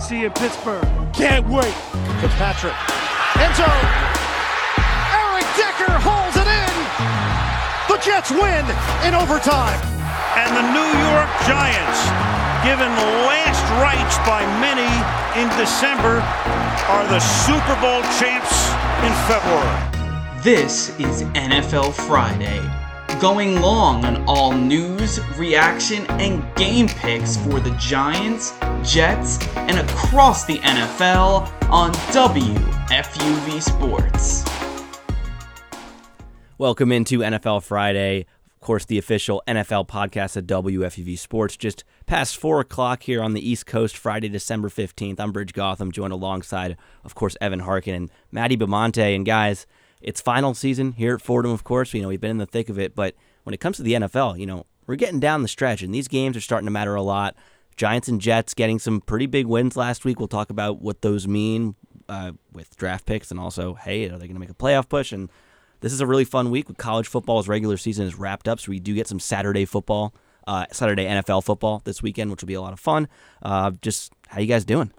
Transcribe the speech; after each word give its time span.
See 0.00 0.20
you 0.20 0.26
in 0.26 0.32
Pittsburgh. 0.32 0.82
Can't 1.12 1.46
wait. 1.46 1.76
Fitzpatrick. 2.24 2.72
End 3.36 3.52
zone. 3.52 3.84
Eric 5.12 5.44
Decker 5.60 5.92
holds 6.00 6.40
it 6.40 6.48
in. 6.48 6.74
The 7.86 8.00
Jets 8.00 8.32
win 8.32 8.64
in 9.04 9.12
overtime. 9.12 9.76
And 10.40 10.56
the 10.56 10.64
New 10.72 10.90
York 11.04 11.28
Giants, 11.44 12.00
given 12.64 12.88
last 13.28 13.60
rites 13.76 14.16
by 14.24 14.40
many 14.56 14.88
in 15.36 15.46
December, 15.60 16.24
are 16.88 17.06
the 17.12 17.20
Super 17.20 17.76
Bowl 17.84 18.00
champs 18.16 18.72
in 19.04 19.12
February. 19.28 19.90
This 20.42 20.98
is 20.98 21.24
NFL 21.36 21.92
Friday, 21.92 22.58
going 23.20 23.60
long 23.60 24.02
on 24.06 24.24
all 24.26 24.50
news, 24.50 25.20
reaction, 25.36 26.06
and 26.12 26.42
game 26.56 26.88
picks 26.88 27.36
for 27.36 27.60
the 27.60 27.70
Giants, 27.72 28.58
Jets, 28.82 29.46
and 29.56 29.78
across 29.78 30.46
the 30.46 30.56
NFL 30.60 31.52
on 31.70 31.92
WFUV 32.12 33.60
Sports. 33.60 34.42
Welcome 36.56 36.90
into 36.90 37.18
NFL 37.18 37.62
Friday. 37.62 38.24
Of 38.46 38.60
course, 38.60 38.86
the 38.86 38.96
official 38.96 39.42
NFL 39.46 39.86
podcast 39.86 40.38
at 40.38 40.46
WFUV 40.46 41.18
Sports. 41.18 41.58
Just 41.58 41.84
past 42.06 42.38
4 42.38 42.60
o'clock 42.60 43.02
here 43.02 43.22
on 43.22 43.34
the 43.34 43.46
East 43.46 43.66
Coast, 43.66 43.98
Friday, 43.98 44.30
December 44.30 44.70
15th. 44.70 45.20
I'm 45.20 45.32
Brij 45.32 45.52
Gautam, 45.52 45.92
joined 45.92 46.14
alongside, 46.14 46.78
of 47.04 47.14
course, 47.14 47.36
Evan 47.40 47.60
Harkin 47.60 47.94
and 47.94 48.10
Maddie 48.32 48.56
Bimonte. 48.56 49.14
And 49.14 49.26
guys, 49.26 49.66
it's 50.00 50.20
final 50.20 50.54
season 50.54 50.92
here 50.92 51.14
at 51.14 51.22
Fordham, 51.22 51.52
of 51.52 51.64
course. 51.64 51.92
You 51.94 52.02
know, 52.02 52.08
we've 52.08 52.20
been 52.20 52.30
in 52.30 52.38
the 52.38 52.46
thick 52.46 52.68
of 52.68 52.78
it. 52.78 52.94
But 52.94 53.14
when 53.44 53.54
it 53.54 53.60
comes 53.60 53.76
to 53.76 53.82
the 53.82 53.94
NFL, 53.94 54.38
you 54.38 54.46
know, 54.46 54.66
we're 54.86 54.96
getting 54.96 55.20
down 55.20 55.42
the 55.42 55.48
stretch, 55.48 55.82
and 55.82 55.94
these 55.94 56.08
games 56.08 56.36
are 56.36 56.40
starting 56.40 56.66
to 56.66 56.70
matter 56.70 56.94
a 56.94 57.02
lot. 57.02 57.36
Giants 57.76 58.08
and 58.08 58.20
Jets 58.20 58.54
getting 58.54 58.78
some 58.78 59.00
pretty 59.00 59.26
big 59.26 59.46
wins 59.46 59.76
last 59.76 60.04
week. 60.04 60.18
We'll 60.18 60.28
talk 60.28 60.50
about 60.50 60.82
what 60.82 61.02
those 61.02 61.26
mean 61.26 61.76
uh, 62.08 62.32
with 62.52 62.76
draft 62.76 63.06
picks 63.06 63.30
and 63.30 63.38
also, 63.38 63.74
hey, 63.74 64.06
are 64.06 64.18
they 64.18 64.26
going 64.26 64.34
to 64.34 64.40
make 64.40 64.50
a 64.50 64.54
playoff 64.54 64.88
push? 64.88 65.12
And 65.12 65.30
this 65.80 65.92
is 65.92 66.00
a 66.00 66.06
really 66.06 66.24
fun 66.24 66.50
week. 66.50 66.68
With 66.68 66.76
college 66.76 67.06
football's 67.06 67.48
regular 67.48 67.76
season 67.76 68.06
is 68.06 68.16
wrapped 68.16 68.48
up, 68.48 68.60
so 68.60 68.70
we 68.70 68.80
do 68.80 68.94
get 68.94 69.06
some 69.06 69.20
Saturday 69.20 69.64
football, 69.64 70.14
uh, 70.46 70.66
Saturday 70.72 71.06
NFL 71.06 71.44
football 71.44 71.80
this 71.84 72.02
weekend, 72.02 72.30
which 72.30 72.42
will 72.42 72.48
be 72.48 72.54
a 72.54 72.60
lot 72.60 72.72
of 72.72 72.80
fun. 72.80 73.08
Uh, 73.42 73.70
just 73.80 74.12
how 74.28 74.40
you 74.40 74.46
guys 74.46 74.64
doing? 74.64 74.92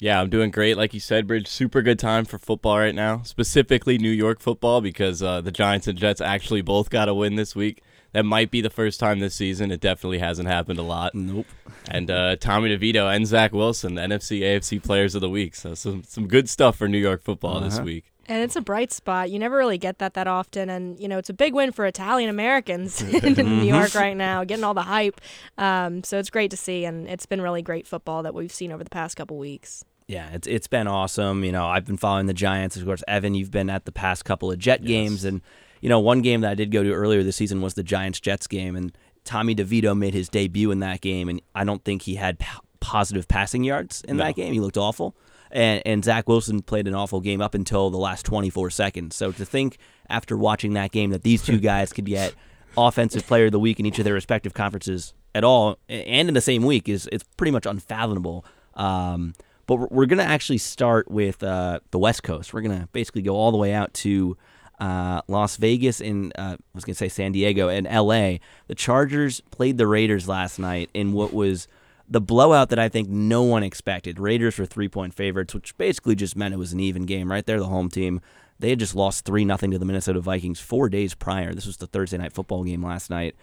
Yeah, 0.00 0.18
I'm 0.18 0.30
doing 0.30 0.50
great. 0.50 0.78
Like 0.78 0.94
you 0.94 1.00
said, 1.00 1.26
Brij, 1.26 1.46
super 1.46 1.82
good 1.82 1.98
time 1.98 2.24
for 2.24 2.38
football 2.38 2.78
right 2.78 2.94
now, 2.94 3.20
specifically 3.22 3.98
New 3.98 4.10
York 4.10 4.40
football, 4.40 4.80
because 4.80 5.22
uh, 5.22 5.42
the 5.42 5.52
Giants 5.52 5.86
and 5.86 5.98
Jets 5.98 6.22
actually 6.22 6.62
both 6.62 6.88
got 6.88 7.08
a 7.08 7.14
win 7.14 7.36
this 7.36 7.54
week. 7.54 7.82
That 8.12 8.24
might 8.24 8.50
be 8.50 8.60
the 8.60 8.70
first 8.70 8.98
time 8.98 9.20
this 9.20 9.34
season. 9.34 9.70
It 9.70 9.80
definitely 9.80 10.18
hasn't 10.18 10.48
happened 10.48 10.78
a 10.78 10.82
lot. 10.82 11.14
Nope. 11.14 11.46
And 11.88 12.10
uh, 12.10 12.36
Tommy 12.36 12.76
DeVito 12.76 13.14
and 13.14 13.26
Zach 13.26 13.52
Wilson, 13.52 13.94
NFC 13.94 14.40
AFC 14.40 14.82
Players 14.82 15.14
of 15.14 15.20
the 15.20 15.28
Week. 15.28 15.54
So 15.54 15.74
some 15.74 16.02
some 16.02 16.26
good 16.26 16.48
stuff 16.48 16.76
for 16.76 16.88
New 16.88 16.98
York 16.98 17.22
football 17.22 17.58
uh-huh. 17.58 17.68
this 17.68 17.80
week. 17.80 18.10
And 18.26 18.42
it's 18.42 18.56
a 18.56 18.60
bright 18.60 18.92
spot. 18.92 19.30
You 19.30 19.38
never 19.38 19.56
really 19.56 19.78
get 19.78 19.98
that 19.98 20.14
that 20.14 20.26
often. 20.26 20.70
And, 20.70 20.98
you 20.98 21.08
know, 21.08 21.18
it's 21.18 21.30
a 21.30 21.34
big 21.34 21.52
win 21.52 21.72
for 21.72 21.84
Italian 21.84 22.30
Americans 22.30 23.02
in 23.24 23.34
New 23.60 23.64
York 23.64 23.94
right 23.94 24.16
now, 24.16 24.44
getting 24.44 24.64
all 24.64 24.74
the 24.74 24.82
hype. 24.82 25.20
Um, 25.58 26.02
so 26.04 26.18
it's 26.18 26.30
great 26.30 26.50
to 26.52 26.56
see. 26.56 26.84
And 26.84 27.08
it's 27.08 27.26
been 27.26 27.40
really 27.40 27.62
great 27.62 27.86
football 27.86 28.22
that 28.22 28.32
we've 28.32 28.52
seen 28.52 28.72
over 28.72 28.82
the 28.82 28.90
past 28.90 29.16
couple 29.16 29.36
weeks. 29.36 29.84
Yeah, 30.10 30.28
it's 30.32 30.48
it's 30.48 30.66
been 30.66 30.88
awesome. 30.88 31.44
You 31.44 31.52
know, 31.52 31.66
I've 31.66 31.84
been 31.84 31.96
following 31.96 32.26
the 32.26 32.34
Giants. 32.34 32.76
Of 32.76 32.84
course, 32.84 33.04
Evan, 33.06 33.34
you've 33.34 33.52
been 33.52 33.70
at 33.70 33.84
the 33.84 33.92
past 33.92 34.24
couple 34.24 34.50
of 34.50 34.58
Jet 34.58 34.80
yes. 34.80 34.88
games. 34.88 35.24
And, 35.24 35.40
you 35.80 35.88
know, 35.88 36.00
one 36.00 36.20
game 36.20 36.40
that 36.40 36.50
I 36.50 36.54
did 36.56 36.72
go 36.72 36.82
to 36.82 36.92
earlier 36.92 37.22
this 37.22 37.36
season 37.36 37.60
was 37.60 37.74
the 37.74 37.84
Giants 37.84 38.18
Jets 38.18 38.48
game. 38.48 38.74
And 38.74 38.96
Tommy 39.24 39.54
DeVito 39.54 39.96
made 39.96 40.12
his 40.12 40.28
debut 40.28 40.72
in 40.72 40.80
that 40.80 41.00
game. 41.00 41.28
And 41.28 41.40
I 41.54 41.62
don't 41.62 41.84
think 41.84 42.02
he 42.02 42.16
had 42.16 42.40
p- 42.40 42.46
positive 42.80 43.28
passing 43.28 43.62
yards 43.62 44.02
in 44.08 44.16
no. 44.16 44.24
that 44.24 44.34
game. 44.34 44.52
He 44.52 44.58
looked 44.58 44.76
awful 44.76 45.14
and, 45.52 45.80
and 45.86 46.04
Zach 46.04 46.28
Wilson 46.28 46.60
played 46.62 46.88
an 46.88 46.94
awful 46.94 47.20
game 47.20 47.40
up 47.40 47.54
until 47.54 47.88
the 47.90 47.96
last 47.98 48.24
24 48.26 48.70
seconds. 48.70 49.14
So 49.14 49.30
to 49.30 49.44
think 49.44 49.78
after 50.08 50.36
watching 50.36 50.72
that 50.74 50.90
game 50.90 51.10
that 51.10 51.22
these 51.22 51.42
two 51.42 51.58
guys 51.60 51.92
could 51.92 52.06
get 52.06 52.34
offensive 52.76 53.24
player 53.26 53.46
of 53.46 53.52
the 53.52 53.60
week 53.60 53.78
in 53.78 53.86
each 53.86 53.98
of 53.98 54.04
their 54.04 54.14
respective 54.14 54.54
conferences 54.54 55.14
at 55.36 55.44
all, 55.44 55.78
and 55.88 56.28
in 56.28 56.34
the 56.34 56.40
same 56.40 56.64
week, 56.64 56.88
is 56.88 57.08
it's 57.12 57.24
pretty 57.36 57.52
much 57.52 57.64
unfathomable. 57.66 58.44
Um, 58.74 59.34
but 59.78 59.92
we're 59.92 60.06
going 60.06 60.18
to 60.18 60.24
actually 60.24 60.58
start 60.58 61.10
with 61.10 61.42
uh, 61.42 61.80
the 61.90 61.98
West 61.98 62.22
Coast. 62.22 62.52
We're 62.52 62.62
going 62.62 62.80
to 62.80 62.88
basically 62.88 63.22
go 63.22 63.36
all 63.36 63.52
the 63.52 63.58
way 63.58 63.72
out 63.72 63.94
to 63.94 64.36
uh, 64.80 65.20
Las 65.28 65.56
Vegas 65.56 66.00
and 66.00 66.32
uh, 66.38 66.56
I 66.58 66.74
was 66.74 66.84
going 66.84 66.94
to 66.94 66.98
say 66.98 67.08
San 67.08 67.32
Diego 67.32 67.68
and 67.68 67.86
L.A. 67.86 68.40
The 68.66 68.74
Chargers 68.74 69.40
played 69.50 69.78
the 69.78 69.86
Raiders 69.86 70.26
last 70.28 70.58
night 70.58 70.90
in 70.94 71.12
what 71.12 71.32
was– 71.32 71.68
the 72.10 72.20
blowout 72.20 72.70
that 72.70 72.78
I 72.78 72.88
think 72.88 73.08
no 73.08 73.42
one 73.44 73.62
expected. 73.62 74.18
Raiders 74.18 74.58
were 74.58 74.66
three 74.66 74.88
point 74.88 75.14
favorites, 75.14 75.54
which 75.54 75.78
basically 75.78 76.16
just 76.16 76.34
meant 76.34 76.52
it 76.52 76.58
was 76.58 76.72
an 76.72 76.80
even 76.80 77.06
game, 77.06 77.30
right? 77.30 77.46
They're 77.46 77.60
the 77.60 77.66
home 77.66 77.88
team. 77.88 78.20
They 78.58 78.70
had 78.70 78.80
just 78.80 78.96
lost 78.96 79.24
3 79.24 79.44
0 79.44 79.56
to 79.56 79.78
the 79.78 79.84
Minnesota 79.86 80.20
Vikings 80.20 80.60
four 80.60 80.90
days 80.90 81.14
prior. 81.14 81.54
This 81.54 81.66
was 81.66 81.78
the 81.78 81.86
Thursday 81.86 82.18
night 82.18 82.32
football 82.32 82.64
game 82.64 82.84
last 82.84 83.08
night. 83.08 83.36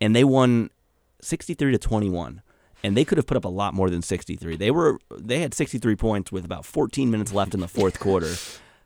And 0.00 0.16
they 0.16 0.24
won 0.24 0.70
63 1.20 1.72
to 1.72 1.78
21. 1.78 2.42
And 2.84 2.96
they 2.96 3.04
could 3.04 3.18
have 3.18 3.26
put 3.26 3.36
up 3.36 3.44
a 3.44 3.48
lot 3.48 3.74
more 3.74 3.90
than 3.90 4.02
63. 4.02 4.56
They 4.56 4.70
were 4.70 4.98
they 5.10 5.40
had 5.40 5.54
63 5.54 5.96
points 5.96 6.30
with 6.30 6.44
about 6.44 6.64
14 6.64 7.10
minutes 7.10 7.32
left 7.32 7.54
in 7.54 7.60
the 7.60 7.66
fourth 7.66 7.98
quarter. 7.98 8.34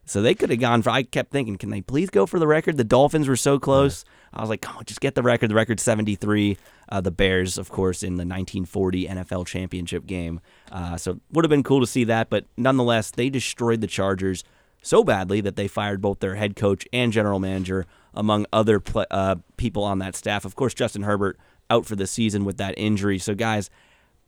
So 0.07 0.23
they 0.23 0.35
could 0.35 0.49
have 0.49 0.61
gone 0.61 0.81
for. 0.81 0.89
I 0.89 1.03
kept 1.03 1.31
thinking, 1.33 1.59
can 1.59 1.69
they 1.69 1.83
please 1.83 2.09
go 2.09 2.25
for 2.25 2.39
the 2.39 2.47
record? 2.47 2.79
The 2.79 2.85
Dolphins 2.85 3.29
were 3.29 3.37
so 3.37 3.59
close. 3.59 4.07
I 4.33 4.41
was 4.41 4.49
like, 4.49 4.63
come 4.63 4.79
on, 4.79 4.85
just 4.87 5.03
get 5.03 5.15
the 5.15 5.23
record. 5.23 5.51
The 5.51 5.55
record 5.55 5.81
73. 5.81 6.57
Uh, 6.89 7.01
the 7.03 7.11
Bears, 7.11 7.59
of 7.59 7.69
course, 7.69 8.03
in 8.03 8.15
the 8.15 8.25
1940 8.25 9.07
NFL 9.07 9.47
championship 9.47 10.07
game. 10.07 10.41
Uh, 10.73 10.97
so 10.97 11.21
would 11.33 11.45
have 11.45 11.51
been 11.51 11.63
cool 11.63 11.81
to 11.81 11.87
see 11.87 12.05
that. 12.05 12.31
But 12.31 12.47
nonetheless, 12.57 13.11
they 13.11 13.29
destroyed 13.29 13.83
the 13.83 13.87
Chargers 13.87 14.45
so 14.81 15.05
badly 15.05 15.43
that 15.43 15.57
they 15.57 15.69
fired 15.69 16.01
both 16.01 16.21
their 16.21 16.37
head 16.37 16.57
coach 16.57 16.87
and 16.91 17.13
general 17.13 17.39
manager, 17.39 17.85
among 18.15 18.47
other 18.51 18.81
pl- 18.81 19.07
uh, 19.11 19.37
people 19.59 19.85
on 19.85 19.99
that 19.99 20.17
staff. 20.17 20.47
Of 20.47 20.57
course, 20.57 20.73
Justin 20.73 21.03
Herbert 21.03 21.39
out 21.69 21.85
for 21.85 21.97
the 21.97 22.07
season 22.07 22.47
with 22.47 22.57
that 22.57 22.75
injury. 22.79 23.19
So, 23.19 23.35
guys, 23.35 23.69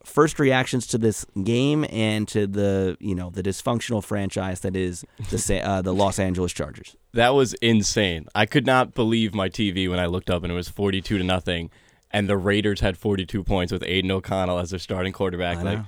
first 0.04 0.38
reactions 0.38 0.86
to 0.88 0.98
this 0.98 1.26
game 1.44 1.84
and 1.90 2.26
to 2.28 2.46
the 2.46 2.96
you 3.00 3.14
know 3.14 3.30
the 3.30 3.42
dysfunctional 3.42 4.02
franchise 4.02 4.60
that 4.60 4.76
is 4.76 5.04
the 5.30 5.60
uh, 5.62 5.82
the 5.82 5.94
Los 5.94 6.18
Angeles 6.18 6.52
Chargers. 6.52 6.96
That 7.12 7.34
was 7.34 7.54
insane. 7.54 8.26
I 8.34 8.46
could 8.46 8.66
not 8.66 8.94
believe 8.94 9.34
my 9.34 9.48
TV 9.48 9.88
when 9.88 9.98
I 9.98 10.06
looked 10.06 10.30
up 10.30 10.42
and 10.42 10.52
it 10.52 10.54
was 10.54 10.68
forty 10.68 11.00
two 11.00 11.18
to 11.18 11.24
nothing, 11.24 11.70
and 12.10 12.28
the 12.28 12.36
Raiders 12.36 12.80
had 12.80 12.96
forty 12.96 13.26
two 13.26 13.44
points 13.44 13.72
with 13.72 13.82
Aidan 13.84 14.10
O'Connell 14.10 14.58
as 14.58 14.70
their 14.70 14.78
starting 14.78 15.12
quarterback. 15.12 15.62
Like 15.62 15.80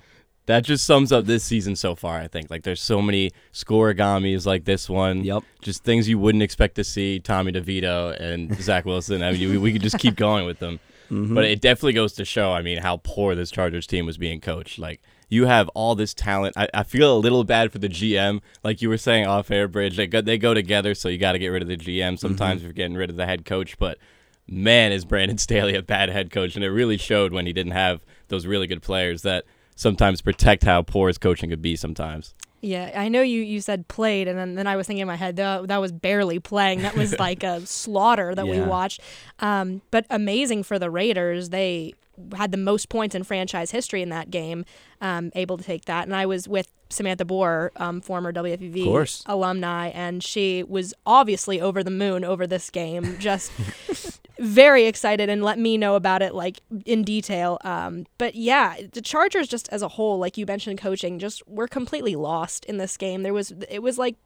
that 0.47 0.65
just 0.65 0.85
sums 0.85 1.13
up 1.13 1.27
this 1.27 1.45
season 1.45 1.77
so 1.77 1.95
far. 1.95 2.19
I 2.19 2.27
think 2.27 2.51
like 2.51 2.65
there's 2.65 2.83
so 2.83 3.01
many 3.01 3.31
scorigamis 3.53 4.45
like 4.45 4.65
this 4.65 4.89
one. 4.89 5.23
Yep. 5.25 5.45
Just 5.61 5.85
things 5.85 6.09
you 6.09 6.19
wouldn't 6.19 6.43
expect 6.43 6.75
to 6.77 6.85
see. 6.85 7.21
Tommy 7.21 7.53
DeVito 7.53 8.19
and 8.21 8.61
Zach 8.61 8.85
Wilson. 8.85 9.23
I 9.23 9.33
mean, 9.33 9.51
we, 9.51 9.59
we 9.59 9.73
could 9.73 9.83
just 9.83 9.99
keep 9.99 10.17
going 10.17 10.45
with 10.45 10.59
them. 10.59 10.81
Mm-hmm. 11.13 11.35
But 11.35 11.45
it 11.45 11.61
definitely 11.61 11.93
goes 11.93 12.15
to 12.15 12.25
show, 12.25 12.53
I 12.53 12.63
mean, 12.63 12.79
how 12.79 12.97
poor 12.97 13.35
this 13.35 13.51
Chargers 13.51 13.87
team 13.87 14.07
was 14.07 14.17
being 14.17 14.41
coached. 14.41 14.79
Like, 14.79 15.03
you 15.29 15.47
have 15.47 15.69
all 15.71 15.95
this 15.95 16.15
talent. 16.15 16.57
I, 16.57 16.69
I 16.73 16.83
feel 16.85 17.15
a 17.15 17.19
little 17.19 17.45
bad 17.45 17.71
for 17.71 17.79
the 17.79 17.89
GM. 17.89 18.41
Like 18.65 18.81
you 18.81 18.89
were 18.89 18.99
saying 18.99 19.27
off 19.27 19.51
air, 19.51 19.69
Brij, 19.69 19.97
they 19.97 20.07
go, 20.07 20.23
they 20.23 20.39
go 20.39 20.55
together, 20.55 20.95
so 20.95 21.09
you 21.09 21.19
got 21.19 21.33
to 21.33 21.39
get 21.39 21.49
rid 21.49 21.63
of 21.63 21.69
the 21.69 21.77
GM. 21.77 22.19
Sometimes 22.19 22.61
mm-hmm. 22.61 22.67
you're 22.67 22.73
getting 22.73 22.97
rid 22.97 23.11
of 23.11 23.17
the 23.17 23.27
head 23.27 23.45
coach, 23.45 23.79
but 23.79 23.99
man, 24.47 24.93
is 24.93 25.05
Brandon 25.05 25.39
Staley 25.39 25.75
a 25.75 25.83
bad 25.83 26.09
head 26.09 26.31
coach. 26.31 26.57
And 26.57 26.65
it 26.65 26.71
really 26.71 26.97
showed 26.97 27.33
when 27.33 27.47
he 27.47 27.53
didn't 27.53 27.73
have 27.73 28.05
those 28.29 28.47
really 28.47 28.67
good 28.67 28.83
players 28.83 29.23
that 29.23 29.45
sometimes 29.77 30.21
protect 30.23 30.65
how 30.65 30.83
poor 30.83 31.09
his 31.09 31.19
coaching 31.19 31.51
could 31.51 31.63
be 31.63 31.77
sometimes. 31.77 32.35
Yeah, 32.65 32.93
I 32.95 33.09
know 33.09 33.23
you, 33.23 33.41
you 33.41 33.61
said 33.61 33.89
played, 33.89 34.29
and 34.29 34.39
then, 34.39 34.55
then 34.55 34.69
I 34.69 34.77
was 34.77 34.87
thinking 34.87 35.03
in 35.03 35.09
my 35.09 35.17
head, 35.17 35.35
that, 35.35 35.67
that 35.67 35.79
was 35.79 35.91
barely 35.91 36.39
playing. 36.39 36.83
That 36.83 36.95
was 36.95 37.19
like 37.19 37.43
a 37.43 37.67
slaughter 37.67 38.37
that 38.37 38.47
yeah. 38.47 38.53
we 38.53 38.61
watched. 38.61 39.01
Um, 39.41 39.83
but 39.91 40.07
amazing 40.11 40.63
for 40.63 40.79
the 40.79 40.89
Raiders. 40.89 41.51
They 41.51 41.95
had 42.37 42.53
the 42.53 42.59
most 42.59 42.89
points 42.89 43.15
in 43.15 43.25
franchise 43.25 43.73
history 43.73 44.01
in 44.01 44.11
that 44.11 44.31
game, 44.31 44.65
um, 45.01 45.33
able 45.35 45.59
to 45.59 45.65
take 45.65 45.87
that. 45.87 46.07
And 46.07 46.15
I 46.15 46.25
was 46.27 46.47
with 46.47 46.73
Samantha 46.93 47.25
Boer, 47.25 47.73
um, 47.77 48.01
former 48.01 48.33
WFUV 48.33 48.85
alumni, 49.27 49.89
and 49.89 50.23
she 50.23 50.63
was 50.63 50.95
obviously 51.07 51.61
over 51.61 51.83
the 51.83 51.91
moon 51.91 52.25
over 52.25 52.47
this 52.47 52.71
game. 52.71 53.17
Just 53.19 53.51
very 54.39 54.87
excited 54.87 55.29
and 55.29 55.43
let 55.45 55.59
me 55.59 55.79
know 55.79 55.95
about 55.95 56.23
it 56.23 56.35
like 56.35 56.61
in 56.85 57.03
detail. 57.05 57.59
Um, 57.65 58.07
but 58.19 58.35
yeah, 58.35 58.77
the 58.93 59.01
Chargers 59.01 59.49
just 59.49 59.69
as 59.71 59.83
a 59.83 59.89
whole, 59.89 60.19
like 60.19 60.37
you 60.37 60.47
mentioned, 60.47 60.79
coaching, 60.79 61.19
just 61.19 61.47
were 61.49 61.69
completely 61.69 62.17
lost 62.17 62.65
in 62.65 62.79
this 62.79 62.97
game. 62.97 63.23
There 63.23 63.35
was 63.35 63.53
it 63.71 63.83
was 63.83 63.99
like 63.99 64.17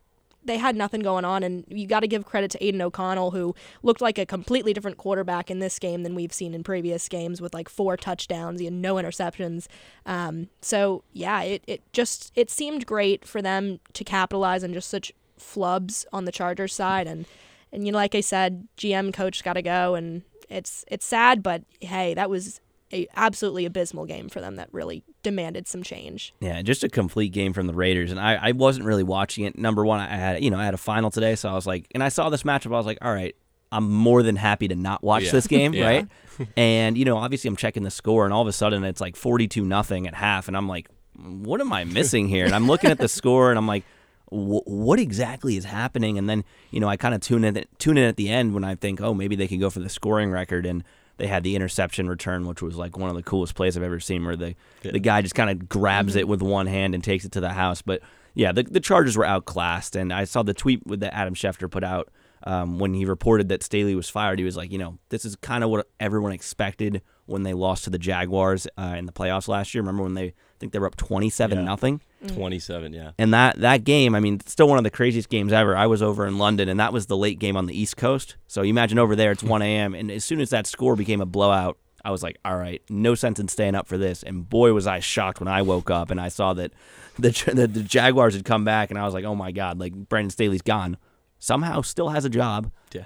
they 0.46 0.58
had 0.58 0.76
nothing 0.76 1.00
going 1.00 1.24
on, 1.24 1.42
and 1.42 1.64
you 1.68 1.86
got 1.86 2.00
to 2.00 2.08
give 2.08 2.24
credit 2.24 2.50
to 2.52 2.64
Aidan 2.64 2.82
O'Connell, 2.82 3.32
who 3.32 3.54
looked 3.82 4.00
like 4.00 4.18
a 4.18 4.26
completely 4.26 4.72
different 4.72 4.96
quarterback 4.96 5.50
in 5.50 5.58
this 5.58 5.78
game 5.78 6.02
than 6.02 6.14
we've 6.14 6.32
seen 6.32 6.54
in 6.54 6.62
previous 6.62 7.08
games, 7.08 7.40
with 7.40 7.54
like 7.54 7.68
four 7.68 7.96
touchdowns 7.96 8.60
and 8.60 8.80
no 8.80 8.94
interceptions. 8.96 9.66
Um, 10.04 10.48
so 10.60 11.02
yeah, 11.12 11.42
it 11.42 11.62
it 11.66 11.82
just 11.92 12.32
it 12.34 12.50
seemed 12.50 12.86
great 12.86 13.24
for 13.24 13.42
them 13.42 13.80
to 13.92 14.04
capitalize 14.04 14.64
on 14.64 14.72
just 14.72 14.88
such 14.88 15.12
flubs 15.38 16.06
on 16.12 16.24
the 16.24 16.32
Chargers 16.32 16.74
side, 16.74 17.06
and 17.06 17.26
and 17.72 17.86
you 17.86 17.92
know, 17.92 17.98
like 17.98 18.14
I 18.14 18.20
said, 18.20 18.68
GM 18.76 19.12
coach 19.12 19.44
got 19.44 19.54
to 19.54 19.62
go, 19.62 19.94
and 19.94 20.22
it's 20.48 20.84
it's 20.88 21.06
sad, 21.06 21.42
but 21.42 21.62
hey, 21.80 22.14
that 22.14 22.30
was 22.30 22.60
a 22.92 23.06
absolutely 23.16 23.64
abysmal 23.66 24.06
game 24.06 24.28
for 24.28 24.40
them 24.40 24.56
that 24.56 24.68
really 24.72 25.02
demanded 25.22 25.66
some 25.66 25.82
change. 25.82 26.32
Yeah, 26.40 26.62
just 26.62 26.84
a 26.84 26.88
complete 26.88 27.32
game 27.32 27.52
from 27.52 27.66
the 27.66 27.74
Raiders, 27.74 28.10
and 28.10 28.20
I, 28.20 28.34
I 28.40 28.52
wasn't 28.52 28.86
really 28.86 29.02
watching 29.02 29.44
it. 29.44 29.58
Number 29.58 29.84
one, 29.84 30.00
I 30.00 30.08
had 30.14 30.42
you 30.44 30.50
know 30.50 30.58
I 30.58 30.64
had 30.64 30.74
a 30.74 30.78
final 30.78 31.10
today, 31.10 31.34
so 31.34 31.48
I 31.48 31.54
was 31.54 31.66
like, 31.66 31.86
and 31.94 32.02
I 32.02 32.08
saw 32.08 32.30
this 32.30 32.42
matchup, 32.44 32.66
I 32.66 32.76
was 32.78 32.86
like, 32.86 32.98
all 33.02 33.12
right, 33.12 33.34
I'm 33.72 33.90
more 33.90 34.22
than 34.22 34.36
happy 34.36 34.68
to 34.68 34.76
not 34.76 35.02
watch 35.02 35.24
Yeah. 35.24 35.32
this 35.32 35.46
game, 35.46 35.74
Yeah. 35.74 35.84
right? 35.86 36.08
and 36.56 36.96
you 36.96 37.04
know, 37.04 37.16
obviously, 37.16 37.48
I'm 37.48 37.56
checking 37.56 37.82
the 37.82 37.90
score, 37.90 38.24
and 38.24 38.32
all 38.32 38.42
of 38.42 38.48
a 38.48 38.52
sudden, 38.52 38.84
it's 38.84 39.00
like 39.00 39.16
42 39.16 39.64
nothing 39.64 40.06
at 40.06 40.14
half, 40.14 40.46
and 40.48 40.56
I'm 40.56 40.68
like, 40.68 40.88
what 41.16 41.60
am 41.60 41.72
I 41.72 41.84
missing 41.84 42.28
here? 42.28 42.44
And 42.44 42.54
I'm 42.54 42.66
looking 42.68 42.90
at 42.90 42.98
the 42.98 43.08
score, 43.20 43.50
and 43.50 43.58
I'm 43.58 43.66
like. 43.66 43.84
What 44.28 44.98
exactly 44.98 45.56
is 45.56 45.64
happening? 45.64 46.18
And 46.18 46.28
then 46.28 46.42
you 46.72 46.80
know 46.80 46.88
I 46.88 46.96
kind 46.96 47.14
of 47.14 47.20
tune 47.20 47.44
in 47.44 47.64
tune 47.78 47.96
in 47.96 48.02
at 48.02 48.16
the 48.16 48.28
end 48.28 48.54
when 48.54 48.64
I 48.64 48.74
think, 48.74 49.00
oh, 49.00 49.14
maybe 49.14 49.36
they 49.36 49.46
can 49.46 49.60
go 49.60 49.70
for 49.70 49.78
the 49.78 49.88
scoring 49.88 50.32
record, 50.32 50.66
and 50.66 50.82
they 51.18 51.26
had 51.26 51.42
the 51.44 51.56
interception 51.56 52.08
return, 52.08 52.46
which 52.46 52.62
was 52.62 52.76
like 52.76 52.96
one 52.98 53.10
of 53.10 53.16
the 53.16 53.22
coolest 53.22 53.54
plays 53.54 53.76
I've 53.76 53.82
ever 53.82 54.00
seen, 54.00 54.24
where 54.24 54.36
the 54.36 54.54
the 54.82 54.98
guy 55.00 55.22
just 55.22 55.34
kind 55.34 55.50
of 55.50 55.68
grabs 55.68 56.16
it 56.16 56.28
with 56.28 56.42
one 56.42 56.66
hand 56.66 56.94
and 56.94 57.02
takes 57.02 57.24
it 57.24 57.32
to 57.32 57.40
the 57.40 57.50
house. 57.52 57.82
But 57.82 58.00
yeah, 58.34 58.52
the 58.52 58.62
the 58.64 58.80
Chargers 58.80 59.16
were 59.16 59.24
outclassed, 59.24 59.96
and 59.96 60.12
I 60.12 60.24
saw 60.24 60.42
the 60.42 60.54
tweet 60.54 60.86
with 60.86 61.00
that 61.00 61.14
Adam 61.14 61.34
Schefter 61.34 61.70
put 61.70 61.82
out 61.84 62.10
um, 62.44 62.78
when 62.78 62.92
he 62.94 63.04
reported 63.04 63.48
that 63.48 63.62
Staley 63.62 63.94
was 63.94 64.08
fired. 64.08 64.38
He 64.38 64.44
was 64.44 64.56
like, 64.56 64.70
you 64.70 64.78
know, 64.78 64.98
this 65.08 65.24
is 65.24 65.36
kind 65.36 65.64
of 65.64 65.70
what 65.70 65.88
everyone 65.98 66.32
expected 66.32 67.00
when 67.24 67.42
they 67.42 67.54
lost 67.54 67.84
to 67.84 67.90
the 67.90 67.98
Jaguars 67.98 68.68
uh, 68.78 68.94
in 68.96 69.06
the 69.06 69.12
playoffs 69.12 69.48
last 69.48 69.74
year. 69.74 69.82
Remember 69.82 70.02
when 70.02 70.14
they 70.14 70.26
I 70.26 70.32
think 70.60 70.72
they 70.72 70.78
were 70.78 70.86
up 70.86 70.96
twenty 70.96 71.30
seven 71.30 71.58
Yeah. 71.58 71.64
nothing. 71.64 72.00
Mm. 72.24 72.34
27, 72.34 72.92
yeah. 72.92 73.10
And 73.18 73.34
that 73.34 73.58
that 73.60 73.84
game, 73.84 74.14
I 74.14 74.20
mean, 74.20 74.40
still 74.46 74.68
one 74.68 74.78
of 74.78 74.84
the 74.84 74.90
craziest 74.90 75.28
games 75.28 75.52
ever. 75.52 75.76
I 75.76 75.86
was 75.86 76.02
over 76.02 76.26
in 76.26 76.38
London, 76.38 76.68
and 76.68 76.80
that 76.80 76.92
was 76.92 77.06
the 77.06 77.16
late 77.16 77.38
game 77.38 77.56
on 77.56 77.66
the 77.66 77.78
East 77.78 77.96
Coast. 77.96 78.36
So 78.46 78.62
you 78.62 78.70
imagine 78.70 78.98
over 78.98 79.14
there, 79.14 79.32
it's 79.32 79.42
1 79.44 79.62
a.m. 79.62 79.94
And 79.94 80.10
as 80.10 80.24
soon 80.24 80.40
as 80.40 80.50
that 80.50 80.66
score 80.66 80.96
became 80.96 81.20
a 81.20 81.26
blowout, 81.26 81.78
I 82.04 82.10
was 82.10 82.22
like, 82.22 82.38
all 82.44 82.56
right, 82.56 82.80
no 82.88 83.14
sense 83.14 83.38
in 83.40 83.48
staying 83.48 83.74
up 83.74 83.86
for 83.86 83.98
this. 83.98 84.22
And 84.22 84.48
boy, 84.48 84.72
was 84.72 84.86
I 84.86 85.00
shocked 85.00 85.40
when 85.40 85.48
I 85.48 85.62
woke 85.62 85.90
up 85.90 86.10
and 86.10 86.20
I 86.20 86.28
saw 86.28 86.54
that 86.54 86.72
the 87.18 87.30
the, 87.52 87.66
the 87.66 87.82
Jaguars 87.82 88.34
had 88.34 88.44
come 88.44 88.64
back, 88.64 88.90
and 88.90 88.98
I 88.98 89.04
was 89.04 89.12
like, 89.12 89.24
oh 89.24 89.34
my 89.34 89.52
god, 89.52 89.78
like 89.78 89.92
Brandon 89.94 90.30
Staley's 90.30 90.62
gone. 90.62 90.96
Somehow, 91.38 91.82
still 91.82 92.08
has 92.08 92.24
a 92.24 92.30
job. 92.30 92.70
Yeah. 92.92 93.04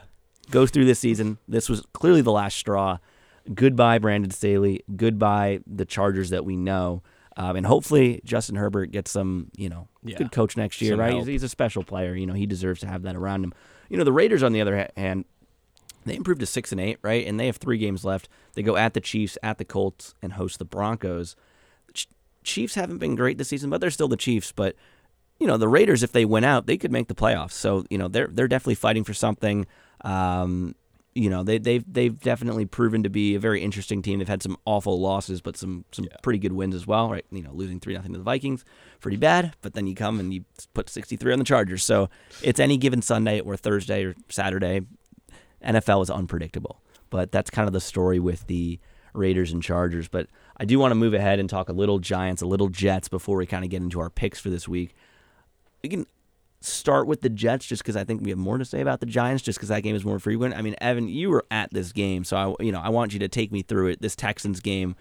Goes 0.51 0.71
through 0.71 0.85
this 0.85 0.99
season. 1.01 1.39
This 1.49 1.69
was 1.69 1.83
clearly 1.93 2.21
the 2.21 2.33
last 2.33 2.57
straw. 2.57 2.99
Goodbye, 3.53 3.99
Brandon 3.99 4.31
Staley. 4.31 4.85
Goodbye, 4.95 5.61
the 5.67 5.85
Chargers 5.85 6.31
that 6.31 6.45
we 6.45 6.57
know. 6.57 7.03
Um, 7.37 7.57
and 7.57 7.65
hopefully 7.65 8.21
Justin 8.25 8.57
Herbert 8.57 8.91
gets 8.91 9.11
some, 9.11 9.51
you 9.57 9.69
know, 9.69 9.89
Yeah. 10.03 10.19
good 10.19 10.33
coach 10.33 10.57
next 10.57 10.81
year, 10.83 10.93
Some 10.93 11.01
right? 11.01 11.15
He's, 11.15 11.27
he's 11.27 11.43
a 11.43 11.49
special 11.49 11.85
player. 11.85 12.15
You 12.15 12.27
know, 12.27 12.35
he 12.35 12.45
deserves 12.47 12.81
to 12.81 12.87
have 12.89 13.03
that 13.03 13.15
around 13.17 13.45
him. 13.45 13.55
You 13.89 13.97
know, 13.97 14.05
the 14.05 14.13
Raiders, 14.13 14.43
on 14.43 14.53
the 14.53 14.61
other 14.61 14.89
hand, 14.97 15.25
they 16.05 16.17
improved 16.17 16.41
to 16.41 16.47
six 16.47 16.73
and 16.73 16.81
eight, 16.81 16.99
right? 17.03 17.27
And 17.27 17.39
they 17.39 17.47
have 17.47 17.57
three 17.59 17.79
games 17.79 18.05
left. 18.05 18.29
They 18.55 18.63
go 18.63 18.77
at 18.77 18.95
the 18.95 19.01
Chiefs, 19.01 19.39
at 19.43 19.59
the 19.59 19.65
Colts, 19.65 20.15
and 20.23 20.33
host 20.35 20.59
the 20.59 20.65
Broncos. 20.65 21.37
Ch- 21.95 22.09
Chiefs 22.43 22.75
haven't 22.75 22.99
been 22.99 23.15
great 23.15 23.39
this 23.39 23.49
season, 23.49 23.71
but 23.71 23.81
they're 23.81 23.91
still 23.91 24.09
the 24.09 24.17
Chiefs. 24.17 24.51
But 24.53 24.75
you 25.39 25.47
know, 25.47 25.57
the 25.57 25.69
Raiders, 25.69 26.03
if 26.03 26.13
they 26.13 26.25
win 26.25 26.45
out, 26.45 26.67
they 26.67 26.77
could 26.77 26.93
make 26.93 27.09
the 27.09 27.15
playoffs. 27.15 27.53
So 27.53 27.85
you 27.91 27.99
know, 27.99 28.09
they're 28.09 28.29
they're 28.31 28.49
definitely 28.49 28.75
fighting 28.75 29.05
for 29.05 29.15
something. 29.15 29.67
Um, 30.03 30.75
you 31.15 31.29
know, 31.29 31.43
they 31.43 31.59
they've 31.59 31.85
they've 31.93 32.19
definitely 32.19 32.67
proven 32.67 33.03
to 33.03 33.11
be 33.11 33.35
a 33.35 33.41
very 33.41 33.63
interesting 33.63 34.01
team. 34.01 34.19
They've 34.19 34.29
had 34.29 34.43
some 34.43 34.57
awful 34.65 35.01
losses, 35.01 35.41
but 35.41 35.57
some 35.57 35.85
some 35.91 36.07
pretty 36.23 36.39
good 36.39 36.53
wins 36.53 36.75
as 36.75 36.87
well, 36.87 37.11
right? 37.11 37.25
You 37.33 37.43
know, 37.43 37.51
losing 37.53 37.81
three 37.81 37.95
nothing 37.95 38.13
to 38.13 38.19
the 38.19 38.25
Vikings, 38.25 38.65
pretty 39.01 39.17
bad. 39.17 39.55
But 39.61 39.75
then 39.75 39.87
you 39.87 39.95
come 39.95 40.21
and 40.21 40.33
you 40.33 40.45
put 40.73 40.89
sixty 40.89 41.17
three 41.17 41.33
on 41.33 41.39
the 41.39 41.45
Chargers. 41.45 41.83
So 41.83 42.11
it's 42.43 42.61
any 42.61 42.77
given 42.77 43.03
Sunday 43.03 43.41
or 43.41 43.57
Thursday 43.57 44.05
or 44.05 44.15
Saturday. 44.29 44.83
NFL 45.65 46.03
is 46.05 46.11
unpredictable, 46.11 46.81
but 47.11 47.33
that's 47.33 47.51
kind 47.51 47.67
of 47.67 47.75
the 47.75 47.81
story 47.81 48.19
with 48.19 48.47
the 48.47 48.79
Raiders 49.13 49.53
and 49.53 49.63
Chargers. 49.63 50.09
But 50.09 50.29
I 50.57 50.65
do 50.65 50.79
want 50.79 50.93
to 50.93 50.95
move 50.95 51.13
ahead 51.13 51.39
and 51.39 51.51
talk 51.51 51.69
a 51.69 51.73
little 51.73 51.99
Giants, 51.99 52.41
a 52.41 52.47
little 52.47 52.69
Jets 52.69 53.09
before 53.09 53.37
we 53.37 53.47
kind 53.47 53.65
of 53.65 53.71
get 53.71 53.83
into 53.83 54.01
our 54.01 54.11
picks 54.11 54.39
for 54.39 54.49
this 54.49 54.69
week. 54.69 54.95
We 55.83 55.89
can 55.89 56.07
start 56.61 57.07
with 57.07 57.23
the 57.23 57.31
Jets 57.31 57.67
just 57.67 57.83
because 57.83 57.97
I 57.97 58.05
think 58.05 58.23
we 58.23 58.31
have 58.31 58.39
more 58.39 58.59
to 58.59 58.65
say 58.65 58.81
about 58.81 59.01
the 59.01 59.07
Giants 59.07 59.43
just 59.43 59.59
because 59.59 59.71
that 59.71 59.83
game 59.83 59.97
is 59.97 60.05
more 60.05 60.19
frequent. 60.19 60.55
I 60.55 60.63
mean, 60.63 60.75
Evan, 60.81 61.09
you 61.09 61.31
were 61.31 61.45
at 61.51 61.73
this 61.73 61.93
game, 61.93 62.25
so 62.25 62.37
I 62.37 62.63
you 62.63 62.73
know 62.73 62.81
I 62.81 62.91
want 62.91 63.13
you 63.13 63.19
to 63.21 63.29
take 63.29 63.53
me 63.53 63.63
through 63.63 63.89
it. 63.89 64.03
This 64.03 64.15
Texans 64.15 64.61
game, 64.61 64.97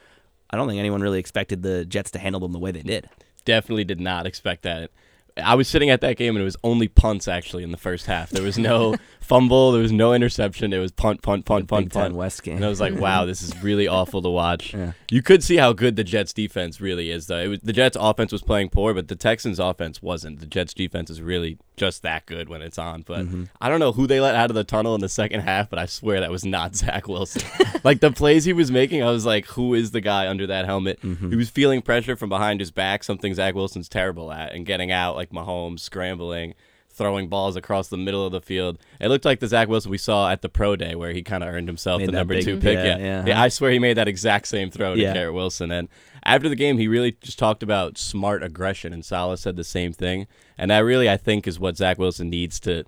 I 0.50 0.58
don't 0.58 0.68
think 0.68 0.80
anyone 0.80 1.02
really 1.02 1.20
expected 1.20 1.64
the 1.64 1.86
Jets 1.86 2.12
to 2.12 2.20
handle 2.20 2.40
them 2.40 2.54
the 2.54 2.60
way 2.60 2.72
they 2.72 2.82
did. 2.82 3.10
Definitely 3.46 3.84
did 3.84 4.00
not 4.00 4.26
expect 4.26 4.64
that. 4.64 4.92
I 5.38 5.56
was 5.56 5.68
sitting 5.68 5.90
at 5.90 6.02
that 6.02 6.18
game 6.18 6.36
and 6.36 6.42
it 6.42 6.46
was 6.46 6.58
only 6.64 6.88
punts 6.88 7.28
actually 7.28 7.64
in 7.64 7.72
the 7.72 7.78
first 7.78 8.06
half. 8.06 8.30
There 8.30 8.44
was 8.44 8.58
no 8.58 8.96
fumble, 9.22 9.72
there 9.72 9.82
was 9.82 9.92
no 9.92 10.14
interception. 10.14 10.74
It 10.74 10.80
was 10.80 10.92
punt, 10.92 11.22
punt, 11.22 11.46
punt, 11.46 11.68
punt, 11.68 11.86
Big 11.86 11.92
Ten 11.94 12.02
punt. 12.04 12.16
West 12.16 12.44
game. 12.44 12.58
And 12.58 12.66
I 12.66 12.70
was 12.70 12.82
like, 12.82 12.96
wow, 12.96 13.26
this 13.26 13.42
is 13.42 13.62
really 13.64 13.88
awful 14.00 14.22
to 14.22 14.30
watch. 14.30 14.74
Yeah. 14.74 14.94
You 15.12 15.22
could 15.22 15.44
see 15.44 15.58
how 15.58 15.74
good 15.74 15.96
the 15.96 16.04
Jets 16.04 16.34
defense 16.34 16.82
really 16.82 17.12
is 17.12 17.28
though. 17.28 17.40
It 17.40 17.48
was 17.48 17.60
the 17.62 17.74
Jets 17.74 17.98
offense 18.00 18.32
was 18.32 18.42
playing 18.42 18.70
poor, 18.70 18.94
but 18.94 19.08
the 19.08 19.16
Texans 19.16 19.60
offense 19.60 20.02
wasn't. 20.02 20.40
The 20.40 20.46
Jets 20.48 20.74
defense 20.74 21.10
is 21.10 21.22
really 21.22 21.58
just 21.78 22.02
that 22.04 22.26
good 22.26 22.50
when 22.50 22.62
it's 22.62 22.78
on. 22.78 23.04
But 23.04 23.20
Mm-hmm. 23.20 23.44
I 23.62 23.70
don't 23.70 23.80
know 23.80 23.92
who 23.92 24.08
they 24.08 24.20
let 24.22 24.36
out 24.36 24.50
of 24.50 24.56
the 24.56 24.64
tunnel 24.64 24.96
in 24.96 25.02
the 25.02 25.10
second 25.10 25.42
half, 25.42 25.70
but 25.70 25.78
I 25.80 25.86
swear 25.86 26.20
that 26.22 26.32
was 26.32 26.46
not 26.46 26.76
Zach 26.76 27.08
Wilson. 27.08 27.42
like 27.84 28.00
the 28.00 28.12
plays 28.12 28.46
he 28.46 28.54
was 28.54 28.72
making, 28.72 29.04
I 29.04 29.12
was 29.12 29.26
like, 29.26 29.46
who 29.46 29.74
is 29.74 29.92
the 29.92 30.02
guy 30.02 30.28
under 30.28 30.48
that 30.48 30.66
helmet? 30.66 31.02
Mm-hmm. 31.02 31.30
He 31.32 31.36
was 31.36 31.50
feeling 31.50 31.82
pressure 31.82 32.16
from 32.16 32.30
behind 32.30 32.60
his 32.60 32.72
back, 32.72 33.04
something 33.04 33.34
Zach 33.34 33.56
Wilson's 33.56 33.90
terrible 33.90 34.32
at, 34.32 34.54
and 34.54 34.66
getting 34.66 34.92
out 34.92 35.16
like 35.20 35.32
Mahomes, 35.32 35.82
scrambling, 35.82 36.54
throwing 36.90 37.28
balls 37.30 37.56
across 37.56 37.88
the 37.90 37.98
middle 37.98 38.26
of 38.26 38.32
the 38.32 38.42
field. 38.42 38.78
It 39.00 39.10
looked 39.10 39.26
like 39.26 39.40
the 39.40 39.48
Zach 39.48 39.68
Wilson 39.68 39.92
we 39.92 39.98
saw 39.98 40.32
at 40.32 40.42
the 40.42 40.50
pro 40.50 40.76
day 40.76 40.96
where 40.96 41.12
he 41.12 41.22
kind 41.22 41.44
of 41.44 41.50
earned 41.54 41.68
himself 41.68 42.00
Made 42.00 42.08
the 42.08 42.12
number 42.14 42.34
big- 42.36 42.46
two 42.46 42.58
pick. 42.58 42.76
yeah, 42.78 42.98
Yeah, 42.98 43.26
yeah. 43.28 43.42
I 43.42 43.50
swear 43.50 43.72
he 43.72 43.80
made 43.80 43.98
that 43.98 44.08
exact 44.08 44.48
same 44.48 44.72
throw 44.72 44.96
to 44.96 45.02
Yeah. 45.02 45.14
Garrett 45.14 45.34
Wilson. 45.34 45.72
And 45.72 45.88
after 46.24 46.50
the 46.50 46.56
game, 46.56 46.78
he 46.78 46.88
really 46.88 47.16
just 47.22 47.38
talked 47.40 47.64
about 47.64 47.98
smart 47.98 48.44
aggression, 48.44 48.92
and 48.94 49.06
Salah 49.06 49.38
said 49.38 49.56
the 49.56 49.64
same 49.64 49.94
thing. 49.94 50.26
And 50.58 50.72
that 50.72 50.80
really, 50.80 51.10
I 51.10 51.16
think, 51.18 51.48
is 51.48 51.60
what 51.60 51.78
Zach 51.78 51.98
Wilson 52.00 52.30
needs 52.30 52.60
to. 52.62 52.84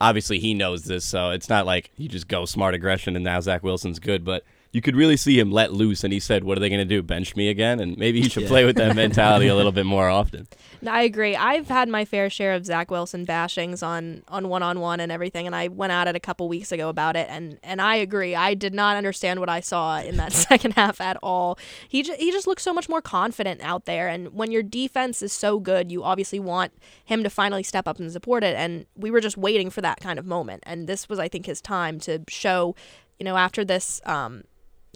Obviously, 0.00 0.38
he 0.38 0.54
knows 0.54 0.84
this, 0.84 1.04
so 1.04 1.30
it's 1.30 1.48
not 1.48 1.66
like 1.66 1.90
you 1.96 2.08
just 2.08 2.28
go 2.28 2.44
smart 2.44 2.74
aggression 2.74 3.16
and 3.16 3.24
now 3.24 3.40
Zach 3.40 3.62
Wilson's 3.62 3.98
good, 3.98 4.24
but. 4.24 4.44
You 4.74 4.82
could 4.82 4.96
really 4.96 5.16
see 5.16 5.38
him 5.38 5.52
let 5.52 5.72
loose, 5.72 6.02
and 6.02 6.12
he 6.12 6.18
said, 6.18 6.42
"What 6.42 6.58
are 6.58 6.60
they 6.60 6.68
going 6.68 6.80
to 6.80 6.84
do? 6.84 7.00
Bench 7.00 7.36
me 7.36 7.48
again?" 7.48 7.78
And 7.78 7.96
maybe 7.96 8.20
he 8.20 8.28
should 8.28 8.42
Yeah. 8.42 8.48
play 8.48 8.64
with 8.64 8.74
that 8.76 8.96
mentality 9.04 9.46
a 9.46 9.54
little 9.54 9.70
bit 9.70 9.86
more 9.86 10.08
often. 10.08 10.48
No, 10.82 10.90
I 10.90 11.02
agree. 11.02 11.36
I've 11.36 11.68
had 11.68 11.88
my 11.88 12.04
fair 12.04 12.28
share 12.28 12.54
of 12.54 12.66
Zach 12.66 12.90
Wilson 12.90 13.24
bashings 13.24 13.84
on 13.86 14.24
on 14.26 14.48
one 14.48 14.64
on 14.64 14.80
one 14.80 14.98
and 14.98 15.12
everything, 15.12 15.46
and 15.46 15.54
I 15.54 15.68
went 15.68 15.92
at 15.92 16.08
it 16.08 16.16
a 16.16 16.20
couple 16.20 16.48
weeks 16.48 16.72
ago 16.72 16.88
about 16.88 17.14
it, 17.14 17.28
and 17.30 17.56
and 17.62 17.80
I 17.80 17.94
agree. 17.94 18.34
I 18.34 18.54
did 18.54 18.74
not 18.74 18.96
understand 18.96 19.38
what 19.38 19.48
I 19.48 19.60
saw 19.60 20.00
in 20.00 20.16
that 20.16 20.32
second 20.48 20.72
half 20.72 21.00
at 21.00 21.16
all. 21.22 21.56
He 21.88 22.02
just, 22.02 22.20
he 22.20 22.32
just 22.32 22.48
looks 22.48 22.64
so 22.64 22.74
much 22.74 22.88
more 22.88 23.00
confident 23.00 23.60
out 23.62 23.84
there, 23.84 24.08
and 24.08 24.34
when 24.34 24.50
your 24.50 24.64
defense 24.64 25.22
is 25.22 25.32
so 25.32 25.60
good, 25.60 25.92
you 25.92 26.02
obviously 26.02 26.40
want 26.40 26.72
him 27.04 27.22
to 27.22 27.30
finally 27.30 27.62
step 27.62 27.86
up 27.86 28.00
and 28.00 28.10
support 28.10 28.42
it. 28.42 28.56
And 28.56 28.86
we 28.96 29.12
were 29.12 29.20
just 29.20 29.36
waiting 29.36 29.70
for 29.70 29.82
that 29.82 30.00
kind 30.00 30.18
of 30.18 30.26
moment, 30.26 30.64
and 30.66 30.88
this 30.88 31.08
was, 31.08 31.20
I 31.20 31.28
think, 31.28 31.46
his 31.46 31.60
time 31.60 32.00
to 32.00 32.24
show. 32.28 32.74
You 33.20 33.24
know, 33.24 33.36
after 33.36 33.64
this 33.64 34.00
um, 34.06 34.42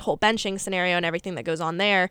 whole 0.00 0.18
benching 0.18 0.58
scenario 0.58 0.96
and 0.96 1.06
everything 1.06 1.34
that 1.34 1.44
goes 1.44 1.60
on 1.60 1.76
there 1.78 2.10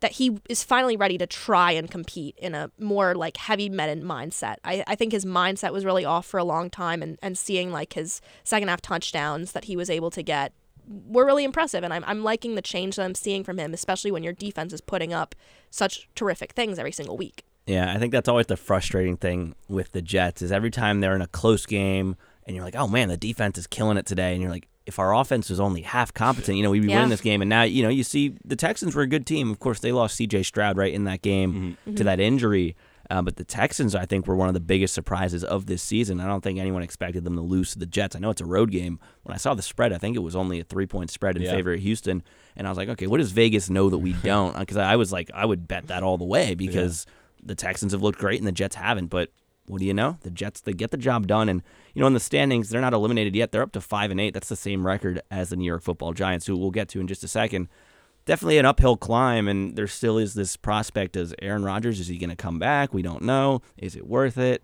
that 0.00 0.12
he 0.12 0.38
is 0.48 0.62
finally 0.62 0.96
ready 0.96 1.18
to 1.18 1.26
try 1.26 1.72
and 1.72 1.90
compete 1.90 2.38
in 2.38 2.54
a 2.54 2.70
more 2.78 3.14
like 3.14 3.36
heavy 3.36 3.68
metal 3.68 4.04
mindset. 4.04 4.56
I, 4.64 4.84
I 4.86 4.94
think 4.94 5.12
his 5.12 5.24
mindset 5.24 5.72
was 5.72 5.84
really 5.84 6.04
off 6.04 6.24
for 6.24 6.38
a 6.38 6.44
long 6.44 6.70
time 6.70 7.02
and, 7.02 7.18
and 7.20 7.36
seeing 7.36 7.72
like 7.72 7.94
his 7.94 8.20
second 8.44 8.68
half 8.68 8.80
touchdowns 8.80 9.52
that 9.52 9.64
he 9.64 9.76
was 9.76 9.90
able 9.90 10.10
to 10.10 10.22
get 10.22 10.52
were 10.86 11.26
really 11.26 11.44
impressive 11.44 11.84
and 11.84 11.92
I'm, 11.92 12.04
I'm 12.06 12.22
liking 12.22 12.54
the 12.54 12.62
change 12.62 12.96
that 12.96 13.04
I'm 13.04 13.14
seeing 13.14 13.44
from 13.44 13.58
him, 13.58 13.74
especially 13.74 14.10
when 14.10 14.22
your 14.22 14.32
defense 14.32 14.72
is 14.72 14.80
putting 14.80 15.12
up 15.12 15.34
such 15.70 16.08
terrific 16.14 16.52
things 16.52 16.78
every 16.78 16.92
single 16.92 17.16
week. 17.16 17.44
Yeah, 17.66 17.92
I 17.92 17.98
think 17.98 18.12
that's 18.12 18.28
always 18.28 18.46
the 18.46 18.56
frustrating 18.56 19.18
thing 19.18 19.54
with 19.68 19.92
the 19.92 20.00
Jets 20.00 20.40
is 20.40 20.50
every 20.50 20.70
time 20.70 21.00
they're 21.00 21.14
in 21.14 21.20
a 21.20 21.26
close 21.26 21.66
game 21.66 22.16
and 22.46 22.56
you're 22.56 22.64
like, 22.64 22.76
oh 22.76 22.88
man, 22.88 23.08
the 23.08 23.18
defense 23.18 23.58
is 23.58 23.66
killing 23.66 23.98
it 23.98 24.06
today, 24.06 24.32
and 24.32 24.40
you're 24.40 24.50
like, 24.50 24.66
if 24.88 24.98
our 24.98 25.14
offense 25.14 25.50
was 25.50 25.60
only 25.60 25.82
half 25.82 26.12
competent, 26.14 26.56
you 26.56 26.62
know, 26.62 26.70
we'd 26.70 26.82
be 26.82 26.88
Yeah. 26.88 26.96
winning 26.96 27.10
this 27.10 27.20
game. 27.20 27.42
And 27.42 27.48
now, 27.48 27.62
you 27.62 27.82
know, 27.82 27.90
you 27.90 28.02
see 28.02 28.34
the 28.44 28.56
Texans 28.56 28.94
were 28.94 29.02
a 29.02 29.06
good 29.06 29.26
team. 29.26 29.50
Of 29.50 29.60
course, 29.60 29.78
they 29.80 29.92
lost 29.92 30.16
C.J. 30.16 30.42
Stroud 30.42 30.76
right 30.76 30.92
in 30.92 31.04
that 31.04 31.22
game 31.22 31.52
mm-hmm. 31.52 31.68
to 31.68 31.90
mm-hmm. 31.90 32.04
that 32.04 32.18
injury. 32.18 32.74
Uh, 33.10 33.22
but 33.22 33.36
the 33.36 33.44
Texans, 33.44 33.94
I 33.94 34.04
think, 34.04 34.26
were 34.26 34.36
one 34.36 34.48
of 34.48 34.54
the 34.54 34.60
biggest 34.60 34.94
surprises 34.94 35.42
of 35.44 35.66
this 35.66 35.82
season. 35.82 36.20
I 36.20 36.26
don't 36.26 36.42
think 36.42 36.58
anyone 36.58 36.82
expected 36.82 37.24
them 37.24 37.36
to 37.36 37.40
lose 37.40 37.72
to 37.72 37.78
the 37.78 37.86
Jets. 37.86 38.16
I 38.16 38.18
know 38.18 38.30
it's 38.30 38.40
a 38.40 38.46
road 38.46 38.70
game. 38.70 38.98
When 39.22 39.34
I 39.34 39.38
saw 39.38 39.54
the 39.54 39.62
spread, 39.62 39.92
I 39.92 39.98
think 39.98 40.16
it 40.16 40.20
was 40.20 40.36
only 40.36 40.60
a 40.60 40.64
three 40.64 40.86
point 40.86 41.10
spread 41.10 41.36
in 41.36 41.42
Yeah. 41.42 41.52
favor 41.52 41.72
of 41.72 41.80
Houston. 41.80 42.22
And 42.56 42.66
I 42.66 42.70
was 42.70 42.76
like, 42.76 42.88
okay, 42.90 43.06
what 43.06 43.18
does 43.18 43.32
Vegas 43.32 43.70
know 43.70 43.88
that 43.90 43.98
we 43.98 44.12
don't? 44.22 44.56
Uh, 44.56 44.60
because 44.60 44.76
I 44.78 44.96
was 44.96 45.12
like, 45.12 45.30
I 45.34 45.44
would 45.44 45.68
bet 45.68 45.86
that 45.88 46.02
all 46.02 46.18
the 46.18 46.24
way 46.24 46.54
because 46.54 47.06
the 47.42 47.54
Texans 47.54 47.92
have 47.92 48.02
looked 48.02 48.18
great 48.18 48.40
and 48.40 48.46
the 48.46 48.52
Jets 48.52 48.76
haven't. 48.76 49.06
But 49.06 49.30
what 49.68 49.80
do 49.80 49.86
you 49.86 49.94
know? 49.94 50.18
The 50.22 50.30
Jets 50.30 50.60
they 50.60 50.72
get 50.72 50.90
the 50.90 50.96
job 50.96 51.26
done, 51.26 51.48
and 51.48 51.62
you 51.94 52.00
know 52.00 52.06
in 52.06 52.14
the 52.14 52.20
standings 52.20 52.70
they're 52.70 52.80
not 52.80 52.94
eliminated 52.94 53.34
yet. 53.36 53.52
They're 53.52 53.62
up 53.62 53.72
to 53.72 53.80
five 53.80 54.10
and 54.10 54.20
eight. 54.20 54.34
That's 54.34 54.48
the 54.48 54.56
same 54.56 54.86
record 54.86 55.20
as 55.30 55.50
the 55.50 55.56
New 55.56 55.64
York 55.66 55.82
Football 55.82 56.12
Giants, 56.12 56.46
who 56.46 56.56
we'll 56.56 56.70
get 56.70 56.88
to 56.90 57.00
in 57.00 57.06
just 57.06 57.24
a 57.24 57.28
second. 57.28 57.68
Definitely 58.24 58.58
an 58.58 58.66
uphill 58.66 58.96
climb, 58.96 59.48
and 59.48 59.74
there 59.76 59.86
still 59.86 60.18
is 60.18 60.34
this 60.34 60.56
prospect: 60.56 61.16
as 61.16 61.34
Aaron 61.40 61.64
Rodgers 61.64 62.00
is 62.00 62.08
he 62.08 62.18
going 62.18 62.30
to 62.30 62.36
come 62.36 62.58
back? 62.58 62.92
We 62.92 63.02
don't 63.02 63.22
know. 63.22 63.62
Is 63.76 63.96
it 63.96 64.06
worth 64.06 64.36
it? 64.38 64.62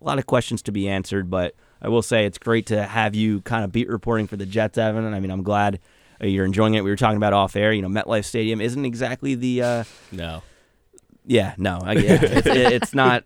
A 0.00 0.04
lot 0.04 0.18
of 0.18 0.26
questions 0.26 0.62
to 0.62 0.72
be 0.72 0.88
answered, 0.88 1.28
but 1.28 1.54
I 1.82 1.88
will 1.88 2.02
say 2.02 2.24
it's 2.24 2.38
great 2.38 2.66
to 2.66 2.84
have 2.84 3.14
you 3.14 3.40
kind 3.42 3.64
of 3.64 3.72
beat 3.72 3.88
reporting 3.88 4.26
for 4.26 4.36
the 4.36 4.46
Jets, 4.46 4.78
Evan. 4.78 5.04
And 5.04 5.14
I 5.14 5.20
mean, 5.20 5.30
I'm 5.30 5.42
glad 5.42 5.80
you're 6.20 6.44
enjoying 6.44 6.74
it. 6.74 6.84
We 6.84 6.90
were 6.90 6.96
talking 6.96 7.16
about 7.16 7.32
off 7.32 7.56
air. 7.56 7.72
You 7.72 7.82
know, 7.82 7.88
MetLife 7.88 8.24
Stadium 8.24 8.60
isn't 8.60 8.84
exactly 8.84 9.34
the 9.34 9.62
uh, 9.62 9.84
No. 10.12 10.42
yeah, 11.26 11.54
no, 11.58 11.80
I, 11.82 11.92
yeah, 11.94 12.18
it's, 12.22 12.46
it's 12.46 12.94
not 12.94 13.24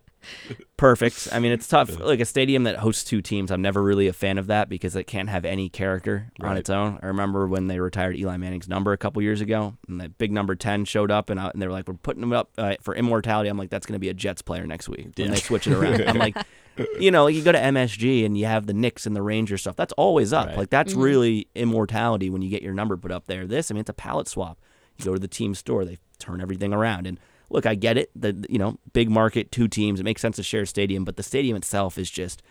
perfect. 0.77 1.27
I 1.31 1.39
mean, 1.39 1.51
it's 1.51 1.67
tough. 1.67 1.99
Like 1.99 2.19
a 2.19 2.25
stadium 2.25 2.63
that 2.63 2.77
hosts 2.77 3.03
two 3.03 3.21
teams, 3.21 3.51
I'm 3.51 3.61
never 3.61 3.81
really 3.81 4.07
a 4.07 4.13
fan 4.13 4.37
of 4.37 4.47
that 4.47 4.69
because 4.69 4.95
it 4.95 5.05
can't 5.05 5.29
have 5.29 5.45
any 5.45 5.69
character 5.69 6.31
on 6.41 6.49
Right. 6.49 6.57
its 6.57 6.69
own. 6.69 6.99
I 7.01 7.07
remember 7.07 7.47
when 7.47 7.67
they 7.67 7.79
retired 7.79 8.17
Eli 8.17 8.37
Manning's 8.37 8.67
number 8.67 8.93
a 8.93 8.97
couple 8.97 9.21
years 9.21 9.41
ago, 9.41 9.75
and 9.87 9.99
that 10.01 10.17
big 10.17 10.31
number 10.31 10.55
ten 10.55 10.85
showed 10.85 11.11
up, 11.11 11.29
and, 11.29 11.39
I, 11.39 11.49
and 11.49 11.61
they 11.61 11.67
were 11.67 11.73
like, 11.73 11.87
"We're 11.87 11.93
putting 11.95 12.23
him 12.23 12.33
up 12.33 12.49
uh, 12.57 12.75
for 12.81 12.95
immortality." 12.95 13.49
I'm 13.49 13.57
like, 13.57 13.69
"That's 13.69 13.85
going 13.85 13.93
to 13.95 13.99
be 13.99 14.09
a 14.09 14.13
Jets 14.13 14.41
player 14.41 14.65
next 14.67 14.89
week 14.89 15.09
when 15.17 15.31
they 15.31 15.37
switch 15.37 15.67
it 15.67 15.73
around." 15.73 16.01
I'm 16.07 16.17
like, 16.17 16.35
you 16.99 17.11
know, 17.11 17.27
you 17.27 17.41
go 17.43 17.51
to 17.51 17.59
MSG 17.59 18.25
and 18.25 18.37
you 18.37 18.45
have 18.45 18.65
the 18.67 18.73
Knicks 18.73 19.05
and 19.05 19.15
the 19.15 19.21
Rangers 19.21 19.61
stuff. 19.61 19.75
That's 19.75 19.93
always 19.93 20.33
up. 20.33 20.47
Right. 20.47 20.57
Like 20.57 20.69
that's 20.69 20.93
really 20.93 21.47
immortality 21.55 22.29
when 22.29 22.41
you 22.41 22.49
get 22.49 22.61
your 22.61 22.73
number 22.73 22.97
put 22.97 23.11
up 23.11 23.27
there. 23.27 23.47
This, 23.47 23.71
I 23.71 23.73
mean, 23.73 23.81
it's 23.81 23.89
a 23.89 23.93
palette 23.93 24.27
swap. 24.27 24.59
You 24.97 25.05
go 25.05 25.13
to 25.13 25.19
the 25.19 25.27
team 25.27 25.55
store, 25.55 25.83
they 25.85 25.97
turn 26.19 26.39
everything 26.41 26.73
around, 26.73 27.05
and 27.07 27.19
look, 27.49 27.65
I 27.65 27.75
get 27.75 27.97
it. 27.97 28.11
The 28.15 28.45
you 28.49 28.57
know 28.57 28.79
big 28.93 29.09
market, 29.09 29.51
two 29.51 29.67
teams. 29.67 29.99
It 29.99 30.03
makes 30.03 30.21
sense 30.21 30.35
to 30.37 30.43
share 30.43 30.61
a 30.61 30.67
stadium, 30.67 31.05
but 31.05 31.17
the 31.17 31.23
stadium 31.23 31.55
itself 31.55 31.97
is 31.97 32.09
just 32.09 32.41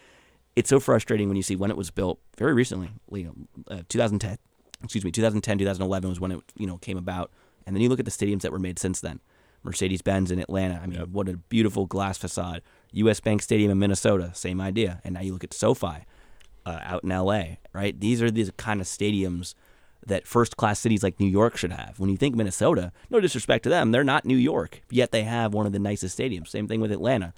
it's 0.57 0.69
so 0.69 0.81
frustrating 0.81 1.29
when 1.29 1.37
you 1.37 1.43
see 1.43 1.57
when 1.57 1.71
it 1.71 1.77
was 1.77 1.91
built 1.91 2.19
very 2.37 2.55
recently. 2.55 2.91
You 3.11 3.25
know, 3.25 3.77
uh, 3.77 3.83
2010. 3.89 4.39
Excuse 4.83 5.05
me, 5.05 5.11
2010, 5.11 5.59
2011 5.59 6.11
was 6.11 6.21
when 6.21 6.33
it 6.33 6.41
you 6.57 6.67
know 6.67 6.79
came 6.79 6.99
about, 6.99 7.31
and 7.67 7.75
then 7.75 7.83
you 7.83 7.89
look 7.89 8.01
at 8.01 8.05
the 8.05 8.11
stadiums 8.11 8.43
that 8.43 8.53
were 8.53 8.59
made 8.59 8.79
since 8.79 9.01
then. 9.01 9.21
Mercedes 9.63 10.03
Benz 10.03 10.31
in 10.31 10.39
Atlanta. 10.39 10.79
I 10.83 10.87
mean, 10.87 11.01
what 11.11 11.29
a 11.29 11.39
beautiful 11.39 11.87
glass 11.87 12.19
facade. 12.19 12.61
U.S. 12.93 13.19
Bank 13.19 13.41
Stadium 13.41 13.71
in 13.71 13.79
Minnesota, 13.79 14.31
same 14.35 14.61
idea. 14.61 15.01
And 15.05 15.15
now 15.15 15.23
you 15.23 15.33
look 15.33 15.43
at 15.43 15.55
SoFi 15.55 16.05
uh, 16.67 16.81
out 16.83 17.03
in 17.03 17.11
L.A. 17.11 17.59
Right? 17.73 17.99
These 17.99 18.21
are 18.21 18.31
these 18.31 18.51
kind 18.59 18.83
of 18.83 18.87
stadiums 18.87 19.55
that 20.07 20.27
first 20.27 20.57
class 20.57 20.79
cities 20.81 21.03
like 21.03 21.19
New 21.19 21.27
York 21.29 21.57
should 21.57 21.73
have. 21.73 21.99
When 21.99 22.11
you 22.11 22.17
think 22.17 22.35
Minnesota, 22.35 22.93
no 23.11 23.21
disrespect 23.21 23.63
to 23.65 23.69
them, 23.69 23.91
they're 23.93 24.05
not 24.05 24.25
New 24.25 24.37
York, 24.37 24.83
yet 24.91 25.11
they 25.13 25.23
have 25.23 25.55
one 25.55 25.67
of 25.67 25.73
the 25.73 25.79
nicest 25.79 26.19
stadiums. 26.19 26.49
Same 26.49 26.69
thing 26.69 26.81
with 26.81 26.93
Atlanta. 26.93 27.33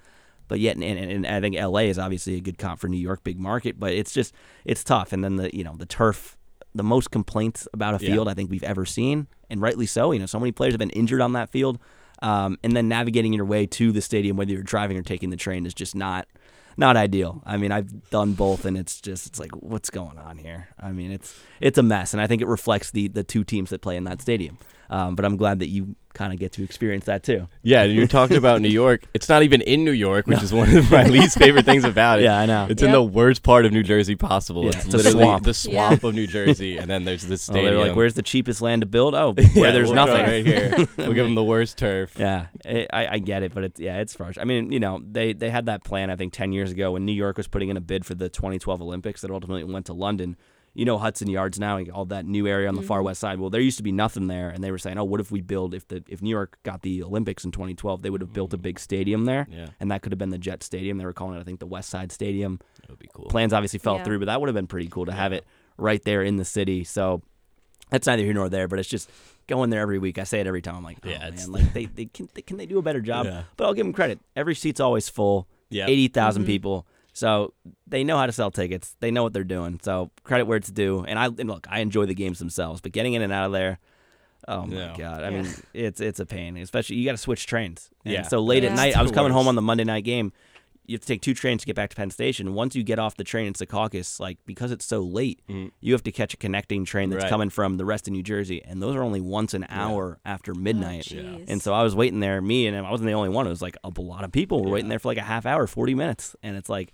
But 0.49 0.59
yet, 0.61 0.75
and, 0.77 0.83
and, 0.83 1.25
and 1.25 1.27
I 1.27 1.41
think 1.41 1.55
LA 1.55 1.81
is 1.81 1.99
obviously 1.99 2.35
a 2.35 2.39
good 2.39 2.57
comp 2.57 2.79
for 2.79 2.87
New 2.87 2.97
York, 2.97 3.23
big 3.23 3.37
market. 3.37 3.77
But 3.79 3.91
it's 3.93 4.13
just 4.13 4.33
it's 4.63 4.83
tough. 4.83 5.11
And 5.11 5.21
then 5.23 5.35
the 5.35 5.53
you 5.55 5.63
know 5.63 5.75
the 5.77 5.85
turf, 5.85 6.37
the 6.73 6.83
most 6.83 7.11
complaints 7.11 7.67
about 7.73 8.01
a 8.01 8.03
Yeah. 8.05 8.13
field 8.13 8.29
I 8.29 8.33
think 8.33 8.49
we've 8.49 8.63
ever 8.63 8.85
seen, 8.85 9.27
and 9.49 9.61
rightly 9.61 9.85
so. 9.85 10.11
You 10.13 10.19
know, 10.19 10.25
so 10.25 10.39
many 10.39 10.51
players 10.53 10.73
have 10.73 10.79
been 10.79 10.89
injured 10.91 11.19
on 11.19 11.33
that 11.33 11.49
field, 11.49 11.79
um, 12.21 12.57
and 12.63 12.75
then 12.77 12.87
navigating 12.87 13.33
your 13.33 13.43
way 13.45 13.65
to 13.65 13.91
the 13.91 14.01
stadium, 14.01 14.37
whether 14.37 14.51
you're 14.53 14.63
driving 14.63 14.95
or 14.97 15.03
taking 15.03 15.31
the 15.31 15.37
train, 15.37 15.65
is 15.65 15.73
just 15.73 15.95
not 15.95 16.27
not 16.77 16.95
ideal. 16.95 17.41
I 17.45 17.57
mean, 17.57 17.71
I've 17.71 18.09
done 18.09 18.33
both, 18.33 18.65
and 18.65 18.77
it's 18.77 19.01
just 19.01 19.27
it's 19.27 19.39
like 19.39 19.51
what's 19.55 19.89
going 19.89 20.17
on 20.17 20.37
here. 20.37 20.69
I 20.79 20.91
mean, 20.91 21.11
it's 21.11 21.37
it's 21.59 21.77
a 21.77 21.83
mess, 21.83 22.13
and 22.13 22.21
I 22.21 22.27
think 22.27 22.41
it 22.41 22.47
reflects 22.47 22.91
the 22.91 23.07
the 23.07 23.23
two 23.23 23.43
teams 23.43 23.71
that 23.71 23.81
play 23.81 23.97
in 23.97 24.03
that 24.05 24.21
stadium. 24.21 24.57
Um, 24.89 25.15
but 25.15 25.25
I'm 25.25 25.37
glad 25.37 25.59
that 25.59 25.67
you 25.67 25.95
kind 26.13 26.33
of 26.33 26.39
get 26.39 26.51
to 26.53 26.63
experience 26.63 27.05
that 27.05 27.21
too. 27.21 27.47
Yeah, 27.61 27.83
you're 27.83 28.07
talking 28.07 28.37
about 28.37 28.59
New 28.61 28.69
York. 28.69 29.05
It's 29.13 29.29
not 29.29 29.41
even 29.43 29.61
in 29.61 29.83
New 29.83 29.91
York, 29.91 30.27
which 30.27 30.43
is 30.43 30.53
one 30.53 30.75
of 30.75 30.91
my 30.91 31.03
least 31.17 31.37
favorite 31.39 31.65
things 31.65 31.83
about 31.83 32.19
it. 32.19 32.23
Yeah, 32.23 32.37
I 32.37 32.45
know. 32.45 32.67
It's 32.69 32.83
in 32.83 32.91
the 32.91 33.01
worst 33.01 33.41
part 33.41 33.65
of 33.65 33.71
New 33.73 33.81
Jersey 33.83 34.15
possible. 34.15 34.63
Yeah, 34.63 34.69
it's, 34.69 34.85
it's 34.85 34.93
a 34.93 34.97
literally 34.97 35.23
swamp. 35.23 35.43
the 35.43 35.53
swamp 35.53 36.03
of 36.03 36.13
New 36.13 36.27
Jersey, 36.27 36.77
and 36.77 36.89
then 36.89 37.03
there's 37.03 37.25
this 37.25 37.49
Oh, 37.49 37.53
they're 37.53 37.77
like, 37.77 37.95
"Where's 37.95 38.13
the 38.13 38.21
cheapest 38.21 38.61
land 38.61 38.81
to 38.81 38.85
build?" 38.85 39.15
Oh, 39.15 39.33
Yeah, 39.37 39.61
where 39.61 39.71
there's 39.71 39.87
we'll 39.87 39.95
nothing 39.95 40.21
right 40.21 40.45
here. 40.45 40.87
We'll 40.97 41.13
give 41.13 41.25
them 41.25 41.35
the 41.35 41.43
worst 41.43 41.77
turf. 41.77 42.13
Yeah, 42.17 42.47
I, 42.65 42.87
I 42.93 43.07
I 43.13 43.19
get 43.19 43.41
it, 43.43 43.53
but 43.53 43.63
it's 43.63 43.79
yeah, 43.79 43.97
it's 43.99 44.13
frustrating. 44.13 44.41
I 44.41 44.45
mean, 44.45 44.71
you 44.71 44.79
know, 44.79 45.01
they 45.03 45.33
they 45.33 45.49
had 45.49 45.65
that 45.65 45.83
plan 45.83 46.09
I 46.09 46.15
think 46.15 46.33
ten 46.33 46.51
years 46.51 46.71
ago 46.71 46.91
when 46.91 47.05
New 47.05 47.13
York 47.13 47.37
was 47.37 47.47
putting 47.47 47.69
in 47.69 47.77
a 47.77 47.81
bid 47.81 48.05
for 48.05 48.13
the 48.13 48.29
2012 48.29 48.81
Olympics 48.81 49.21
that 49.21 49.31
ultimately 49.31 49.63
went 49.63 49.87
to 49.87 49.93
London. 49.93 50.37
You 50.77 50.85
know, 50.85 50.99
Hudson 50.99 51.27
Yards 51.27 51.59
now, 51.59 51.81
all 51.91 52.05
that 52.05 52.27
new 52.27 52.45
area 52.45 52.69
on 52.69 52.75
the 52.75 52.83
far 52.83 52.99
mm-hmm. 52.99 53.05
west 53.05 53.19
side. 53.19 53.39
Well, 53.39 53.49
there 53.49 53.59
used 53.59 53.77
to 53.77 53.83
be 53.83 53.91
nothing 53.91 54.27
there, 54.27 54.49
and 54.49 54.63
they 54.63 54.69
were 54.69 54.77
saying, 54.77 54.99
"Oh, 54.99 55.03
what 55.05 55.19
if 55.19 55.31
we 55.31 55.41
build 55.41 55.73
if 55.73 55.87
the 55.87 56.03
if 56.07 56.21
New 56.21 56.29
York 56.29 56.59
got 56.61 56.83
the 56.83 57.01
Olympics 57.01 57.43
in 57.43 57.51
2012, 57.51 58.03
they 58.03 58.11
would 58.11 58.21
have 58.21 58.31
built 58.31 58.53
a 58.53 58.59
mm. 58.59 58.61
big 58.61 58.79
stadium 58.79 59.25
there, 59.25 59.47
Yeah. 59.49 59.69
and 59.79 59.89
that 59.89 60.03
could 60.03 60.11
have 60.11 60.19
been 60.19 60.29
the 60.29 60.37
Jet 60.37 60.61
Stadium. 60.61 60.99
They 60.99 61.05
were 61.05 61.13
calling 61.13 61.35
it, 61.35 61.41
I 61.41 61.43
think, 61.43 61.59
the 61.59 61.65
West 61.65 61.89
Side 61.89 62.11
Stadium. 62.11 62.59
That 62.81 62.91
would 62.91 62.99
be 62.99 63.09
cool. 63.11 63.25
Plans 63.25 63.53
obviously 63.53 63.79
fell 63.79 63.95
Yeah. 63.95 64.03
through, 64.03 64.19
but 64.19 64.25
that 64.25 64.39
would 64.39 64.49
have 64.49 64.55
been 64.55 64.67
pretty 64.67 64.87
cool 64.87 65.07
to 65.07 65.11
have 65.11 65.33
it 65.33 65.45
right 65.77 66.03
there 66.03 66.21
in 66.21 66.35
the 66.35 66.45
city. 66.45 66.83
So 66.83 67.23
that's 67.89 68.05
neither 68.05 68.23
here 68.23 68.33
nor 68.33 68.47
there, 68.47 68.67
but 68.67 68.77
it's 68.77 68.89
just 68.89 69.09
going 69.47 69.71
there 69.71 69.81
every 69.81 69.97
week. 69.97 70.19
I 70.19 70.25
say 70.25 70.39
it 70.41 70.47
every 70.47 70.61
time. 70.61 70.75
I'm 70.75 70.83
like, 70.83 70.99
oh, 71.03 71.09
Yeah, 71.09 71.29
man, 71.29 71.51
like 71.51 71.73
they, 71.73 71.85
they 71.85 72.05
can 72.05 72.29
they, 72.35 72.43
can 72.43 72.57
they 72.57 72.67
do 72.67 72.77
a 72.77 72.83
better 72.83 73.01
job? 73.01 73.25
Yeah. 73.25 73.43
But 73.55 73.65
I'll 73.65 73.73
give 73.73 73.85
them 73.85 73.93
credit. 73.93 74.19
Every 74.35 74.53
seat's 74.53 74.79
always 74.79 75.09
full. 75.09 75.47
Yep. 75.69 75.89
eighty 75.89 76.07
mm-hmm. 76.07 76.45
people. 76.45 76.87
So 77.17 77.55
they 77.87 78.03
know 78.03 78.15
how 78.15 78.27
to 78.27 78.31
sell 78.31 78.51
tickets. 78.51 78.95
They 78.99 79.09
know 79.09 79.23
what 79.23 79.33
they're 79.33 79.43
doing. 79.43 79.79
So 79.81 80.11
credit 80.23 80.45
where 80.45 80.55
it's 80.57 80.69
due. 80.69 81.03
And 81.03 81.17
I 81.17 81.25
and 81.25 81.47
look, 81.47 81.65
I 81.67 81.79
enjoy 81.79 82.05
the 82.05 82.13
games 82.13 82.37
themselves, 82.37 82.79
but 82.79 82.91
getting 82.91 83.13
in 83.15 83.23
and 83.23 83.33
out 83.33 83.47
of 83.47 83.51
there. 83.53 83.79
Oh 84.47 84.67
my 84.67 84.75
No. 84.75 84.93
god! 84.95 85.23
I 85.23 85.31
mean, 85.31 85.47
it's 85.73 85.99
it's 85.99 86.19
a 86.19 86.27
pain. 86.27 86.57
Especially 86.57 86.95
you 86.97 87.05
got 87.05 87.13
to 87.13 87.17
switch 87.17 87.47
trains. 87.47 87.89
And 88.05 88.13
Yeah. 88.13 88.21
So 88.21 88.39
late 88.39 88.61
Yeah. 88.61 88.69
at 88.69 88.75
night, 88.75 88.95
I 88.95 89.01
was 89.01 89.11
coming 89.11 89.31
home 89.31 89.47
on 89.47 89.55
the 89.55 89.63
Monday 89.63 89.83
night 89.83 90.03
game. 90.03 90.31
You 90.85 90.93
have 90.93 91.01
to 91.01 91.07
take 91.07 91.21
two 91.23 91.33
trains 91.33 91.61
to 91.61 91.65
get 91.65 91.75
back 91.75 91.89
to 91.89 91.95
Penn 91.95 92.11
Station. 92.11 92.53
Once 92.53 92.75
you 92.75 92.83
get 92.83 92.99
off 92.99 93.17
the 93.17 93.23
train 93.23 93.47
in 93.47 93.53
Secaucus, 93.53 94.19
like 94.19 94.37
because 94.45 94.71
it's 94.71 94.85
so 94.85 94.99
late, 94.99 95.41
mm-hmm. 95.49 95.69
you 95.81 95.93
have 95.93 96.03
to 96.03 96.11
catch 96.11 96.35
a 96.35 96.37
connecting 96.37 96.85
train 96.85 97.09
that's 97.09 97.23
Right. 97.23 97.29
coming 97.29 97.49
from 97.49 97.77
the 97.77 97.83
rest 97.83 98.07
of 98.07 98.13
New 98.13 98.21
Jersey, 98.23 98.61
and 98.63 98.79
those 98.79 98.95
are 98.95 99.01
only 99.01 99.21
once 99.21 99.55
an 99.55 99.65
hour 99.69 100.19
after 100.23 100.53
midnight. 100.53 101.07
Oh, 101.11 101.15
jeez. 101.15 101.45
and 101.47 101.63
so 101.63 101.73
I 101.73 101.81
was 101.81 101.95
waiting 101.95 102.19
there, 102.19 102.39
me 102.41 102.67
and 102.67 102.77
I 102.77 102.91
wasn't 102.91 103.07
the 103.07 103.13
only 103.13 103.29
one. 103.29 103.47
It 103.47 103.49
was 103.49 103.61
like 103.63 103.75
a 103.83 103.89
lot 103.99 104.23
of 104.23 104.31
people 104.31 104.63
were 104.63 104.69
waiting 104.69 104.87
there 104.89 104.99
for 104.99 105.07
like 105.09 105.17
a 105.17 105.23
half 105.23 105.47
hour, 105.47 105.65
forty 105.67 105.95
minutes, 105.95 106.35
and 106.43 106.55
it's 106.55 106.69
like, 106.69 106.93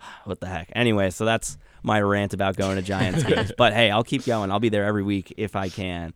what 0.24 0.40
the 0.40 0.46
heck? 0.46 0.70
Anyway, 0.74 1.10
so 1.10 1.24
that's 1.24 1.58
my 1.82 2.00
rant 2.00 2.34
about 2.34 2.56
going 2.56 2.76
to 2.76 2.82
Giants 2.82 3.24
games. 3.24 3.52
But 3.56 3.72
hey, 3.72 3.90
I'll 3.90 4.04
keep 4.04 4.24
going. 4.24 4.50
I'll 4.50 4.60
be 4.60 4.68
there 4.68 4.84
every 4.84 5.02
week 5.02 5.34
if 5.36 5.56
I 5.56 5.68
can. 5.68 6.14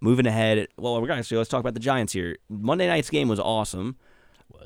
Moving 0.00 0.26
ahead, 0.26 0.68
well, 0.76 1.00
we're 1.00 1.08
gonna 1.08 1.20
actually 1.20 1.38
let's 1.38 1.48
talk 1.48 1.60
about 1.60 1.74
the 1.74 1.80
Giants 1.80 2.12
here. 2.12 2.36
Monday 2.48 2.86
night's 2.86 3.08
game 3.08 3.28
was 3.28 3.40
awesome, 3.40 3.96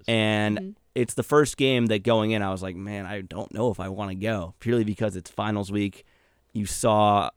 and 0.09 0.59
mm-hmm. 0.59 0.71
it's 0.97 1.15
the 1.15 1.23
first 1.23 1.57
game 1.57 1.87
that 1.87 2.03
going 2.03 2.33
in, 2.33 2.43
I 2.43 2.51
was 2.51 2.65
like, 2.65 2.75
man, 2.75 3.07
I 3.07 3.21
don't 3.21 3.53
know 3.55 3.71
if 3.71 3.79
I 3.79 3.89
want 3.89 4.11
to 4.11 4.17
go 4.17 4.55
purely 4.59 4.83
because 4.83 5.15
it's 5.15 5.31
finals 5.31 5.71
week. 5.71 6.05
You 6.53 6.67
saw 6.67 7.31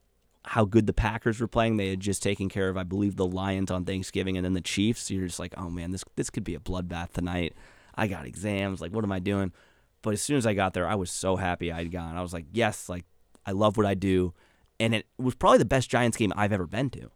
how 0.46 0.66
good 0.66 0.88
the 0.88 0.94
Packers 0.94 1.40
were 1.40 1.48
playing. 1.48 1.78
They 1.78 1.90
had 1.90 2.00
just 2.00 2.24
taken 2.24 2.50
care 2.50 2.68
of, 2.68 2.78
I 2.78 2.84
believe, 2.84 3.16
the 3.16 3.28
Lions 3.28 3.70
on 3.70 3.86
Thanksgiving, 3.86 4.38
and 4.38 4.44
then 4.44 4.54
the 4.54 4.62
Chiefs. 4.62 5.12
You're 5.12 5.28
just 5.28 5.40
like, 5.40 5.54
oh 5.56 5.70
man, 5.70 5.92
this 5.92 6.04
this 6.16 6.32
could 6.32 6.44
be 6.44 6.56
a 6.56 6.60
bloodbath 6.60 7.14
tonight. 7.14 7.54
I 7.96 8.08
got 8.08 8.26
exams. 8.26 8.82
Like, 8.82 8.92
what 8.92 9.04
am 9.04 9.12
I 9.12 9.20
doing? 9.20 9.52
But 10.04 10.14
as 10.14 10.22
soon 10.22 10.38
as 10.38 10.46
I 10.46 10.54
got 10.54 10.74
there, 10.76 10.88
I 10.88 10.94
was 10.96 11.10
so 11.10 11.38
happy 11.38 11.72
I'd 11.72 11.92
gone. 11.92 12.16
I 12.16 12.22
was 12.22 12.34
like, 12.34 12.46
yes, 12.52 12.88
like 12.90 13.06
I 13.46 13.52
love 13.52 13.76
what 13.78 13.88
I 13.88 13.96
do, 13.96 14.34
and 14.80 14.94
it 14.94 15.08
was 15.18 15.34
probably 15.34 15.58
the 15.58 15.66
best 15.66 15.90
Giants 15.90 16.18
game 16.18 16.32
I've 16.36 16.54
ever 16.54 16.68
been 16.68 16.92
to. 16.92 17.10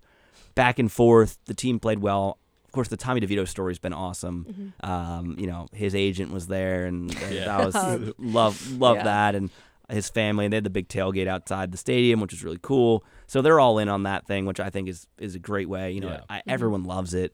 Back 0.56 0.80
and 0.80 0.92
forth, 0.92 1.38
the 1.46 1.54
team 1.54 1.80
played 1.80 2.00
well. 2.00 2.40
Of 2.66 2.72
course, 2.72 2.88
the 2.88 2.98
Tommy 2.98 3.22
DeVito 3.22 3.48
story's 3.48 3.78
been 3.80 3.94
awesome. 3.94 4.74
Um, 4.84 5.36
you 5.38 5.48
know, 5.48 5.68
his 5.72 5.94
agent 5.96 6.32
was 6.32 6.48
there, 6.48 6.86
and 6.86 7.12
uh, 7.16 7.20
that 7.30 7.66
was 7.66 8.14
love 8.18 8.72
love 8.80 8.98
Yeah. 8.98 9.04
that, 9.04 9.36
and 9.36 9.50
his 9.90 10.10
family. 10.10 10.46
And 10.46 10.52
they 10.52 10.58
had 10.58 10.64
the 10.66 10.70
big 10.70 10.88
tailgate 10.90 11.28
outside 11.28 11.72
the 11.72 11.78
stadium, 11.78 12.20
which 12.20 12.32
was 12.34 12.44
really 12.44 12.60
cool. 12.62 13.04
So 13.28 13.42
they're 13.42 13.60
all 13.60 13.80
in 13.80 13.88
on 13.90 14.04
that 14.04 14.26
thing, 14.28 14.46
which 14.46 14.60
I 14.60 14.70
think 14.70 14.90
is 14.90 15.08
is 15.18 15.36
a 15.36 15.40
great 15.40 15.70
way. 15.70 15.92
You 15.92 16.02
know, 16.02 16.10
Yeah. 16.10 16.22
I, 16.30 16.42
everyone 16.48 16.84
loves 16.84 17.14
it. 17.14 17.34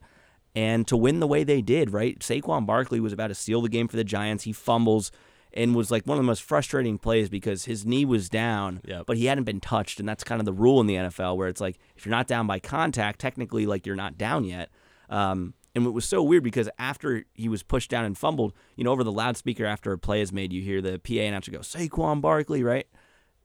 And 0.56 0.86
to 0.86 0.96
win 0.96 1.18
the 1.18 1.26
way 1.26 1.42
they 1.42 1.60
did, 1.62 1.90
right? 1.92 2.16
Saquon 2.20 2.64
Barkley 2.64 3.00
was 3.00 3.12
about 3.12 3.26
to 3.28 3.34
seal 3.34 3.60
the 3.60 3.68
game 3.68 3.88
for 3.88 3.96
the 3.96 4.04
Giants. 4.04 4.44
He 4.44 4.52
fumbles 4.52 5.10
and 5.56 5.74
was 5.74 5.90
like 5.90 6.04
one 6.04 6.18
of 6.18 6.22
the 6.24 6.26
most 6.26 6.42
frustrating 6.42 6.98
plays 6.98 7.28
because 7.28 7.64
his 7.64 7.86
knee 7.86 8.04
was 8.04 8.28
down, 8.28 8.80
Yep. 8.86 9.06
but 9.06 9.16
he 9.16 9.26
hadn't 9.26 9.44
been 9.44 9.60
touched. 9.60 10.00
And 10.00 10.08
that's 10.08 10.24
kind 10.24 10.40
of 10.40 10.44
the 10.44 10.52
rule 10.52 10.80
in 10.80 10.86
the 10.86 10.96
NFL 10.96 11.36
where 11.36 11.48
it's 11.48 11.60
like 11.60 11.78
if 11.96 12.04
you're 12.04 12.10
not 12.10 12.26
down 12.26 12.46
by 12.46 12.58
contact, 12.58 13.20
technically 13.20 13.64
like 13.64 13.86
you're 13.86 13.94
not 13.96 14.18
down 14.18 14.44
yet. 14.44 14.68
Um, 15.08 15.54
and 15.76 15.86
it 15.86 15.90
was 15.90 16.04
so 16.04 16.22
weird 16.22 16.42
because 16.44 16.68
after 16.78 17.24
he 17.34 17.48
was 17.48 17.62
pushed 17.62 17.90
down 17.90 18.04
and 18.04 18.16
fumbled, 18.18 18.52
you 18.76 18.84
know, 18.84 18.90
over 18.92 19.02
the 19.04 19.12
loudspeaker 19.12 19.64
after 19.66 19.92
a 19.92 19.98
play 19.98 20.20
is 20.20 20.32
made, 20.32 20.52
you 20.52 20.62
hear 20.62 20.80
the 20.82 20.98
PA 20.98 21.20
announcer 21.22 21.50
go, 21.50 21.58
Saquon 21.60 22.20
Barkley, 22.20 22.62
right? 22.62 22.86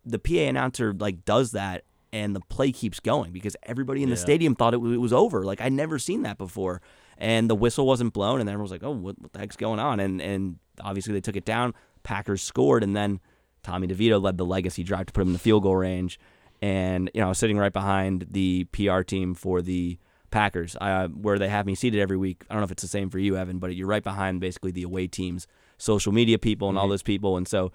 The 0.06 0.20
PA 0.20 0.48
announcer 0.48 0.94
like 0.94 1.26
does 1.26 1.52
that 1.52 1.84
and 2.12 2.36
the 2.36 2.40
play 2.42 2.72
keeps 2.72 3.00
going 3.00 3.32
because 3.32 3.56
everybody 3.64 4.02
in 4.02 4.10
the 4.10 4.16
Yeah. 4.16 4.22
stadium 4.22 4.56
thought 4.56 4.74
it 4.74 4.78
was, 4.82 4.94
it 4.94 4.98
was 5.02 5.14
over. 5.14 5.44
Like 5.44 5.62
I'd 5.62 5.74
never 5.74 6.00
seen 6.00 6.24
that 6.24 6.38
before. 6.38 6.82
and 7.22 7.50
the 7.50 7.56
whistle 7.56 7.86
wasn't 7.86 8.14
blown, 8.14 8.40
and 8.40 8.48
everyone 8.48 8.62
was 8.64 8.72
like, 8.72 8.82
"Oh, 8.82 8.92
what, 8.92 9.20
what 9.22 9.34
the 9.34 9.40
heck's 9.40 9.58
going 9.58 9.78
on?" 9.78 10.00
And 10.00 10.22
and 10.22 10.58
obviously 10.80 11.12
they 11.14 11.20
took 11.20 11.36
it 11.36 11.44
down. 11.44 11.74
Packers 12.04 12.42
scored, 12.42 12.84
and 12.84 12.96
then 12.96 13.20
Tommy 13.64 13.88
DeVito 13.88 14.22
led 14.22 14.38
the 14.38 14.46
legacy 14.46 14.84
drive 14.84 15.08
to 15.08 15.14
put 15.14 15.22
him 15.22 15.30
in 15.30 15.34
the 15.34 15.40
field 15.40 15.64
goal 15.64 15.76
range. 15.76 16.20
And 16.62 17.10
you 17.14 17.22
know, 17.22 17.28
I 17.28 17.30
was 17.30 17.38
sitting 17.38 17.58
right 17.58 17.74
behind 17.74 18.28
the 18.32 18.66
PR 18.66 19.02
team 19.02 19.34
for 19.34 19.62
the 19.62 19.98
Packers, 20.32 20.76
uh, 20.80 21.08
where 21.08 21.40
they 21.40 21.50
have 21.50 21.66
me 21.66 21.76
seated 21.76 22.00
every 22.00 22.18
week. 22.18 22.44
I 22.50 22.54
don't 22.54 22.62
know 22.62 22.66
if 22.66 22.72
it's 22.72 22.84
the 22.84 22.88
same 22.88 23.10
for 23.10 23.20
you, 23.20 23.36
Evan, 23.36 23.60
but 23.60 23.76
you're 23.76 23.88
right 23.88 24.04
behind 24.04 24.42
basically 24.42 24.72
the 24.72 24.84
away 24.84 25.08
teams, 25.08 25.48
social 25.78 26.12
media 26.12 26.38
people, 26.38 26.70
and 26.70 26.78
all 26.78 26.88
those 26.88 27.04
people. 27.04 27.38
And 27.38 27.48
so 27.48 27.72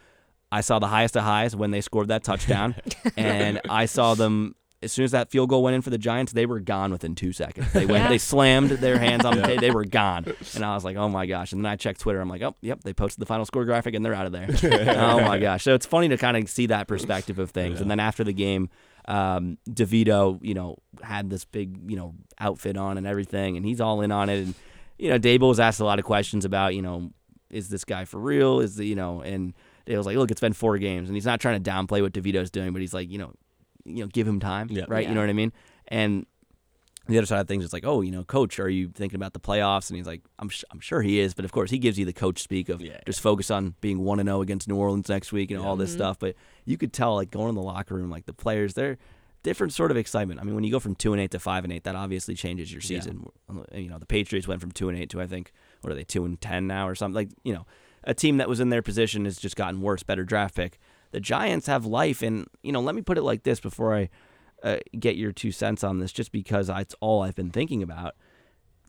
I 0.53 0.61
saw 0.61 0.79
the 0.79 0.87
highest 0.87 1.17
of 1.17 1.25
highs 1.25 1.57
when 1.57 1.73
they 1.73 1.81
scored 1.81 2.09
that 2.09 2.23
touchdown, 2.23 2.77
and 3.17 3.61
I 3.69 3.87
saw 3.87 4.15
them 4.15 4.55
as 4.83 4.93
soon 4.93 5.05
as 5.05 5.13
that 5.13 5.31
field 5.31 5.49
goal 5.49 5.63
went 5.63 5.75
in 5.75 5.83
for 5.83 5.91
the 5.91 5.99
Giants, 5.99 6.33
they 6.33 6.47
were 6.47 6.61
gone 6.61 6.93
within 6.93 7.15
two 7.15 7.33
seconds. 7.33 7.73
They 7.73 7.87
went, 7.87 8.09
they 8.09 8.19
slammed 8.19 8.71
their 8.71 8.99
hands 8.99 9.25
on 9.25 9.37
the 9.37 9.43
table, 9.43 9.61
they 9.61 9.71
were 9.71 9.85
gone, 9.85 10.27
and 10.55 10.65
I 10.65 10.75
was 10.75 10.85
like, 10.85 10.97
oh 10.97 11.09
my 11.09 11.27
gosh. 11.27 11.53
And 11.53 11.65
then 11.65 11.73
I 11.73 11.77
checked 11.77 12.01
Twitter, 12.01 12.21
I'm 12.21 12.29
like, 12.29 12.43
oh, 12.43 12.55
yep, 12.61 12.83
they 12.83 12.93
posted 12.93 13.21
the 13.21 13.27
final 13.27 13.47
score 13.47 13.65
graphic, 13.65 13.95
and 13.95 14.05
they're 14.05 14.15
out 14.15 14.27
of 14.27 14.33
there. 14.33 14.49
oh 14.97 15.21
my 15.21 15.39
gosh. 15.39 15.65
So 15.65 15.75
it's 15.75 15.87
funny 15.87 16.09
to 16.09 16.17
kind 16.19 16.37
of 16.37 16.49
see 16.51 16.67
that 16.67 16.87
perspective 16.87 17.39
of 17.39 17.51
things. 17.51 17.81
And 17.81 17.91
then 17.91 18.01
after 18.01 18.25
the 18.25 18.35
game, 18.35 18.69
um, 19.07 19.59
DeVito, 19.69 20.39
you 20.43 20.55
know, 20.55 20.77
had 21.03 21.31
this 21.31 21.45
big, 21.45 21.91
you 21.91 21.97
know, 21.97 22.15
outfit 22.39 22.77
on 22.77 22.99
and 22.99 23.07
everything, 23.07 23.57
and 23.57 23.65
he's 23.65 23.81
all 23.81 24.01
in 24.03 24.13
on 24.13 24.29
it. 24.29 24.39
And 24.45 24.55
you 24.99 25.11
know, 25.11 25.19
Daboll 25.19 25.49
was 25.49 25.61
asked 25.61 25.81
a 25.81 25.85
lot 25.85 25.99
of 25.99 26.05
questions 26.05 26.45
about, 26.45 26.75
you 26.75 26.83
know, 26.83 27.11
is 27.51 27.69
this 27.69 27.85
guy 27.85 28.05
for 28.05 28.19
real? 28.19 28.61
Is 28.61 28.77
the, 28.77 28.85
you 28.85 28.95
know, 28.95 29.21
and 29.21 29.55
Dale 29.87 29.99
was 29.99 30.07
like, 30.07 30.17
look, 30.17 30.31
it's 30.31 30.41
been 30.41 30.53
four 30.53 30.79
games, 30.79 31.09
and 31.09 31.17
he's 31.17 31.27
not 31.27 31.41
trying 31.41 31.63
to 31.63 31.71
downplay 31.71 32.01
what 32.03 32.13
DeVito's 32.13 32.51
doing, 32.51 32.73
but 32.73 32.81
he's 32.81 32.95
like, 32.95 33.11
you 33.11 33.19
know, 33.19 33.33
you 33.85 34.03
know, 34.03 34.07
give 34.07 34.27
him 34.27 34.41
time, 34.41 34.69
Yeah. 34.71 34.85
right? 34.89 35.07
You 35.07 35.15
know 35.15 35.21
what 35.21 35.31
I 35.31 35.35
mean? 35.35 35.53
And 35.89 36.27
the 37.07 37.19
other 37.19 37.27
side 37.27 37.41
of 37.41 37.49
things 37.49 37.65
is 37.65 37.73
like, 37.73 37.85
oh, 37.85 38.01
you 38.01 38.11
know, 38.11 38.25
coach, 38.25 38.59
are 38.59 38.69
you 38.69 38.89
thinking 38.89 39.17
about 39.17 39.35
the 39.35 39.41
playoffs? 39.41 39.91
And 39.91 39.97
he's 39.99 40.07
like, 40.07 40.23
I'm, 40.39 40.49
sh- 40.49 40.65
I'm 40.71 40.81
sure 40.81 41.03
he 41.03 41.21
is, 41.21 41.35
but 41.35 41.45
of 41.45 41.53
course 41.53 41.71
he 41.71 41.79
gives 41.79 41.99
you 41.99 42.07
the 42.07 42.15
coach 42.15 42.43
speak 42.43 42.71
of 42.71 42.81
Yeah. 42.81 42.99
just 43.05 43.21
focus 43.21 43.51
on 43.51 43.75
being 43.81 44.01
one 44.01 44.21
and 44.21 44.27
zero 44.27 44.41
against 44.41 44.69
New 44.69 44.77
Orleans 44.77 45.09
next 45.09 45.31
week 45.31 45.51
and 45.51 45.61
all 45.61 45.77
this 45.77 45.91
mm-hmm. 45.91 45.99
stuff. 45.99 46.19
But 46.19 46.35
you 46.65 46.79
could 46.79 46.93
tell, 46.93 47.15
like 47.15 47.31
going 47.31 47.51
in 47.51 47.55
the 47.55 47.63
locker 47.63 47.95
room, 47.95 48.11
like 48.11 48.25
the 48.25 48.33
players, 48.33 48.73
they're 48.73 48.97
different 49.43 49.75
sort 49.75 49.91
of 49.91 49.99
excitement. 49.99 50.41
I 50.41 50.45
mean, 50.45 50.55
when 50.55 50.65
you 50.65 50.71
go 50.71 50.81
from 50.81 50.95
two 50.95 51.13
and 51.13 51.21
eight 51.21 51.31
to 51.33 51.39
five 51.39 51.65
and 51.65 51.73
eight, 51.73 51.85
that 51.85 51.95
obviously 51.95 52.35
changes 52.35 52.73
your 52.73 52.81
season. 52.81 53.27
Uh, 53.51 53.61
you 53.75 53.91
know, 53.91 53.99
the 53.99 54.07
Patriots 54.07 54.49
went 54.49 54.63
from 54.63 54.73
two 54.73 54.89
and 54.89 54.99
eight 54.99 55.11
to 55.11 55.21
I 55.21 55.27
think 55.27 55.53
what 55.83 55.93
are 55.93 55.95
they 55.95 56.05
two 56.05 56.25
and 56.25 56.41
ten 56.41 56.67
now 56.67 56.89
or 56.89 56.95
something 56.95 57.15
like 57.15 57.29
you 57.45 57.53
know, 57.53 57.67
a 58.03 58.15
team 58.15 58.39
that 58.39 58.49
was 58.49 58.59
in 58.59 58.71
their 58.71 58.83
position 58.83 59.27
has 59.27 59.37
just 59.37 59.57
gotten 59.57 59.83
worse, 59.83 60.03
better 60.03 60.25
draft 60.25 60.57
pick. 60.57 60.79
The 61.15 61.21
Giants 61.21 61.69
have 61.69 61.87
life, 61.87 62.23
and 62.23 62.49
you 62.65 62.73
know, 62.73 62.81
let 62.81 62.97
me 62.97 63.01
put 63.01 63.17
it 63.17 63.23
like 63.23 63.45
this 63.45 63.61
before 63.61 63.95
I 63.95 64.09
uh, 64.65 64.79
get 64.99 65.15
your 65.15 65.31
two 65.31 65.53
cents 65.53 65.85
on 65.85 66.01
this, 66.01 66.11
just 66.11 66.33
because 66.33 66.69
it's 66.69 66.95
all 66.99 67.23
I've 67.23 67.37
been 67.37 67.51
thinking 67.53 67.85
about. 67.85 68.17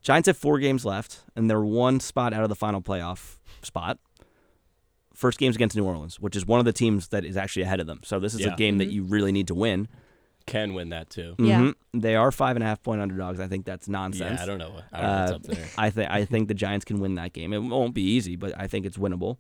Giants 0.01 0.25
have 0.25 0.35
four 0.35 0.57
games 0.57 0.85
left, 0.85 1.19
and 1.35 1.47
they're 1.49 1.61
one 1.61 1.99
spot 1.99 2.33
out 2.33 2.41
of 2.41 2.49
the 2.49 2.55
final 2.55 2.81
playoff 2.81 3.37
spot. 3.61 3.99
First 5.13 5.37
game's 5.37 5.55
against 5.55 5.75
New 5.75 5.85
Orleans, 5.85 6.19
which 6.19 6.35
is 6.35 6.47
one 6.47 6.59
of 6.59 6.65
the 6.65 6.73
teams 6.73 7.09
that 7.09 7.23
is 7.23 7.37
actually 7.37 7.61
ahead 7.61 7.79
of 7.79 7.85
them. 7.85 8.01
So 8.03 8.19
this 8.19 8.33
is 8.33 8.41
Yeah. 8.41 8.53
a 8.53 8.57
game 8.57 8.79
that 8.79 8.87
you 8.91 9.03
really 9.03 9.31
need 9.31 9.47
to 9.47 9.55
win. 9.55 9.87
Can 10.47 10.73
win 10.73 10.89
that 10.89 11.09
too. 11.11 11.35
Yeah. 11.39 11.59
Mhm. 11.61 11.73
They 11.93 12.15
are 12.15 12.31
five 12.31 12.55
and 12.55 12.63
a 12.63 12.65
half 12.67 12.81
point 12.83 13.01
underdogs. 13.01 13.39
I 13.39 13.47
think 13.47 13.65
that's 13.65 13.87
nonsense. 13.87 14.39
Yeah, 14.39 14.43
I 14.43 14.45
don't 14.47 14.57
know. 14.59 14.73
I 14.91 15.01
don't 15.01 15.09
know 15.11 15.21
what's 15.21 15.31
Uh, 15.31 15.35
up 15.35 15.43
there. 15.43 15.67
I 15.77 15.89
think 15.91 16.09
I 16.11 16.25
think 16.25 16.47
the 16.47 16.53
Giants 16.53 16.85
can 16.85 16.99
win 16.99 17.15
that 17.15 17.33
game. 17.33 17.53
It 17.53 17.59
won't 17.59 17.93
be 17.93 18.01
easy, 18.03 18.35
but 18.35 18.53
I 18.59 18.67
think 18.67 18.85
it's 18.85 18.97
winnable. 18.97 19.37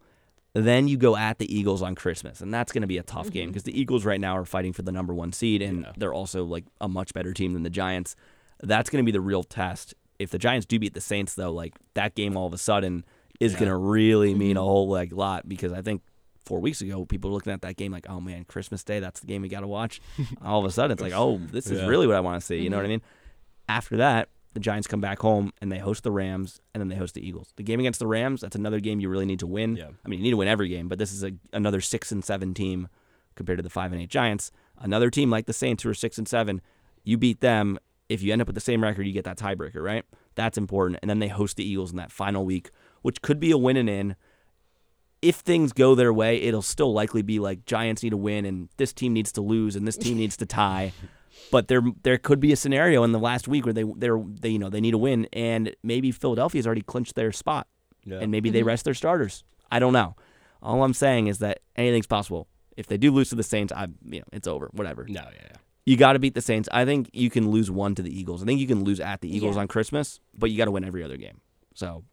Then 0.55 0.87
you 0.87 0.95
go 0.95 1.17
at 1.17 1.37
the 1.37 1.53
Eagles 1.53 1.81
on 1.81 1.95
Christmas, 1.95 2.39
and 2.39 2.53
that's 2.53 2.71
going 2.71 2.81
to 2.81 2.87
be 2.87 2.97
a 2.97 3.03
tough 3.03 3.29
game 3.29 3.43
mm-hmm. 3.43 3.51
because 3.51 3.63
the 3.63 3.77
Eagles 3.77 4.05
right 4.05 4.21
now 4.21 4.37
are 4.37 4.45
fighting 4.45 4.71
for 4.71 4.83
the 4.83 4.91
number 4.91 5.13
one 5.13 5.33
seed, 5.33 5.61
and 5.61 5.81
Yeah. 5.81 5.91
they're 5.97 6.13
also 6.13 6.45
like 6.45 6.63
a 6.79 6.87
much 6.87 7.13
better 7.13 7.33
team 7.33 7.51
than 7.51 7.63
the 7.63 7.69
Giants. 7.69 8.15
That's 8.63 8.89
going 8.89 9.03
to 9.03 9.05
be 9.05 9.11
the 9.11 9.19
real 9.19 9.43
test. 9.43 9.93
If 10.17 10.29
the 10.29 10.37
Giants 10.37 10.65
do 10.65 10.79
beat 10.79 10.93
the 10.93 11.01
Saints, 11.01 11.35
though, 11.35 11.51
like 11.51 11.73
that 11.93 12.15
game 12.15 12.37
all 12.37 12.47
of 12.47 12.53
a 12.53 12.57
sudden 12.57 13.03
is 13.41 13.53
going 13.53 13.67
to 13.67 13.75
really 13.75 14.33
mean 14.33 14.55
a 14.55 14.61
mm-hmm. 14.61 14.65
whole 14.65 14.87
like 14.87 15.11
lot 15.11 15.47
because 15.47 15.73
I 15.73 15.81
think 15.81 16.01
four 16.45 16.61
weeks 16.61 16.79
ago 16.79 17.03
people 17.03 17.31
were 17.31 17.33
looking 17.33 17.51
at 17.51 17.61
that 17.63 17.75
game 17.75 17.91
like, 17.91 18.09
oh 18.09 18.21
man, 18.21 18.45
Christmas 18.45 18.81
Day, 18.85 19.01
that's 19.01 19.19
the 19.19 19.27
game 19.27 19.41
we 19.41 19.49
got 19.49 19.59
to 19.59 19.67
watch. 19.67 19.99
all 20.41 20.59
of 20.59 20.65
a 20.65 20.71
sudden, 20.71 20.91
it's 20.91 21.01
like, 21.01 21.11
oh, 21.13 21.37
this 21.51 21.69
is 21.69 21.81
Yeah. 21.81 21.87
really 21.87 22.07
what 22.07 22.15
I 22.15 22.21
want 22.21 22.39
to 22.39 22.45
see. 22.45 22.61
You 22.61 22.69
know 22.69 22.77
what 22.77 22.83
I 22.83 22.85
mm-hmm. 22.85 22.91
mean? 22.91 23.01
After 23.67 23.97
that, 23.97 24.29
the 24.55 24.61
Giants 24.61 24.87
come 24.87 25.01
back 25.01 25.19
home 25.19 25.51
and 25.61 25.69
they 25.69 25.77
host 25.77 26.03
the 26.03 26.11
Rams 26.11 26.61
and 26.73 26.81
then 26.81 26.87
they 26.87 26.95
host 26.95 27.13
the 27.13 27.27
Eagles. 27.27 27.53
The 27.57 27.63
game 27.63 27.81
against 27.81 27.99
the 27.99 28.07
Rams, 28.07 28.39
that's 28.39 28.55
another 28.55 28.79
game 28.79 29.01
you 29.01 29.09
really 29.09 29.25
need 29.25 29.39
to 29.39 29.47
win. 29.47 29.75
Yeah. 29.75 29.89
I 30.03 30.07
mean, 30.07 30.19
you 30.19 30.23
need 30.23 30.31
to 30.31 30.37
win 30.37 30.47
every 30.47 30.69
game, 30.69 30.87
but 30.87 30.97
this 30.97 31.11
is 31.11 31.23
a, 31.23 31.33
another 31.51 31.81
six 31.81 32.11
and 32.11 32.23
seven 32.23 32.53
team 32.53 32.87
compared 33.35 33.59
to 33.59 33.63
the 33.63 33.69
five 33.69 33.91
and 33.91 34.01
eight 34.01 34.09
Giants. 34.09 34.51
Another 34.79 35.09
team 35.09 35.29
like 35.29 35.45
the 35.45 35.53
Saints 35.53 35.83
who 35.83 35.89
are 35.89 35.93
six 35.93 36.17
and 36.17 36.27
seven, 36.27 36.61
you 37.03 37.17
beat 37.17 37.41
them. 37.41 37.77
If 38.07 38.23
you 38.23 38.31
end 38.31 38.41
up 38.41 38.47
with 38.47 38.55
the 38.55 38.61
same 38.61 38.81
record, 38.81 39.05
you 39.05 39.11
get 39.11 39.25
that 39.25 39.37
tiebreaker, 39.37 39.83
right? 39.83 40.05
That's 40.35 40.57
important. 40.57 40.99
And 41.01 41.09
then 41.09 41.19
they 41.19 41.27
host 41.27 41.57
the 41.57 41.67
Eagles 41.67 41.91
in 41.91 41.97
that 41.97 42.11
final 42.11 42.45
week, 42.45 42.71
which 43.01 43.21
could 43.21 43.39
be 43.39 43.51
a 43.51 43.57
win 43.57 43.75
and 43.75 43.89
in. 43.89 44.15
If 45.21 45.37
things 45.37 45.73
go 45.73 45.95
their 45.95 46.13
way, 46.13 46.41
it'll 46.41 46.61
still 46.61 46.93
likely 46.93 47.23
be 47.23 47.39
like 47.39 47.65
Giants 47.65 48.03
need 48.03 48.11
to 48.11 48.17
win 48.17 48.45
and 48.45 48.69
this 48.77 48.93
team 48.93 49.11
needs 49.11 49.33
to 49.33 49.41
lose 49.41 49.75
and 49.75 49.85
this 49.85 49.97
team 49.97 50.17
needs 50.17 50.37
to 50.37 50.45
tie. 50.45 50.93
But 51.51 51.67
there 51.67 51.81
there 52.03 52.17
could 52.17 52.39
be 52.39 52.51
a 52.51 52.55
scenario 52.55 53.03
in 53.03 53.11
the 53.11 53.19
last 53.19 53.47
week 53.47 53.65
where 53.65 53.73
they 53.73 53.83
they're 53.95 54.17
they 54.41 54.49
you 54.49 54.59
know 54.59 54.69
they 54.69 54.81
need 54.81 54.93
a 54.93 54.97
win 54.97 55.27
and 55.33 55.75
maybe 55.83 56.11
Philadelphia's 56.11 56.65
already 56.65 56.81
clinched 56.81 57.15
their 57.15 57.31
spot 57.31 57.67
Yeah. 58.05 58.19
and 58.19 58.31
maybe 58.31 58.49
they 58.49 58.59
mm-hmm. 58.59 58.67
rest 58.69 58.85
their 58.85 58.93
starters. 58.93 59.43
I 59.71 59.79
don't 59.79 59.93
know. 59.93 60.15
All 60.61 60.83
I'm 60.83 60.93
saying 60.93 61.27
is 61.27 61.39
that 61.39 61.59
anything's 61.75 62.07
possible. 62.07 62.47
If 62.75 62.87
they 62.87 62.97
do 62.97 63.11
lose 63.11 63.29
to 63.29 63.35
the 63.35 63.43
Saints, 63.43 63.71
I 63.71 63.87
you 64.09 64.19
know 64.19 64.25
it's 64.31 64.47
over. 64.47 64.69
Whatever. 64.73 65.05
No, 65.07 65.21
yeah, 65.21 65.29
yeah. 65.49 65.57
You 65.85 65.97
got 65.97 66.13
to 66.13 66.19
beat 66.19 66.33
the 66.33 66.41
Saints. 66.41 66.67
I 66.71 66.83
think 66.83 67.09
you 67.13 67.29
can 67.29 67.51
lose 67.51 67.69
one 67.69 67.93
to 67.95 68.01
the 68.01 68.09
Eagles. 68.19 68.41
I 68.41 68.45
think 68.45 68.59
you 68.59 68.67
can 68.67 68.83
lose 68.83 68.99
at 68.99 69.21
the 69.21 69.33
Eagles 69.33 69.55
Yeah. 69.55 69.61
on 69.61 69.67
Christmas, 69.67 70.19
but 70.37 70.49
you 70.49 70.57
got 70.57 70.65
to 70.65 70.71
win 70.71 70.83
every 70.83 71.03
other 71.03 71.15
game. 71.17 71.41
So, 71.75 72.03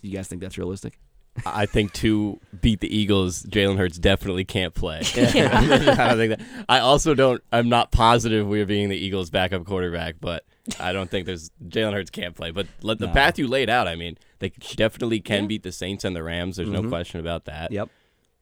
do 0.00 0.08
you 0.08 0.14
guys 0.16 0.28
think 0.28 0.40
that's 0.40 0.56
realistic? 0.58 1.00
I 1.44 1.66
think 1.66 1.92
to 1.94 2.40
beat 2.60 2.80
the 2.80 2.96
Eagles, 2.96 3.42
Jalen 3.42 3.76
Hurts 3.76 3.98
definitely 3.98 4.44
can't 4.44 4.74
play. 4.74 5.02
Yeah. 5.14 5.58
I 5.98 6.08
don't 6.08 6.16
think 6.18 6.38
that. 6.38 6.40
I 6.68 6.78
also 6.80 7.14
don't. 7.14 7.42
I'm 7.52 7.68
not 7.68 7.90
positive 7.90 8.46
we're 8.46 8.66
being 8.66 8.88
the 8.88 8.96
Eagles' 8.96 9.30
backup 9.30 9.64
quarterback, 9.64 10.16
but 10.20 10.44
I 10.78 10.92
don't 10.92 11.10
think 11.10 11.26
there's 11.26 11.50
Jalen 11.66 11.92
Hurts 11.92 12.10
can't 12.10 12.34
play. 12.34 12.50
But 12.50 12.66
let 12.82 12.98
the 12.98 13.06
No. 13.06 13.12
path 13.12 13.38
you 13.38 13.48
laid 13.48 13.68
out. 13.68 13.88
I 13.88 13.96
mean, 13.96 14.16
they 14.38 14.50
definitely 14.76 15.20
can 15.20 15.44
Yeah. 15.44 15.48
beat 15.48 15.62
the 15.62 15.72
Saints 15.72 16.04
and 16.04 16.14
the 16.14 16.22
Rams. 16.22 16.56
There's 16.56 16.68
no 16.68 16.80
mm-hmm. 16.80 16.88
question 16.88 17.20
about 17.20 17.46
that. 17.46 17.72
Yep. 17.72 17.88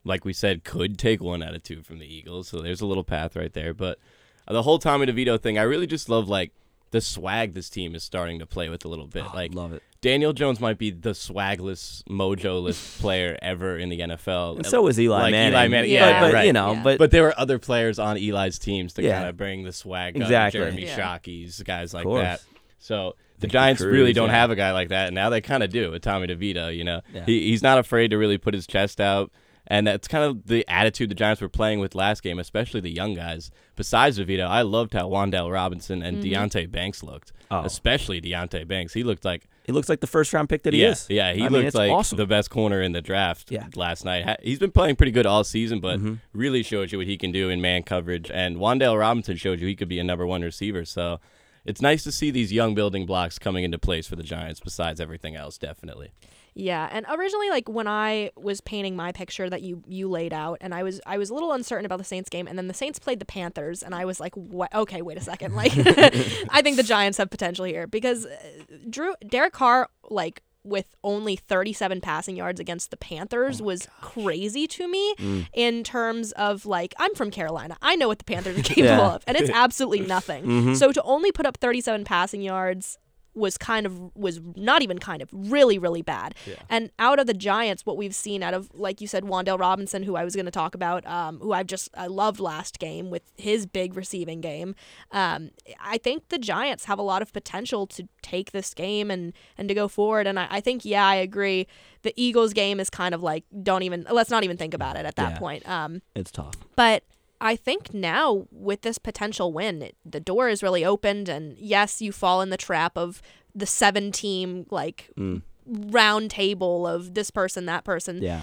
Like 0.05 0.25
we 0.25 0.33
said, 0.33 0.65
could 0.65 0.99
take 0.99 1.23
one 1.23 1.43
out 1.43 1.55
of 1.55 1.63
two 1.63 1.83
from 1.83 1.99
the 1.99 2.13
Eagles. 2.13 2.49
So 2.49 2.61
there's 2.61 2.81
a 2.81 2.87
little 2.87 3.05
path 3.05 3.37
right 3.37 3.53
there. 3.53 3.73
But 3.73 3.99
the 4.49 4.63
whole 4.63 4.79
Tommy 4.79 5.07
DeVito 5.07 5.41
thing, 5.41 5.59
I 5.59 5.63
really 5.63 5.87
just 5.87 6.09
love 6.09 6.29
like 6.29 6.53
the 6.93 7.01
swag 7.01 7.55
this 7.55 7.69
team 7.69 7.95
is 7.97 8.05
starting 8.05 8.39
to 8.39 8.47
play 8.47 8.69
with 8.69 8.85
a 8.85 8.89
little 8.89 9.07
bit. 9.09 9.25
Ah, 9.27 9.33
like 9.35 9.53
love 9.55 9.73
it. 9.73 9.83
Daniel 10.01 10.33
Jones 10.33 10.61
might 10.61 10.79
be 10.79 10.91
the 10.91 11.11
swagless, 11.11 12.03
mojo-less 12.05 12.99
player 13.01 13.37
ever 13.43 13.77
in 13.79 13.89
the 13.89 13.99
NFL. 14.01 14.57
And 14.57 14.67
so 14.67 14.83
was 14.83 14.99
Eli 15.01 15.23
like 15.23 15.31
Manning. 15.33 15.53
Eli 15.55 15.69
Manning, 15.69 15.91
Yeah. 15.91 16.09
yeah, 16.09 16.21
but, 16.21 16.33
right. 16.35 16.47
you 16.47 16.53
know, 16.53 16.73
Yeah. 16.73 16.83
but, 16.83 16.99
But 16.99 17.11
there 17.11 17.23
were 17.23 17.35
other 17.39 17.59
players 17.59 17.99
on 17.99 18.17
Eli's 18.17 18.59
teams 18.59 18.93
to 18.95 19.03
Yeah. 19.03 19.17
kind 19.19 19.29
of 19.29 19.37
bring 19.37 19.65
the 19.65 19.73
swag. 19.73 20.17
Exactly. 20.17 20.61
Up. 20.61 20.67
Jeremy 20.67 20.87
Yeah. 20.87 20.97
Shockey's, 20.97 21.63
guys 21.63 21.95
like 21.95 22.05
that. 22.07 22.43
So 22.79 23.15
the 23.39 23.47
Victor 23.47 23.53
Giants 23.53 23.83
Cruz, 23.83 23.93
really 23.93 24.13
don't 24.13 24.29
yeah. 24.29 24.35
have 24.35 24.51
a 24.51 24.57
guy 24.57 24.73
like 24.73 24.89
that, 24.89 25.07
and 25.09 25.15
now 25.15 25.31
they 25.31 25.41
kind 25.41 25.63
of 25.63 25.71
do 25.71 25.91
with 25.93 26.03
Tommy 26.03 26.27
DeVito. 26.27 26.77
You 26.77 26.85
know, 26.85 27.01
Yeah. 27.15 27.25
he, 27.25 27.49
he's 27.51 27.63
not 27.63 27.79
afraid 27.79 28.11
to 28.11 28.19
really 28.19 28.39
put 28.39 28.55
his 28.55 28.67
chest 28.67 29.01
out, 29.01 29.31
and 29.73 29.87
that's 29.87 30.07
kind 30.07 30.23
of 30.23 30.47
the 30.47 30.65
attitude 30.69 31.09
the 31.09 31.15
Giants 31.15 31.41
were 31.41 31.49
playing 31.49 31.81
with 31.81 31.95
last 31.95 32.23
game, 32.23 32.39
especially 32.39 32.81
the 32.81 32.91
young 32.93 33.15
guys. 33.15 33.51
Besides 33.75 34.19
DeVito, 34.19 34.47
I 34.47 34.61
loved 34.61 34.93
how 34.93 35.09
Wan'Dale 35.09 35.51
Robinson 35.51 36.03
and 36.03 36.23
Deonte 36.23 36.71
Banks 36.71 37.03
looked, 37.03 37.33
Oh. 37.51 37.63
especially 37.65 38.21
Deonte 38.21 38.69
Banks. 38.69 38.93
He 38.93 39.03
looked 39.03 39.25
like 39.25 39.49
he 39.65 39.73
looks 39.73 39.89
like 39.89 40.01
the 40.01 40.07
first 40.07 40.33
round 40.35 40.49
pick 40.51 40.63
that 40.65 40.75
he 40.75 40.83
yeah, 40.83 40.91
is. 40.91 41.07
Yeah, 41.09 41.33
he 41.33 41.45
I 41.45 41.49
looked 41.49 41.67
it's 41.69 41.77
like 41.77 41.91
awesome. 41.91 42.19
the 42.19 42.27
best 42.27 42.51
corner 42.51 42.83
in 42.83 42.93
the 42.93 43.01
draft 43.01 43.51
Yeah. 43.51 43.63
Mm-hmm. 43.63 43.81
last 43.81 44.05
night. 44.05 44.41
He's 44.43 44.59
been 44.59 44.73
playing 44.73 44.97
pretty 44.97 45.13
good 45.13 45.25
all 45.25 45.43
season, 45.43 45.81
but 45.81 45.99
really 46.35 46.63
shows 46.63 46.93
you 46.93 46.99
what 46.99 47.07
he 47.07 47.17
can 47.17 47.33
do 47.33 47.49
in 47.49 47.61
man 47.63 47.83
coverage. 47.83 48.31
And 48.31 48.59
Wan'Dale 48.59 48.99
Robinson 48.99 49.37
showed 49.37 49.59
you 49.61 49.67
he 49.69 49.77
could 49.77 49.89
be 49.89 49.99
a 49.99 50.05
number 50.05 50.27
one 50.27 50.43
receiver. 50.43 50.85
So 50.85 51.19
it's 51.65 51.81
nice 51.81 52.03
to 52.05 52.13
see 52.13 52.31
these 52.31 52.53
young 52.53 52.75
building 52.75 53.07
blocks 53.07 53.39
coming 53.39 53.65
into 53.65 53.79
place 53.79 54.07
for 54.07 54.17
the 54.17 54.23
Giants. 54.25 54.61
Besides 54.61 55.01
everything 55.01 55.35
else, 55.37 55.57
definitely. 55.59 56.11
Yeah, 56.55 56.88
and 56.93 57.07
originally, 57.11 57.49
like 57.49 57.69
when 57.69 57.88
I 57.88 58.31
was 58.37 58.61
painting 58.61 58.95
my 58.95 59.11
picture 59.12 59.49
that 59.49 59.62
you 59.62 59.83
you 59.87 60.09
laid 60.09 60.33
out, 60.35 60.59
and 60.61 60.75
I 60.75 60.83
was 60.83 61.01
I 61.07 61.17
was 61.17 61.31
a 61.31 61.35
little 61.35 61.53
uncertain 61.53 61.87
about 61.87 61.99
the 61.99 62.05
Saints 62.05 62.29
game, 62.29 62.47
and 62.47 62.59
then 62.59 62.69
the 62.69 62.75
Saints 62.75 62.99
played 62.99 63.21
the 63.21 63.25
Panthers, 63.25 63.83
and 63.83 63.95
I 63.95 64.05
was 64.05 64.21
like, 64.21 64.35
what? 64.35 64.75
Okay, 64.75 65.01
wait 65.03 65.17
a 65.17 65.21
second. 65.23 65.55
Like, 65.62 65.73
I 66.51 66.61
think 66.62 66.77
the 66.77 66.83
Giants 66.83 67.19
have 67.19 67.31
potential 67.31 67.65
here 67.65 67.87
because 67.87 68.27
uh, 68.27 68.37
Drew 68.91 69.15
Derek 69.27 69.53
Carr 69.55 69.88
like 70.11 70.43
with 70.65 70.95
only 71.03 71.35
37 71.35 72.01
passing 72.01 72.37
yards 72.37 72.61
against 72.61 72.93
the 72.93 72.97
Panthers 72.97 73.61
was 73.61 73.88
crazy 74.01 74.69
to 74.69 74.87
me 74.87 75.12
in 75.53 75.83
terms 75.83 76.31
of 76.33 76.65
like 76.67 76.95
I'm 76.99 77.15
from 77.17 77.33
Carolina. 77.33 77.77
I 77.83 77.97
know 77.97 78.07
what 78.07 78.19
the 78.19 78.25
Panthers 78.25 78.59
are 78.59 78.62
capable 78.75 78.87
Yeah. 78.87 79.15
of 79.15 79.25
and 79.27 79.37
it's 79.37 79.51
absolutely 79.51 80.07
nothing. 80.07 80.77
So 80.77 80.93
to 80.93 81.03
only 81.03 81.33
put 81.33 81.47
up 81.47 81.57
37 81.57 82.05
passing 82.05 82.43
yards 82.43 82.99
was 83.35 83.57
kind 83.57 83.87
of 83.87 84.14
was 84.16 84.40
not 84.57 84.83
even 84.83 84.99
kind 84.99 85.23
of 85.23 85.29
really 85.33 85.79
really 85.79 86.03
bad. 86.03 86.35
Yeah. 86.47 86.57
And 86.68 86.90
out 86.99 87.18
of 87.18 87.27
the 87.27 87.35
Giants, 87.35 87.87
what 87.87 87.97
we've 87.97 88.14
seen 88.14 88.42
out 88.42 88.55
of 88.55 88.71
like 88.75 89.01
you 89.01 89.07
said, 89.07 89.25
Wan'Dale 89.25 89.59
Robinson, 89.59 90.03
who 90.03 90.16
I 90.16 90.25
was 90.25 90.35
going 90.35 90.45
to 90.47 90.53
talk 90.53 90.75
about, 90.75 91.07
um, 91.07 91.38
who 91.40 91.53
I've 91.53 91.66
just 91.66 91.88
I 91.97 92.07
loved 92.09 92.40
last 92.40 92.79
game 92.79 93.11
with 93.11 93.23
his 93.37 93.66
big 93.66 93.97
receiving 93.97 94.40
game. 94.40 94.75
Um, 95.11 95.51
I 95.81 95.99
think 95.99 96.29
the 96.29 96.38
Giants 96.38 96.85
have 96.87 96.99
a 96.99 97.03
lot 97.03 97.23
of 97.23 97.33
potential 97.33 97.87
to 97.88 98.09
take 98.23 98.53
this 98.53 98.75
game 98.75 99.11
and 99.11 99.33
and 99.57 99.68
to 99.68 99.75
go 99.75 99.88
forward. 99.88 100.27
And 100.27 100.38
I, 100.38 100.47
I 100.51 100.61
think 100.61 100.85
yeah, 100.85 101.07
I 101.07 101.14
agree. 101.16 101.66
The 102.03 102.12
Eagles 102.16 102.53
game 102.53 102.81
is 102.81 102.90
kind 102.90 103.14
of 103.14 103.23
like 103.23 103.45
don't 103.62 103.83
even 103.83 104.07
let's 104.11 104.31
not 104.31 104.45
even 104.45 104.57
think 104.57 104.75
about 104.75 104.97
it 104.97 105.07
at 105.07 105.16
that 105.16 105.33
Yeah. 105.33 105.38
point. 105.38 105.68
Um, 105.68 106.03
It's 106.14 106.31
tough. 106.31 106.55
but 106.77 107.05
I 107.43 107.57
think 107.57 107.93
now 107.93 108.47
with 108.53 108.83
this 108.83 108.99
potential 108.99 109.53
win, 109.53 109.83
it, 109.83 109.97
the 110.05 110.21
door 110.21 110.49
is 110.49 110.63
really 110.63 110.85
opened, 110.85 111.29
and 111.29 111.59
yes, 111.59 112.01
you 112.01 112.13
fall 112.13 112.41
in 112.41 112.51
the 112.51 112.57
trap 112.57 112.97
of 112.97 113.21
the 113.55 113.67
seven 113.67 114.13
team 114.13 114.65
like 114.71 115.11
round 115.67 116.31
table 116.31 116.87
of 116.87 117.15
this 117.15 117.31
person, 117.31 117.67
that 117.67 117.85
person. 117.85 118.23
Yeah. 118.23 118.43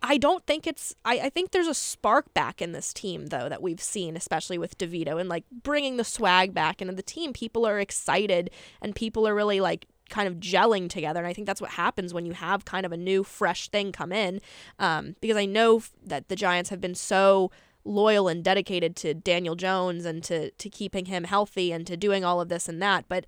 I 0.00 0.16
don't 0.16 0.46
think 0.46 0.68
it's. 0.68 0.94
I, 1.04 1.18
I 1.18 1.28
think 1.30 1.50
there's 1.50 1.66
a 1.66 1.74
spark 1.74 2.32
back 2.32 2.62
in 2.62 2.70
this 2.70 2.92
team 2.92 3.26
though 3.26 3.48
that 3.48 3.60
we've 3.60 3.82
seen, 3.82 4.16
especially 4.16 4.56
with 4.56 4.78
DeVito 4.78 5.20
and 5.20 5.28
like 5.28 5.44
bringing 5.64 5.96
the 5.96 6.04
swag 6.04 6.54
back 6.54 6.80
into 6.80 6.94
the 6.94 7.02
team. 7.02 7.32
People 7.32 7.66
are 7.66 7.80
excited, 7.80 8.50
and 8.80 8.94
people 8.94 9.26
are 9.26 9.34
really 9.34 9.60
like 9.60 9.86
kind 10.08 10.28
of 10.28 10.36
gelling 10.36 10.88
together. 10.88 11.18
And 11.18 11.26
I 11.26 11.32
think 11.32 11.46
that's 11.46 11.60
what 11.60 11.72
happens 11.72 12.14
when 12.14 12.24
you 12.24 12.32
have 12.32 12.64
kind 12.64 12.86
of 12.86 12.92
a 12.92 12.96
new, 12.96 13.24
fresh 13.24 13.68
thing 13.68 13.90
come 13.90 14.12
in. 14.12 14.40
Um, 14.78 15.16
because 15.20 15.36
I 15.36 15.44
know 15.44 15.82
that 16.06 16.28
the 16.28 16.36
Giants 16.36 16.70
have 16.70 16.80
been 16.80 16.94
so 16.94 17.50
loyal 17.88 18.28
and 18.28 18.44
dedicated 18.44 18.94
to 18.96 19.14
Daniel 19.14 19.56
Jones 19.56 20.04
and 20.04 20.22
to 20.24 20.50
to 20.50 20.68
keeping 20.68 21.06
him 21.06 21.24
healthy 21.24 21.72
and 21.72 21.86
to 21.86 21.96
doing 21.96 22.24
all 22.24 22.40
of 22.40 22.48
this 22.48 22.68
and 22.68 22.80
that, 22.82 23.06
but 23.08 23.26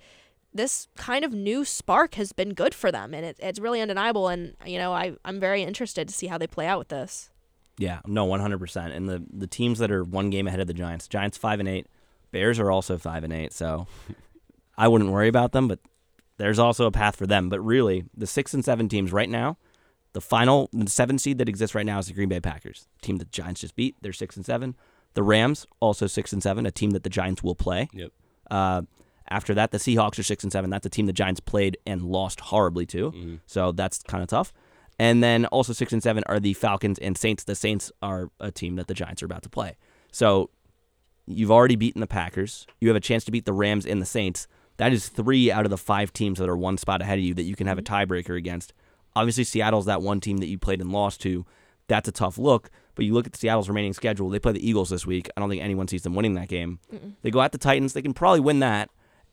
this 0.53 0.88
kind 0.96 1.25
of 1.25 1.33
new 1.33 1.64
spark 1.64 2.14
has 2.14 2.33
been 2.33 2.55
good 2.55 2.75
for 2.75 2.90
them 2.90 3.14
and 3.14 3.25
it, 3.25 3.37
it's 3.38 3.61
really 3.61 3.81
undeniable 3.81 4.27
and 4.27 4.57
you 4.66 4.79
know 4.79 4.92
I, 4.92 5.12
i'm 5.25 5.38
very 5.38 5.62
interested 5.62 6.09
to 6.09 6.14
see 6.14 6.27
how 6.27 6.38
they 6.38 6.49
play 6.49 6.66
out 6.66 6.81
with 6.81 6.88
this 6.88 7.31
Yeah, 7.79 8.01
no, 8.05 8.25
one 8.27 8.40
hundred 8.40 8.59
percent. 8.59 8.92
And 8.92 9.09
the 9.09 9.23
the 9.33 9.46
teams 9.46 9.79
that 9.79 9.90
are 9.90 10.03
one 10.05 10.29
game 10.29 10.46
ahead 10.49 10.61
of 10.61 10.66
the 10.66 10.75
Giants, 10.75 11.09
Giants 11.09 11.38
five 11.38 11.61
and 11.61 11.68
eight, 11.68 11.87
Bears 12.31 12.59
are 12.59 12.70
also 12.70 12.99
five 12.99 13.25
and 13.25 13.33
eight. 13.33 13.53
So 13.53 13.87
I 14.77 14.87
wouldn't 14.88 15.11
worry 15.11 15.29
about 15.29 15.53
them, 15.53 15.66
but 15.68 15.79
there's 16.37 16.59
also 16.59 16.85
a 16.87 16.90
path 16.90 17.16
for 17.16 17.27
them. 17.27 17.49
But 17.49 17.61
really, 17.61 18.05
the 18.14 18.27
six 18.27 18.53
and 18.53 18.64
seven 18.64 18.88
teams 18.88 19.12
right 19.12 19.31
now, 19.31 19.57
the 20.12 20.20
final 20.20 20.68
the 20.73 20.90
seven 20.90 21.18
seed 21.18 21.38
that 21.38 21.49
exists 21.49 21.75
right 21.75 21.87
now 21.87 21.99
is 21.99 22.07
the 22.07 22.12
Green 22.12 22.29
Bay 22.29 22.40
Packers, 22.40 22.88
team 23.03 23.18
that 23.18 23.27
the 23.27 23.42
Giants 23.42 23.61
just 23.61 23.77
beat. 23.77 23.96
They're 24.01 24.12
six 24.12 24.37
and 24.37 24.44
seven. 24.44 24.75
The 25.14 25.23
Rams 25.23 25.66
also 25.81 26.07
six 26.07 26.33
and 26.33 26.42
seven, 26.42 26.66
a 26.66 26.70
team 26.70 26.90
that 26.90 27.03
the 27.03 27.11
Giants 27.11 27.42
will 27.42 27.55
play. 27.55 27.88
Yep. 27.92 28.12
Uh, 28.51 28.83
after 29.29 29.55
that, 29.55 29.70
the 29.70 29.79
Seahawks 29.79 30.18
are 30.18 30.25
six 30.25 30.42
and 30.42 30.53
seven. 30.53 30.70
That's 30.70 30.87
a 30.87 30.90
team 30.90 31.07
the 31.07 31.12
Giants 31.12 31.40
played 31.40 31.79
and 31.87 32.03
lost 32.03 32.40
horribly 32.40 32.87
to. 32.87 33.40
So 33.46 33.73
that's 33.73 34.03
kind 34.03 34.23
of 34.23 34.29
tough. 34.29 34.53
And 34.99 35.23
then 35.23 35.46
also 35.46 35.73
six 35.73 35.92
and 35.92 36.03
seven 36.03 36.23
are 36.27 36.40
the 36.40 36.55
Falcons 36.55 36.99
and 36.99 37.16
Saints. 37.16 37.44
The 37.44 37.55
Saints 37.55 37.90
are 38.03 38.31
a 38.38 38.51
team 38.51 38.77
that 38.77 38.87
the 38.87 38.94
Giants 38.94 39.23
are 39.23 39.27
about 39.27 39.42
to 39.44 39.49
play. 39.49 39.77
So 40.12 40.51
you've 41.27 41.51
already 41.51 41.77
beaten 41.77 42.01
the 42.01 42.07
Packers. 42.07 42.66
You 42.81 42.88
have 42.88 42.96
a 42.96 43.01
chance 43.01 43.25
to 43.25 43.31
beat 43.31 43.44
the 43.46 43.53
Rams 43.53 43.87
and 43.87 44.03
the 44.03 44.07
Saints. 44.07 44.46
That 44.77 44.92
is 44.92 45.09
three 45.09 45.51
out 45.51 45.64
of 45.64 45.70
the 45.70 45.79
five 45.79 46.12
teams 46.12 46.38
that 46.38 46.49
are 46.49 46.57
one 46.57 46.77
spot 46.77 47.01
ahead 47.01 47.18
of 47.18 47.25
you 47.25 47.35
that 47.35 47.44
you 47.44 47.55
can 47.55 47.66
have 47.66 47.79
a 47.79 47.83
tiebreaker 47.83 48.37
against. 48.37 48.73
Obviously, 49.16 49.44
Seattle's 49.44 49.87
that 49.87 50.03
one 50.03 50.20
team 50.20 50.38
that 50.38 50.46
you 50.46 50.59
played 50.59 50.81
and 50.81 50.92
lost 50.92 51.20
to. 51.23 51.44
That's 51.88 52.09
a 52.09 52.12
tough 52.12 52.38
look. 52.38 52.70
But 52.94 53.05
you 53.05 53.14
look 53.14 53.27
at 53.27 53.35
Seattle's 53.37 53.68
remaining 53.68 53.92
schedule. 53.92 54.29
They 54.31 54.38
play 54.38 54.53
the 54.53 54.66
Eagles 54.68 54.90
this 54.90 55.07
week. 55.07 55.29
I 55.37 55.40
don't 55.40 55.49
think 55.51 55.62
anyone 55.62 55.88
sees 55.88 56.03
them 56.03 56.14
winning 56.14 56.35
that 56.35 56.49
game. 56.49 56.79
They 57.23 57.31
go 57.31 57.40
at 57.40 57.53
the 57.53 57.59
Titans. 57.59 57.92
They 57.94 58.03
can 58.03 58.14
probably 58.14 58.40
win 58.40 58.61
that. 58.61 58.90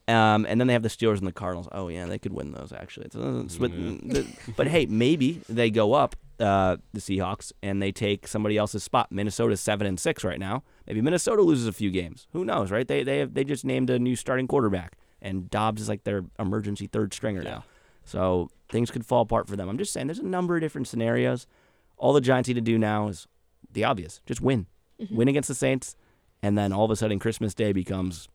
Um, 0.08 0.46
and 0.48 0.60
then 0.60 0.68
they 0.68 0.74
have 0.74 0.84
the 0.84 0.90
Steelers 0.90 1.18
and 1.18 1.28
the 1.28 1.34
Cardinals. 1.34 1.68
Oh 1.72 1.90
yeah, 1.90 2.06
they 2.06 2.18
could 2.18 2.32
win 2.32 2.54
those 2.54 2.72
actually. 2.72 3.08
It's- 3.08 3.44
it's 3.46 3.60
with- 3.60 3.74
the- 4.14 4.26
but 4.56 4.68
hey, 4.68 4.86
maybe 4.86 5.42
they 5.50 5.70
go 5.70 5.94
up 5.94 6.16
uh, 6.40 6.78
the 6.94 7.02
Seahawks 7.02 7.52
and 7.62 7.82
they 7.82 7.92
take 7.92 8.26
somebody 8.28 8.58
else's 8.58 8.84
spot. 8.84 9.12
Minnesota's 9.12 9.60
seven 9.60 9.86
and 9.86 10.00
six 10.00 10.24
right 10.24 10.40
now. 10.40 10.64
Maybe 10.88 11.02
Minnesota 11.02 11.42
loses 11.42 11.68
a 11.68 11.74
few 11.74 11.92
games. 11.92 12.28
Who 12.32 12.46
knows, 12.46 12.72
right? 12.72 12.88
They 12.88 13.04
they 13.04 13.18
have, 13.20 13.34
they 13.34 13.44
just 13.44 13.66
named 13.66 13.90
a 13.90 14.00
new 14.00 14.16
starting 14.16 14.48
quarterback, 14.48 14.94
and 15.22 15.50
Dobbs 15.50 15.82
is 15.82 15.90
like 15.90 16.06
their 16.06 16.24
emergency 16.40 16.88
third 16.88 17.14
stringer 17.14 17.44
now. 17.44 17.66
So 18.08 18.50
things 18.70 18.90
could 18.90 19.06
fall 19.06 19.22
apart 19.22 19.48
for 19.48 19.56
them. 19.56 19.68
I'm 19.68 19.78
just 19.78 19.92
saying, 19.92 20.08
there's 20.08 20.18
a 20.18 20.26
number 20.26 20.56
of 20.56 20.62
different 20.62 20.88
scenarios. 20.88 21.46
All 21.98 22.14
the 22.14 22.22
Giants 22.22 22.48
need 22.48 22.56
to 22.56 22.62
do 22.62 22.78
now 22.78 23.10
is 23.10 23.28
the 23.72 23.84
obvious: 23.84 24.22
just 24.26 24.42
win, 24.42 24.66
mm-hmm. 25.00 25.16
win 25.16 25.28
against 25.28 25.50
the 25.50 25.56
Saints, 25.56 25.96
and 26.42 26.58
then 26.58 26.72
all 26.72 26.86
of 26.86 26.92
a 26.92 26.96
sudden 26.96 27.20
Christmas 27.20 27.54
Day 27.54 27.74
becomes 27.74 28.30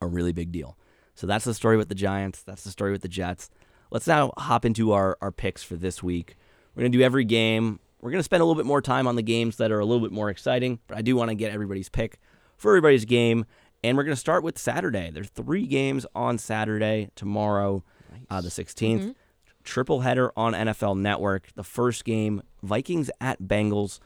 a 0.00 0.06
really 0.06 0.32
big 0.32 0.52
deal. 0.52 0.78
So 1.14 1.26
that's 1.26 1.44
the 1.44 1.54
story 1.54 1.76
with 1.76 1.88
the 1.88 1.94
Giants. 1.94 2.42
That's 2.42 2.64
the 2.64 2.70
story 2.70 2.92
with 2.92 3.02
the 3.02 3.08
Jets. 3.08 3.50
Let's 3.90 4.06
now 4.06 4.32
hop 4.36 4.64
into 4.64 4.92
our, 4.92 5.16
our 5.20 5.30
picks 5.30 5.62
for 5.62 5.76
this 5.76 6.02
week. 6.02 6.36
We're 6.74 6.82
going 6.82 6.92
to 6.92 6.98
do 6.98 7.04
every 7.04 7.24
game. 7.24 7.80
We're 8.00 8.10
going 8.10 8.20
to 8.20 8.24
spend 8.24 8.42
a 8.42 8.44
little 8.44 8.60
bit 8.60 8.66
more 8.66 8.82
time 8.82 9.06
on 9.06 9.16
the 9.16 9.22
games 9.22 9.56
that 9.56 9.72
are 9.72 9.78
a 9.78 9.84
little 9.84 10.02
bit 10.04 10.12
more 10.12 10.28
exciting, 10.28 10.80
but 10.88 10.98
I 10.98 11.02
do 11.02 11.16
want 11.16 11.30
to 11.30 11.34
get 11.34 11.52
everybody's 11.52 11.88
pick 11.88 12.18
for 12.56 12.72
everybody's 12.72 13.04
game. 13.04 13.46
And 13.82 13.96
we're 13.96 14.04
going 14.04 14.14
to 14.14 14.20
start 14.20 14.42
with 14.42 14.58
Saturday. 14.58 15.10
There's 15.10 15.30
three 15.30 15.66
games 15.66 16.04
on 16.14 16.38
Saturday, 16.38 17.10
tomorrow, 17.14 17.84
uh, 18.34 18.40
the 18.40 18.48
16th. 18.48 19.14
Triple 19.62 20.00
header 20.00 20.32
on 20.36 20.52
NFL 20.52 20.98
Network. 20.98 21.48
The 21.54 21.64
first 21.64 22.04
game, 22.04 22.42
Vikings 22.62 23.10
at 23.20 23.42
Bengals. 23.42 23.98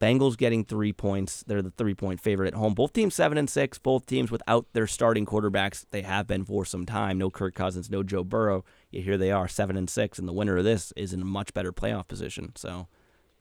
Bengals 0.00 0.36
getting 0.36 0.64
three 0.64 0.92
points. 0.92 1.42
They're 1.46 1.62
the 1.62 1.70
three 1.70 1.94
point 1.94 2.20
favorite 2.20 2.48
at 2.48 2.54
home. 2.54 2.74
Both 2.74 2.92
teams 2.92 3.14
seven 3.14 3.36
and 3.38 3.48
six. 3.48 3.78
Both 3.78 4.06
teams 4.06 4.30
without 4.30 4.66
their 4.72 4.86
starting 4.86 5.26
quarterbacks. 5.26 5.84
They 5.90 6.02
have 6.02 6.26
been 6.26 6.44
for 6.44 6.64
some 6.64 6.86
time. 6.86 7.18
No 7.18 7.30
Kirk 7.30 7.54
Cousins, 7.54 7.90
no 7.90 8.02
Joe 8.02 8.24
Burrow. 8.24 8.64
Yet 8.90 9.04
here 9.04 9.18
they 9.18 9.30
are, 9.30 9.48
seven 9.48 9.76
and 9.76 9.88
six, 9.88 10.18
and 10.18 10.28
the 10.28 10.32
winner 10.32 10.58
of 10.58 10.64
this 10.64 10.92
is 10.96 11.12
in 11.12 11.22
a 11.22 11.26
much 11.26 11.52
better 11.54 11.72
playoff 11.72 12.08
position. 12.08 12.52
So, 12.56 12.88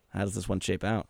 how 0.09 0.21
does 0.21 0.35
this 0.35 0.49
one 0.49 0.59
shape 0.59 0.83
out? 0.83 1.07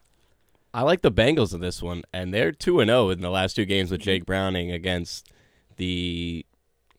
I 0.74 0.82
like 0.82 1.02
the 1.02 1.12
Bengals 1.12 1.54
in 1.54 1.62
this 1.62 1.82
one, 1.82 2.04
and 2.12 2.34
they're 2.34 2.52
two 2.52 2.80
and 2.80 2.90
zero 2.90 3.10
in 3.10 3.22
the 3.22 3.30
last 3.30 3.56
two 3.56 3.66
games 3.66 3.92
with 3.92 4.02
Jake 4.02 4.26
Browning 4.26 4.72
against 4.72 5.32
the 5.78 6.46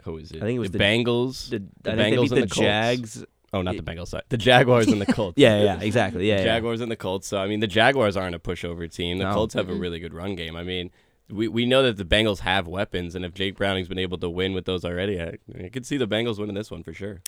who 0.07 0.17
is 0.17 0.31
it? 0.33 0.39
I 0.39 0.47
think 0.47 0.57
it 0.57 0.61
was 0.61 0.71
the, 0.71 0.79
the- 0.79 0.85
Bengals. 0.85 1.51
The, 1.51 1.63
the 1.83 1.93
I 1.93 1.97
think 1.97 2.17
they 2.17 2.17
Bengals 2.17 2.21
and 2.23 2.31
the, 2.31 2.35
the 2.35 2.41
Colts. 2.47 2.57
Jags. 2.57 3.25
Oh, 3.53 3.63
not 3.63 3.77
the 3.77 3.83
Bengals. 3.83 4.09
Sorry. 4.09 4.23
The 4.29 4.37
Jaguars 4.39 4.89
and 4.89 5.01
the 5.01 5.07
Colts. 5.13 5.35
Yeah, 5.39 5.63
yeah, 5.63 5.81
exactly. 5.81 6.29
Yeah, 6.29 6.39
yeah. 6.39 6.45
Jaguars 6.45 6.81
and 6.81 6.91
the 6.91 6.97
Colts. 6.97 7.27
So 7.29 7.39
I 7.39 7.47
mean, 7.47 7.61
the 7.61 7.67
Jaguars 7.67 8.17
aren't 8.17 8.35
a 8.35 8.39
pushover 8.39 8.91
team. 8.93 9.19
The 9.19 9.25
No. 9.25 9.35
Colts 9.35 9.55
have 9.55 9.69
a 9.69 9.75
really 9.75 9.99
good 9.99 10.13
run 10.15 10.35
game. 10.35 10.57
I 10.57 10.63
mean, 10.63 10.91
we 11.31 11.49
we 11.49 11.65
know 11.67 11.83
that 11.85 11.97
the 11.97 12.05
Bengals 12.05 12.41
have 12.41 12.67
weapons, 12.67 13.15
and 13.15 13.25
if 13.25 13.35
Jake 13.35 13.57
Browning's 13.57 13.89
been 13.89 13.99
able 13.99 14.19
to 14.19 14.29
win 14.31 14.53
with 14.53 14.65
those 14.65 14.85
already, 14.85 15.21
I, 15.21 15.39
I 15.65 15.69
could 15.69 15.87
see 15.87 15.97
the 15.97 16.09
Bengals 16.09 16.39
winning 16.39 16.55
this 16.55 16.71
one 16.71 16.83
for 16.83 16.93
sure. 16.93 17.21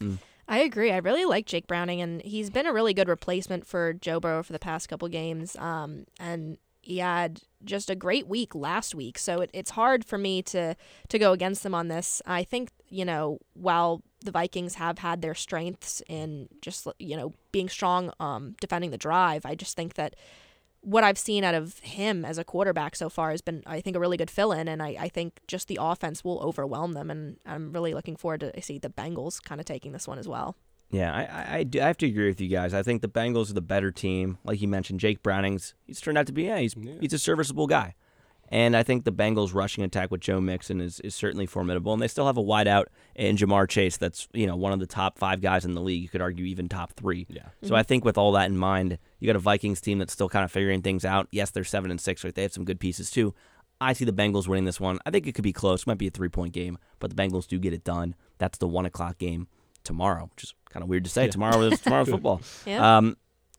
i 0.51 0.61
agree 0.61 0.91
i 0.91 0.97
really 0.97 1.27
like 1.27 1.45
jake 1.45 1.67
browning 1.67 2.01
and 2.01 2.23
he's 2.23 2.49
been 2.49 2.65
a 2.67 2.73
really 2.73 2.95
good 2.95 3.07
replacement 3.09 3.67
for 3.67 3.93
joe 3.93 4.19
burrow 4.19 4.43
for 4.43 4.55
the 4.55 4.59
past 4.59 4.89
couple 4.89 5.07
games 5.09 5.55
um, 5.57 6.07
and 6.19 6.57
he 6.89 6.99
had 6.99 7.43
just 7.65 7.91
a 7.91 7.95
great 7.95 8.27
week 8.27 8.55
last 8.55 8.95
week 8.95 9.19
so 9.19 9.43
it, 9.43 9.51
it's 9.53 9.73
hard 9.73 10.05
for 10.05 10.17
me 10.17 10.41
to 10.41 10.75
to 11.09 11.19
go 11.19 11.33
against 11.33 11.63
them 11.63 11.75
on 11.75 11.89
this 11.89 12.23
i 12.25 12.43
think 12.43 12.71
you 12.89 13.05
know 13.05 13.39
while 13.53 14.03
the 14.25 14.31
vikings 14.31 14.77
have 14.77 14.99
had 14.99 15.21
their 15.21 15.35
strengths 15.35 16.03
in 16.09 16.49
just 16.63 16.89
you 16.99 17.15
know 17.17 17.35
being 17.53 17.69
strong 17.69 18.11
um, 18.21 18.57
defending 18.61 18.91
the 18.91 18.99
drive 18.99 19.45
i 19.45 19.55
just 19.55 19.77
think 19.77 19.95
that 19.95 20.17
what 20.81 21.03
I've 21.03 21.19
seen 21.19 21.43
out 21.43 21.57
of 21.57 21.81
him 21.81 22.25
as 22.25 22.39
a 22.39 22.45
quarterback 22.45 22.95
so 22.95 23.09
far 23.09 23.33
has 23.33 23.41
been, 23.41 23.65
I 23.67 23.81
think, 23.81 23.97
a 23.97 24.01
really 24.01 24.17
good 24.17 24.31
fill 24.31 24.53
in. 24.53 24.69
And 24.69 24.81
I, 24.81 24.97
I 24.99 25.09
think 25.09 25.41
just 25.49 25.67
the 25.67 25.77
offense 25.81 26.23
will 26.23 26.39
overwhelm 26.39 26.93
them. 26.93 27.11
And 27.11 27.37
I'm 27.45 27.73
really 27.73 27.95
looking 27.95 28.15
forward 28.15 28.41
to 28.41 28.63
see 28.63 28.79
the 28.79 28.89
Bengals 28.89 29.43
kind 29.43 29.61
of 29.61 29.65
taking 29.67 29.91
this 29.91 30.07
one 30.07 30.21
as 30.21 30.29
well. 30.29 30.57
Yeah, 30.91 31.15
I, 31.15 31.23
I, 31.23 31.59
I, 31.59 31.63
do, 31.65 31.81
I 31.81 31.87
have 31.87 31.99
to 31.99 32.07
agree 32.07 32.29
with 32.29 32.41
you 32.41 32.49
guys. 32.49 32.73
I 32.73 32.83
think 32.83 33.03
the 33.03 33.09
Bengals 33.09 33.51
are 33.51 33.55
the 33.55 33.61
better 33.61 33.91
team. 33.91 34.39
Like 34.45 34.61
you 34.63 34.69
mentioned, 34.69 35.01
Jake 35.01 35.23
Browning's 35.23 35.75
he's 35.87 36.01
turned 36.01 36.17
out 36.17 36.27
to 36.27 36.33
be 36.33 36.45
yeah, 36.45 36.59
he's 36.59 36.75
he's 37.01 37.13
a 37.13 37.19
serviceable 37.19 37.67
guy. 37.67 37.95
And 38.51 38.75
I 38.75 38.83
think 38.83 39.05
the 39.05 39.13
Bengals 39.13 39.55
rushing 39.55 39.85
attack 39.85 40.11
with 40.11 40.23
Joe 40.23 40.41
Mixon 40.41 40.81
is, 40.81 41.01
is 41.01 41.15
certainly 41.15 41.45
formidable. 41.45 41.93
And 41.93 42.01
they 42.01 42.09
still 42.09 42.27
have 42.27 42.39
a 42.39 42.43
wideout 42.43 42.87
in 43.15 43.37
Ja'Marr 43.37 43.69
Chase 43.69 43.99
that's, 43.99 44.27
you 44.33 44.47
know, 44.47 44.57
one 44.57 44.73
of 44.73 44.81
the 44.81 44.87
top 44.87 45.19
five 45.19 45.43
guys 45.43 45.67
in 45.67 45.75
the 45.75 45.83
league. 45.83 46.03
You 46.03 46.09
could 46.09 46.23
argue 46.23 46.47
even 46.47 46.67
top 46.69 46.95
three. 46.95 47.27
Yeah. 47.29 47.49
So 47.63 47.75
I 47.75 47.83
think 47.83 48.07
with 48.07 48.17
all 48.17 48.33
that 48.33 48.49
in 48.49 48.57
mind, 48.57 48.99
you 49.21 49.27
got 49.27 49.37
a 49.37 49.41
Vikings 49.41 49.83
team 49.83 49.99
that's 49.99 50.15
still 50.15 50.31
kind 50.31 50.45
of 50.47 50.51
figuring 50.51 50.81
things 50.81 51.05
out. 51.05 51.29
Yes, 51.31 51.51
they're 51.51 51.63
seven 51.63 51.91
and 51.91 52.01
six, 52.01 52.25
right? 52.25 52.35
They 52.35 52.43
have 52.43 52.55
some 52.55 52.65
good 52.65 52.81
pieces 52.81 53.11
too. 53.11 53.35
I 53.81 53.93
see 53.93 54.07
the 54.07 54.13
Bengals 54.13 54.49
winning 54.49 54.65
this 54.65 54.81
one. 54.81 54.99
I 55.05 55.11
think 55.11 55.27
it 55.27 55.35
could 55.35 55.45
be 55.45 55.53
close. 55.53 55.83
It 55.83 55.87
Might 55.87 55.99
be 55.99 56.09
a 56.09 56.11
three 56.11 56.31
point 56.31 56.55
game, 56.55 56.79
but 57.01 57.15
the 57.15 57.23
Bengals 57.23 57.47
do 57.47 57.59
get 57.59 57.75
it 57.75 57.85
done. 57.85 58.15
That's 58.39 58.57
the 58.57 58.67
one 58.67 58.87
o'clock 58.87 59.19
game 59.19 59.49
tomorrow, 59.85 60.31
which 60.35 60.45
is 60.45 60.55
kind 60.71 60.83
of 60.83 60.89
weird 60.89 61.05
to 61.05 61.11
say. 61.11 61.29
Tomorrow 61.29 61.61
is 61.63 61.81
tomorrow's 61.81 62.09
football. 62.11 62.41
Yeah. 62.67 62.99
Um, 62.99 63.17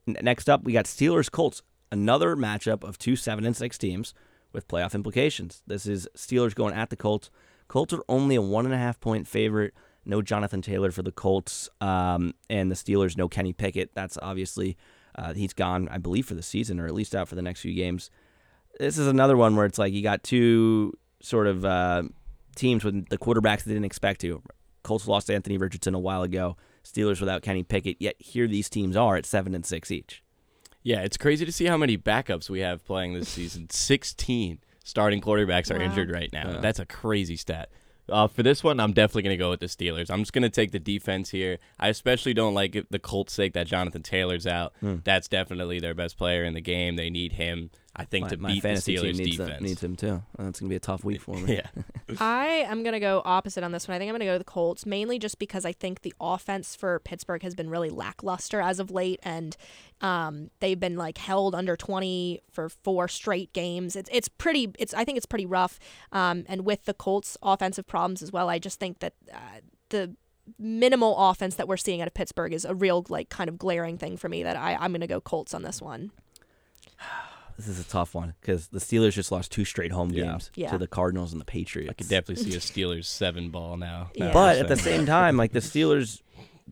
n- 0.07 0.17
next 0.21 0.49
up, 0.49 0.63
we 0.63 0.73
got 0.73 0.85
Steelers 0.85 1.31
Colts, 1.31 1.61
another 1.91 2.35
matchup 2.35 2.83
of 2.83 2.97
two 2.97 3.15
seven 3.15 3.45
and 3.45 3.55
six 3.55 3.77
teams 3.77 4.13
with 4.51 4.67
playoff 4.67 4.93
implications. 4.95 5.61
This 5.67 5.85
is 5.85 6.07
Steelers 6.15 6.55
going 6.55 6.73
at 6.73 6.89
the 6.89 6.95
Colts. 6.95 7.29
Colts 7.67 7.93
are 7.93 8.03
only 8.09 8.35
a 8.35 8.41
one 8.41 8.65
and 8.65 8.73
a 8.73 8.77
half 8.77 8.99
point 8.99 9.27
favorite. 9.27 9.73
No 10.05 10.21
Jonathan 10.21 10.61
Taylor 10.61 10.91
for 10.91 11.03
the 11.03 11.11
Colts, 11.11 11.69
um, 11.81 12.33
and 12.49 12.71
the 12.71 12.75
Steelers 12.75 13.15
no 13.17 13.27
Kenny 13.27 13.53
Pickett. 13.53 13.91
That's 13.93 14.17
obviously 14.21 14.75
uh, 15.15 15.33
he's 15.33 15.53
gone, 15.53 15.87
I 15.89 15.97
believe, 15.97 16.25
for 16.25 16.33
the 16.35 16.41
season 16.41 16.79
or 16.79 16.87
at 16.87 16.93
least 16.93 17.13
out 17.13 17.27
for 17.27 17.35
the 17.35 17.41
next 17.41 17.61
few 17.61 17.73
games. 17.75 18.09
This 18.79 18.97
is 18.97 19.07
another 19.07 19.35
one 19.37 19.55
where 19.55 19.65
it's 19.65 19.77
like 19.77 19.93
you 19.93 20.01
got 20.01 20.23
two 20.23 20.93
sort 21.21 21.47
of 21.47 21.65
uh, 21.65 22.03
teams 22.55 22.83
with 22.83 23.09
the 23.09 23.17
quarterbacks 23.17 23.63
they 23.65 23.73
didn't 23.73 23.85
expect 23.85 24.21
to. 24.21 24.41
Colts 24.83 25.07
lost 25.07 25.29
Anthony 25.29 25.57
Richardson 25.57 25.93
a 25.93 25.99
while 25.99 26.23
ago. 26.23 26.55
Steelers 26.83 27.19
without 27.19 27.41
Kenny 27.41 27.63
Pickett. 27.63 27.97
Yet 27.99 28.15
here 28.19 28.47
these 28.47 28.69
teams 28.69 28.95
are 28.95 29.15
at 29.15 29.25
seven 29.25 29.53
and 29.55 29.65
six 29.65 29.91
each. 29.91 30.23
Yeah, 30.83 31.01
it's 31.01 31.17
crazy 31.17 31.45
to 31.45 31.51
see 31.51 31.65
how 31.65 31.77
many 31.77 31.97
backups 31.97 32.49
we 32.49 32.61
have 32.61 32.85
playing 32.85 33.13
this 33.13 33.29
season. 33.29 33.69
16 33.71 34.59
starting 34.83 35.21
quarterbacks 35.21 35.69
are 35.73 35.77
Wow. 35.77 35.85
injured 35.85 36.09
right 36.11 36.31
now. 36.31 36.51
Yeah. 36.53 36.59
That's 36.61 36.79
a 36.79 36.85
crazy 36.85 37.35
stat. 37.35 37.69
Uh, 38.07 38.27
for 38.27 38.41
this 38.41 38.63
one, 38.63 38.79
I'm 38.79 38.91
definitely 38.93 39.21
going 39.21 39.37
to 39.37 39.43
go 39.43 39.51
with 39.51 39.59
the 39.59 39.67
Steelers. 39.67 40.09
I'm 40.09 40.21
just 40.21 40.33
going 40.33 40.41
to 40.41 40.49
take 40.49 40.71
the 40.71 40.79
defense 40.79 41.29
here. 41.29 41.59
I 41.79 41.89
especially 41.89 42.33
don't 42.33 42.55
like 42.55 42.75
the 42.89 42.97
Colts' 42.97 43.33
sake 43.33 43.53
that 43.53 43.67
Jonathan 43.67 44.01
Taylor's 44.01 44.47
out. 44.47 44.73
Hmm. 44.79 44.95
That's 45.03 45.27
definitely 45.27 45.79
their 45.79 45.93
best 45.93 46.17
player 46.17 46.43
in 46.43 46.55
the 46.55 46.61
game. 46.61 46.95
They 46.95 47.11
need 47.11 47.33
him, 47.33 47.69
I 47.99 48.05
think, 48.05 48.23
My, 48.23 48.29
to 48.29 48.37
my 48.37 48.49
beat 48.49 48.55
the 48.55 48.61
fantasy 48.61 48.95
Steelers' 48.95 49.01
team 49.01 49.17
needs, 49.17 49.31
defense. 49.31 49.49
that- 49.49 49.61
needs 49.61 49.83
him 49.83 49.95
too. 49.95 50.23
That's 50.37 50.59
gonna 50.59 50.69
be 50.69 50.75
a 50.75 50.79
tough 50.79 51.03
week 51.03 51.21
for 51.21 51.35
me. 51.35 51.55
yeah. 51.57 51.83
I 52.19 52.45
am 52.67 52.83
going 52.83 52.93
to 52.93 52.99
go 52.99 53.21
opposite 53.25 53.63
on 53.63 53.71
this 53.71 53.87
one. 53.87 53.95
I 53.95 53.99
think 53.99 54.09
I'm 54.09 54.13
going 54.13 54.21
to 54.21 54.25
go 54.25 54.33
with 54.33 54.41
the 54.41 54.51
Colts, 54.51 54.85
mainly 54.85 55.19
just 55.19 55.39
because 55.39 55.65
I 55.65 55.73
think 55.73 56.01
the 56.01 56.13
offense 56.19 56.75
for 56.75 56.99
Pittsburgh 56.99 57.43
has 57.43 57.55
been 57.55 57.69
really 57.69 57.89
lackluster 57.89 58.61
as 58.61 58.79
of 58.79 58.91
late, 58.91 59.19
and 59.23 59.55
um, 60.01 60.49
they've 60.59 60.79
been 60.79 60.95
like 60.95 61.17
held 61.17 61.53
under 61.53 61.75
20 61.75 62.41
for 62.51 62.69
four 62.69 63.07
straight 63.07 63.53
games. 63.53 63.95
It's 63.95 64.09
it's 64.11 64.27
pretty. 64.27 64.71
It's 64.79 64.93
I 64.93 65.03
think 65.03 65.17
it's 65.17 65.25
pretty 65.25 65.45
rough. 65.45 65.79
Um, 66.11 66.45
and 66.47 66.65
with 66.65 66.85
the 66.85 66.93
Colts' 66.93 67.37
offensive 67.41 67.87
problems 67.87 68.21
as 68.21 68.31
well, 68.31 68.49
I 68.49 68.59
just 68.59 68.79
think 68.79 68.99
that 68.99 69.13
uh, 69.31 69.59
the 69.89 70.15
minimal 70.57 71.15
offense 71.17 71.55
that 71.55 71.67
we're 71.67 71.77
seeing 71.77 72.01
out 72.01 72.07
of 72.07 72.13
Pittsburgh 72.13 72.53
is 72.53 72.65
a 72.65 72.73
real 72.73 73.05
like 73.09 73.29
kind 73.29 73.49
of 73.49 73.57
glaring 73.57 73.97
thing 73.97 74.17
for 74.17 74.29
me 74.29 74.43
that 74.43 74.55
I 74.55 74.75
I'm 74.75 74.91
going 74.91 75.01
to 75.01 75.07
go 75.07 75.21
Colts 75.21 75.53
on 75.53 75.63
this 75.63 75.81
one. 75.81 76.11
This 77.59 77.67
is 77.67 77.79
a 77.85 77.89
tough 77.89 78.15
one 78.15 78.33
because 78.39 78.69
the 78.69 78.79
Steelers 78.79 79.11
just 79.11 79.31
lost 79.31 79.51
two 79.51 79.65
straight 79.65 79.91
home 79.91 80.11
Yeah. 80.11 80.23
games 80.23 80.49
Yeah. 80.55 80.71
to 80.71 80.77
the 80.77 80.87
Cardinals 80.87 81.33
and 81.33 81.41
the 81.41 81.45
Patriots. 81.45 81.91
I 81.91 81.93
could 81.93 82.07
definitely 82.09 82.43
see 82.49 82.55
a 82.55 82.59
Steelers 82.61 83.03
seven 83.05 83.49
ball 83.49 83.75
now. 83.75 84.11
Yeah. 84.15 84.31
But 84.31 84.57
at 84.57 84.67
the 84.69 84.77
same 84.77 85.05
time, 85.05 85.35
like 85.35 85.51
the 85.51 85.59
Steelers, 85.59 86.21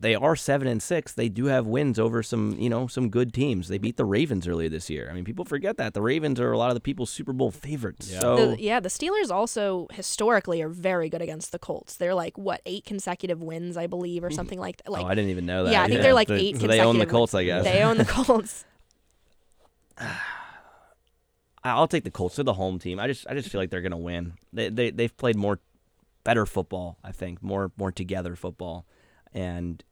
they 0.00 0.14
are 0.14 0.34
seven 0.34 0.66
and 0.68 0.80
six. 0.82 1.12
They 1.12 1.28
do 1.28 1.46
have 1.46 1.66
wins 1.66 1.98
over 1.98 2.22
some, 2.22 2.56
you 2.58 2.70
know, 2.70 2.86
some 2.86 3.10
good 3.10 3.34
teams. 3.34 3.68
They 3.68 3.76
beat 3.78 3.96
the 3.98 4.04
Ravens 4.06 4.48
earlier 4.48 4.68
this 4.70 4.88
year. 4.88 5.08
I 5.10 5.12
mean, 5.12 5.24
people 5.24 5.44
forget 5.44 5.76
that 5.76 5.92
the 5.92 6.00
Ravens 6.00 6.40
are 6.40 6.52
a 6.52 6.56
lot 6.56 6.70
of 6.70 6.74
the 6.74 6.80
people's 6.80 7.10
Super 7.10 7.32
Bowl 7.34 7.50
favorites. 7.50 8.10
Yeah. 8.10 8.20
So 8.20 8.50
The, 8.52 8.62
yeah, 8.62 8.80
the 8.80 8.88
Steelers 8.88 9.30
also 9.30 9.88
historically 9.92 10.62
are 10.62 10.68
very 10.70 11.10
good 11.10 11.20
against 11.20 11.52
the 11.52 11.58
Colts. 11.58 11.96
They're 11.96 12.14
like 12.14 12.38
what 12.38 12.62
eight 12.64 12.84
consecutive 12.86 13.42
wins, 13.42 13.76
I 13.76 13.88
believe, 13.88 14.24
or 14.24 14.30
something 14.30 14.58
like 14.58 14.76
that. 14.78 14.84
Oh, 14.88 14.92
like, 14.92 15.04
oh, 15.04 15.08
I 15.08 15.14
didn't 15.14 15.32
even 15.32 15.44
know 15.44 15.64
that. 15.64 15.72
yeah, 15.72 15.82
I 15.82 15.88
think 15.88 16.00
they're 16.00 16.14
like 16.14 16.28
So- 16.28 16.34
eight. 16.34 16.58
So 16.60 16.66
they 16.66 16.80
own 16.80 16.98
the 16.98 17.04
consecutive- 17.04 17.10
Colts, 17.10 17.34
I 17.34 17.44
guess. 17.44 17.64
They 17.64 17.82
own 17.82 17.98
the 17.98 18.04
Colts. 18.06 18.64
I'll 21.64 21.88
take 21.88 22.04
the 22.04 22.10
Colts. 22.10 22.36
They're 22.36 22.44
the 22.44 22.54
home 22.54 22.78
team. 22.78 22.98
I 23.00 23.06
just, 23.06 23.26
I 23.28 23.34
just 23.34 23.48
feel 23.48 23.60
like 23.60 23.70
they're 23.70 23.82
gonna 23.82 23.96
win. 23.98 24.34
They, 24.52 24.68
they, 24.68 24.90
they've 24.90 25.16
played 25.16 25.36
more, 25.36 25.58
better 26.24 26.46
football. 26.46 26.98
I 27.02 27.12
think 27.12 27.42
more, 27.42 27.72
more 27.76 27.90
together 27.92 28.36
football, 28.36 28.86
and 29.32 29.82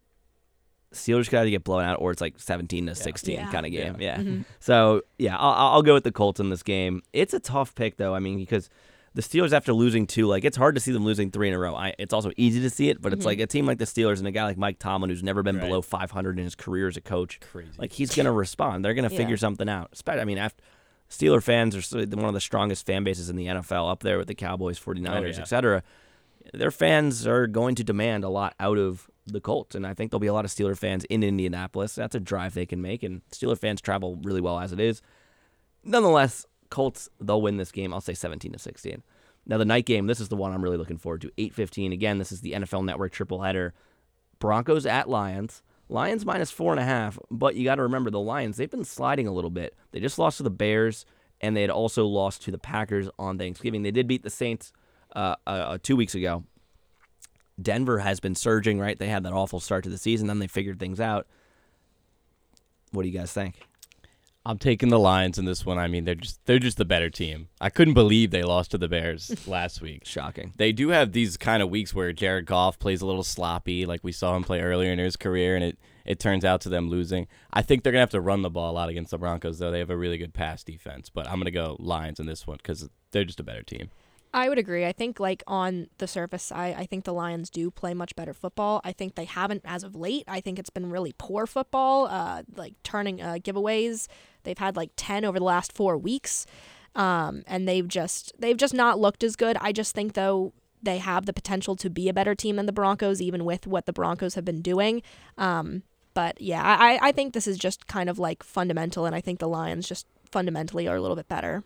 Steelers 0.93 1.29
got 1.29 1.43
to 1.45 1.51
get 1.51 1.65
blown 1.65 1.83
out, 1.85 1.99
or 2.01 2.11
it's 2.13 2.21
like 2.21 2.39
seventeen 2.39 2.87
to 2.87 2.95
sixteen 2.95 3.37
Yeah. 3.37 3.51
kind 3.51 3.67
of 3.67 3.73
game. 3.73 3.97
Yeah. 3.99 4.19
Mhm. 4.19 4.45
So 4.61 5.03
yeah, 5.19 5.37
I'll, 5.37 5.73
I'll 5.75 5.83
go 5.83 5.95
with 5.95 6.05
the 6.05 6.13
Colts 6.13 6.41
in 6.41 6.49
this 6.49 6.63
game. 6.63 7.03
It's 7.13 7.35
a 7.35 7.41
tough 7.41 7.75
pick 7.75 7.97
though. 7.97 8.15
I 8.15 8.19
mean, 8.21 8.39
because 8.39 8.71
the 9.15 9.23
Steelers 9.23 9.53
after 9.53 9.73
losing 9.73 10.07
two, 10.07 10.27
like 10.27 10.45
it's 10.45 10.57
hard 10.57 10.75
to 10.77 10.81
see 10.81 10.93
them 10.93 11.05
losing 11.05 11.31
three 11.31 11.49
in 11.49 11.55
a 11.55 11.59
row. 11.59 11.75
I, 11.75 11.95
it's 11.99 12.13
also 12.15 12.31
easy 12.37 12.61
to 12.61 12.71
see 12.71 12.89
it, 12.89 13.03
but 13.03 13.13
it's 13.13 13.23
Mhm. 13.25 13.27
like 13.27 13.41
a 13.41 13.47
team 13.47 13.67
like 13.67 13.79
the 13.79 13.85
Steelers 13.85 14.19
and 14.19 14.29
a 14.29 14.31
guy 14.31 14.45
like 14.45 14.57
Mike 14.59 14.79
Tomlin 14.79 15.11
who's 15.11 15.23
never 15.23 15.43
been 15.43 15.57
Right. 15.57 15.67
below 15.67 15.83
500 15.83 16.39
in 16.39 16.45
his 16.45 16.55
career 16.55 16.87
as 16.89 16.97
a 16.97 17.01
coach. 17.01 17.41
Crazy. 17.41 17.71
Like 17.79 17.93
he's 17.93 18.15
gonna 18.15 18.33
respond. 18.33 18.85
They're 18.85 18.95
gonna 18.95 19.11
Yeah. 19.11 19.17
figure 19.19 19.37
something 19.37 19.69
out. 19.69 19.91
I 20.07 20.25
mean, 20.25 20.39
after 20.39 20.63
Steeler 21.09 21.43
fans 21.43 21.77
are 21.77 22.07
one 22.07 22.25
of 22.25 22.35
the 22.35 22.41
strongest 22.41 22.87
fan 22.87 23.05
bases 23.05 23.31
in 23.31 23.37
the 23.37 23.47
NFL, 23.47 23.91
up 23.91 24.03
there 24.03 24.19
with 24.19 24.29
the 24.29 24.35
Cowboys, 24.35 24.79
49ers, 24.79 25.35
yeah. 25.35 25.41
etc. 25.41 25.83
Their 26.53 26.71
fans 26.71 27.27
are 27.27 27.47
going 27.47 27.75
to 27.77 27.85
demand 27.85 28.25
a 28.25 28.29
lot 28.29 28.55
out 28.59 28.79
of 28.79 29.09
the 29.27 29.41
Colts, 29.41 29.75
and 29.75 29.87
I 29.87 29.95
think 29.95 30.11
there'll 30.11 30.21
be 30.21 30.27
a 30.27 30.35
lot 30.35 30.45
of 30.45 30.51
Steeler 30.51 30.77
fans 30.77 31.05
in 31.05 31.23
Indianapolis. 31.23 31.95
That's 31.95 32.15
a 32.15 32.21
drive 32.21 32.55
they 32.55 32.67
can 32.67 32.83
make, 32.83 33.03
and 33.03 33.23
Steeler 33.31 33.59
fans 33.59 33.81
travel 33.81 34.17
really 34.23 34.41
well 34.41 34.59
as 34.59 34.73
it 34.73 34.81
is. 34.81 35.03
Nonetheless, 35.85 36.47
Colts 36.71 37.09
they'll 37.21 37.43
win 37.43 37.57
this 37.57 37.73
game. 37.73 37.95
I'll 37.95 38.01
say 38.01 38.15
17 38.15 38.53
to 38.53 38.59
16. 38.59 39.03
Now 39.47 39.59
the 39.59 39.65
night 39.65 39.87
game, 39.87 40.07
this 40.07 40.21
is 40.21 40.29
the 40.29 40.37
one 40.37 40.53
I'm 40.53 40.63
really 40.63 40.77
looking 40.77 40.99
forward 40.99 41.21
to. 41.23 41.31
8:15 41.39 41.93
again. 41.93 42.19
This 42.19 42.33
is 42.33 42.41
the 42.41 42.53
NFL 42.53 42.85
Network 42.85 43.13
triple 43.13 43.43
header. 43.43 43.75
Broncos 44.39 44.87
at 44.87 45.09
Lions. 45.09 45.63
Lions 45.89 46.25
minus 46.25 46.51
four 46.51 46.73
and 46.73 46.81
a 46.81 46.85
half, 46.85 47.19
but 47.31 47.55
you 47.55 47.65
got 47.65 47.77
to 47.77 47.83
remember 47.83 48.11
the 48.11 48.21
Lions. 48.21 48.57
They've 48.57 48.71
been 48.71 48.85
sliding 48.85 49.27
a 49.27 49.33
little 49.33 49.51
bit. 49.51 49.77
They 49.93 50.01
just 50.01 50.19
lost 50.19 50.39
to 50.39 50.43
the 50.43 50.51
Bears, 50.51 51.07
and 51.41 51.57
they 51.57 51.61
had 51.61 51.71
also 51.71 52.07
lost 52.07 52.43
to 52.43 52.51
the 52.51 52.59
Packers 52.59 53.09
on 53.19 53.39
Thanksgiving. 53.39 53.83
They 53.83 53.93
did 53.93 54.09
beat 54.09 54.23
the 54.23 54.31
Saints 54.31 54.73
uh, 55.15 55.37
uh, 55.47 55.79
two 55.83 55.97
weeks 55.97 56.15
ago. 56.15 56.45
Denver 57.61 58.01
has 58.01 58.21
been 58.21 58.35
surging, 58.35 58.79
right? 58.81 58.99
They 58.99 59.09
had 59.09 59.23
that 59.23 59.33
awful 59.33 59.61
start 59.61 59.85
to 59.85 59.91
the 59.91 59.99
season, 59.99 60.27
then 60.27 60.41
they 60.41 60.49
figured 60.49 60.79
things 60.79 61.01
out. 61.01 61.27
What 62.91 63.03
do 63.03 63.09
you 63.09 63.19
guys 63.19 63.33
think? 63.33 63.61
I'm 64.47 64.59
taking 64.59 64.91
the 64.91 64.99
Lions 64.99 65.39
in 65.39 65.45
this 65.45 65.67
one. 65.67 65.77
I 65.77 65.89
mean, 65.89 66.05
they're 66.05 66.15
just 66.15 66.39
they're 66.47 66.61
just 66.61 66.77
the 66.77 66.85
better 66.85 67.11
team. 67.11 67.49
I 67.61 67.69
couldn't 67.69 67.95
believe 67.95 68.31
they 68.31 68.45
lost 68.45 68.71
to 68.71 68.79
the 68.79 68.87
Bears 68.87 69.35
last 69.49 69.83
week. 69.83 70.05
Shocking. 70.05 70.53
They 70.57 70.71
do 70.71 70.91
have 70.91 71.11
these 71.11 71.37
kind 71.37 71.65
of 71.65 71.69
weeks 71.69 71.93
where 71.93 72.13
Jared 72.13 72.47
Goff 72.47 72.79
plays 72.79 73.03
a 73.03 73.07
little 73.07 73.25
sloppy, 73.25 73.87
like 73.87 74.05
we 74.05 74.13
saw 74.13 74.37
him 74.37 74.45
play 74.45 74.61
earlier 74.61 74.93
in 74.93 75.01
his 75.01 75.17
career, 75.17 75.57
and 75.57 75.65
it, 75.65 75.79
it 76.05 76.21
turns 76.21 76.45
out 76.45 76.61
to 76.61 76.69
them 76.69 76.89
losing. 76.89 77.27
I 77.53 77.63
think 77.63 77.83
they're 77.83 77.93
gonna 77.93 78.01
have 78.01 78.11
to 78.11 78.21
run 78.21 78.43
the 78.43 78.51
ball 78.51 78.71
a 78.71 78.73
lot 78.75 78.89
against 78.89 79.11
the 79.11 79.19
Broncos, 79.19 79.59
though. 79.59 79.73
They 79.73 79.81
have 79.81 79.91
a 79.91 79.97
really 79.97 80.17
good 80.17 80.33
pass 80.33 80.63
defense, 80.63 81.11
but 81.11 81.27
I'm 81.27 81.41
gonna 81.41 81.51
go 81.51 81.77
Lions 81.81 82.21
in 82.21 82.27
this 82.27 82.47
one 82.47 82.59
because 82.59 82.89
they're 83.11 83.25
just 83.25 83.41
a 83.41 83.45
better 83.45 83.65
team. 83.65 83.91
I 84.35 84.49
would 84.49 84.59
agree. 84.59 84.85
I 84.85 84.93
think 84.93 85.19
like 85.19 85.43
on 85.47 85.89
the 85.99 86.07
surface, 86.07 86.53
I, 86.53 86.69
I 86.69 86.87
think 86.87 87.05
the 87.05 87.15
Lions 87.15 87.49
do 87.49 87.71
play 87.71 87.95
much 87.95 88.15
better 88.17 88.35
football. 88.35 88.81
I 88.85 88.93
think 88.93 89.15
they 89.15 89.25
haven't 89.25 89.63
as 89.65 89.83
of 89.83 89.95
late. 89.95 90.25
I 90.29 90.41
think 90.41 90.59
it's 90.59 90.71
been 90.71 90.91
really 90.91 91.15
poor 91.17 91.47
football, 91.47 92.07
uh, 92.07 92.43
like 92.55 92.75
turning 92.83 93.21
uh, 93.23 93.35
giveaways. 93.35 94.09
They've 94.43 94.59
had 94.59 94.77
like 94.77 94.91
ten 94.97 95.25
over 95.25 95.39
the 95.39 95.45
last 95.45 95.73
four 95.73 95.97
weeks, 95.97 96.47
um, 96.95 97.45
and 97.47 97.67
they've 97.67 97.89
just 97.89 98.33
they've 98.39 98.57
just 98.57 98.75
not 98.75 98.99
looked 98.99 99.25
as 99.25 99.37
good. 99.37 99.57
I 99.61 99.73
just 99.73 99.95
think 99.95 100.13
though 100.13 100.53
they 100.83 100.99
have 100.99 101.27
the 101.27 101.33
potential 101.33 101.75
to 101.77 101.89
be 101.89 102.09
a 102.09 102.13
better 102.13 102.35
team 102.35 102.57
than 102.57 102.67
the 102.67 102.73
Broncos, 102.73 103.23
even 103.23 103.45
with 103.45 103.67
what 103.67 103.87
the 103.87 103.93
Broncos 103.93 104.35
have 104.35 104.45
been 104.45 104.61
doing. 104.61 105.03
Um, 105.39 105.83
but 106.15 106.41
yeah, 106.41 106.63
I, 106.63 106.99
I 107.03 107.13
think 107.13 107.33
this 107.33 107.47
is 107.47 107.59
just 107.59 107.87
kind 107.87 108.09
of 108.09 108.19
like 108.19 108.43
fundamental, 108.43 109.07
and 109.07 109.15
I 109.15 109.21
think 109.21 109.39
the 109.39 109.49
Lions 109.49 109.89
just 109.89 110.07
fundamentally 110.31 110.89
are 110.89 110.97
a 110.97 111.01
little 111.01 111.17
bit 111.17 111.29
better. 111.29 111.65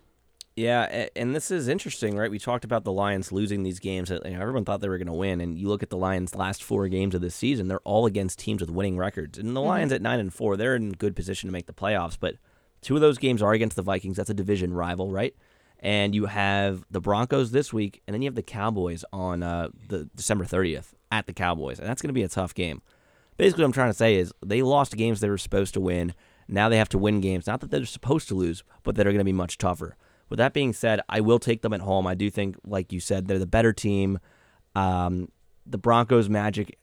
Yeah, 0.61 1.07
and 1.15 1.35
this 1.35 1.49
is 1.49 1.67
interesting, 1.67 2.15
right? 2.15 2.29
We 2.29 2.37
talked 2.37 2.65
about 2.65 2.83
the 2.83 2.91
Lions 2.91 3.31
losing 3.31 3.63
these 3.63 3.79
games 3.79 4.09
that 4.09 4.23
you 4.23 4.33
know, 4.33 4.41
everyone 4.41 4.63
thought 4.63 4.79
they 4.79 4.89
were 4.89 4.99
going 4.99 5.07
to 5.07 5.13
win, 5.13 5.41
and 5.41 5.57
you 5.57 5.67
look 5.67 5.81
at 5.81 5.89
the 5.89 5.97
Lions' 5.97 6.35
last 6.35 6.63
four 6.63 6.87
games 6.87 7.15
of 7.15 7.21
this 7.21 7.33
season; 7.33 7.67
they're 7.67 7.79
all 7.79 8.05
against 8.05 8.37
teams 8.37 8.61
with 8.61 8.69
winning 8.69 8.95
records. 8.95 9.39
And 9.39 9.55
the 9.55 9.59
Lions 9.61 9.91
at 9.91 10.03
nine 10.03 10.19
and 10.19 10.31
four, 10.31 10.55
they're 10.57 10.75
in 10.75 10.91
good 10.91 11.15
position 11.15 11.47
to 11.47 11.51
make 11.51 11.65
the 11.65 11.73
playoffs. 11.73 12.15
But 12.19 12.35
two 12.79 12.93
of 12.93 13.01
those 13.01 13.17
games 13.17 13.41
are 13.41 13.53
against 13.53 13.75
the 13.75 13.81
Vikings. 13.81 14.17
That's 14.17 14.29
a 14.29 14.35
division 14.35 14.71
rival, 14.71 15.09
right? 15.09 15.35
And 15.79 16.13
you 16.13 16.27
have 16.27 16.85
the 16.91 17.01
Broncos 17.01 17.49
this 17.49 17.73
week, 17.73 18.03
and 18.05 18.13
then 18.13 18.21
you 18.21 18.27
have 18.27 18.35
the 18.35 18.43
Cowboys 18.43 19.03
on 19.11 19.41
uh, 19.41 19.69
the 19.87 20.09
December 20.15 20.45
thirtieth 20.45 20.93
at 21.11 21.25
the 21.25 21.33
Cowboys, 21.33 21.79
and 21.79 21.89
that's 21.89 22.03
going 22.03 22.09
to 22.09 22.13
be 22.13 22.21
a 22.21 22.29
tough 22.29 22.53
game. 22.53 22.83
Basically, 23.35 23.63
what 23.63 23.69
I'm 23.69 23.73
trying 23.73 23.89
to 23.89 23.97
say 23.97 24.13
is 24.17 24.31
they 24.45 24.61
lost 24.61 24.95
games 24.95 25.21
they 25.21 25.29
were 25.29 25.39
supposed 25.39 25.73
to 25.73 25.81
win. 25.81 26.13
Now 26.47 26.69
they 26.69 26.77
have 26.77 26.89
to 26.89 26.99
win 26.99 27.19
games, 27.19 27.47
not 27.47 27.61
that 27.61 27.71
they're 27.71 27.85
supposed 27.85 28.27
to 28.27 28.35
lose, 28.35 28.63
but 28.83 28.93
that 28.93 29.07
are 29.07 29.11
going 29.11 29.21
to 29.21 29.25
be 29.25 29.31
much 29.31 29.57
tougher. 29.57 29.97
With 30.31 30.37
that 30.37 30.53
being 30.53 30.71
said, 30.71 31.01
I 31.09 31.19
will 31.19 31.39
take 31.39 31.61
them 31.61 31.73
at 31.73 31.81
home. 31.81 32.07
I 32.07 32.15
do 32.15 32.29
think, 32.29 32.55
like 32.65 32.93
you 32.93 33.01
said, 33.01 33.27
they're 33.27 33.37
the 33.37 33.45
better 33.45 33.73
team. 33.73 34.17
Um, 34.75 35.27
the 35.65 35.77
Broncos' 35.77 36.29
magic, 36.29 36.79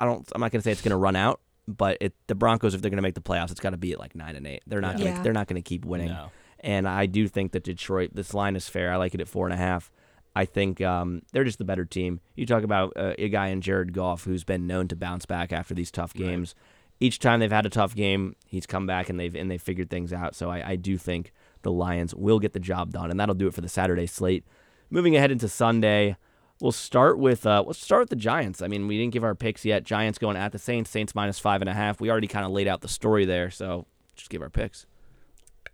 I 0.00 0.04
don't. 0.04 0.26
I'm 0.32 0.40
not 0.40 0.52
going 0.52 0.60
to 0.60 0.64
say 0.64 0.70
it's 0.70 0.80
going 0.80 0.90
to 0.90 0.96
run 0.96 1.16
out, 1.16 1.40
but 1.66 1.98
it, 2.00 2.14
the 2.28 2.36
Broncos, 2.36 2.74
if 2.74 2.80
they're 2.80 2.90
going 2.90 2.98
to 2.98 3.02
make 3.02 3.16
the 3.16 3.20
playoffs, 3.20 3.50
it's 3.50 3.58
got 3.58 3.70
to 3.70 3.76
be 3.76 3.92
at 3.92 3.98
like 3.98 4.14
nine 4.14 4.36
and 4.36 4.46
eight. 4.46 4.62
They're 4.64 4.80
not. 4.80 4.96
Gonna, 4.96 5.10
Yeah. 5.10 5.22
They're 5.22 5.32
not 5.32 5.48
going 5.48 5.60
to 5.60 5.68
keep 5.68 5.84
winning. 5.84 6.10
No. 6.10 6.30
And 6.60 6.86
I 6.86 7.06
do 7.06 7.26
think 7.26 7.50
that 7.50 7.64
Detroit, 7.64 8.10
this 8.14 8.32
line 8.32 8.54
is 8.54 8.68
fair. 8.68 8.92
I 8.92 8.96
like 8.96 9.12
it 9.12 9.20
at 9.20 9.26
four 9.26 9.46
and 9.46 9.54
a 9.54 9.56
half. 9.58 9.90
I 10.36 10.44
think 10.44 10.80
um, 10.80 11.22
they're 11.32 11.42
just 11.42 11.58
the 11.58 11.64
better 11.64 11.84
team. 11.84 12.20
You 12.36 12.46
talk 12.46 12.62
about 12.62 12.92
uh, 12.94 13.14
a 13.18 13.28
guy 13.28 13.48
in 13.48 13.60
Jared 13.60 13.92
Goff 13.92 14.22
who's 14.22 14.44
been 14.44 14.68
known 14.68 14.86
to 14.86 14.94
bounce 14.94 15.26
back 15.26 15.52
after 15.52 15.74
these 15.74 15.90
tough 15.90 16.14
games. 16.14 16.54
Each 17.00 17.18
time 17.18 17.40
they've 17.40 17.50
had 17.50 17.66
a 17.66 17.70
tough 17.70 17.94
game, 17.96 18.36
he's 18.46 18.66
come 18.66 18.86
back 18.86 19.08
and 19.08 19.18
they've 19.18 19.34
and 19.34 19.50
they've 19.50 19.60
figured 19.60 19.90
things 19.90 20.12
out. 20.12 20.36
So 20.36 20.48
I, 20.48 20.70
I 20.70 20.76
do 20.76 20.96
think 20.96 21.32
the 21.62 21.72
Lions 21.72 22.14
will 22.14 22.38
get 22.38 22.52
the 22.52 22.60
job 22.60 22.92
done, 22.92 23.10
and 23.10 23.18
that'll 23.18 23.34
do 23.34 23.46
it 23.46 23.54
for 23.54 23.60
the 23.60 23.68
Saturday 23.68 24.06
slate. 24.06 24.44
Moving 24.90 25.16
ahead 25.16 25.30
into 25.30 25.48
Sunday, 25.48 26.16
we'll 26.60 26.72
start 26.72 27.18
with 27.18 27.46
uh, 27.46 27.62
let's 27.66 27.82
start 27.82 28.02
with 28.02 28.10
the 28.10 28.16
Giants. 28.16 28.62
I 28.62 28.68
mean, 28.68 28.86
we 28.86 28.98
didn't 28.98 29.12
give 29.12 29.24
our 29.24 29.34
picks 29.34 29.64
yet. 29.64 29.84
Giants 29.84 30.18
going 30.18 30.36
at 30.36 30.52
the 30.52 30.58
Saints. 30.58 30.90
Saints 30.90 31.14
minus 31.14 31.38
five 31.38 31.60
and 31.60 31.68
a 31.68 31.74
half. 31.74 32.00
We 32.00 32.10
already 32.10 32.28
kind 32.28 32.46
of 32.46 32.52
laid 32.52 32.68
out 32.68 32.80
the 32.80 32.88
story 32.88 33.24
there, 33.24 33.50
so 33.50 33.86
just 34.16 34.30
give 34.30 34.42
our 34.42 34.50
picks. 34.50 34.86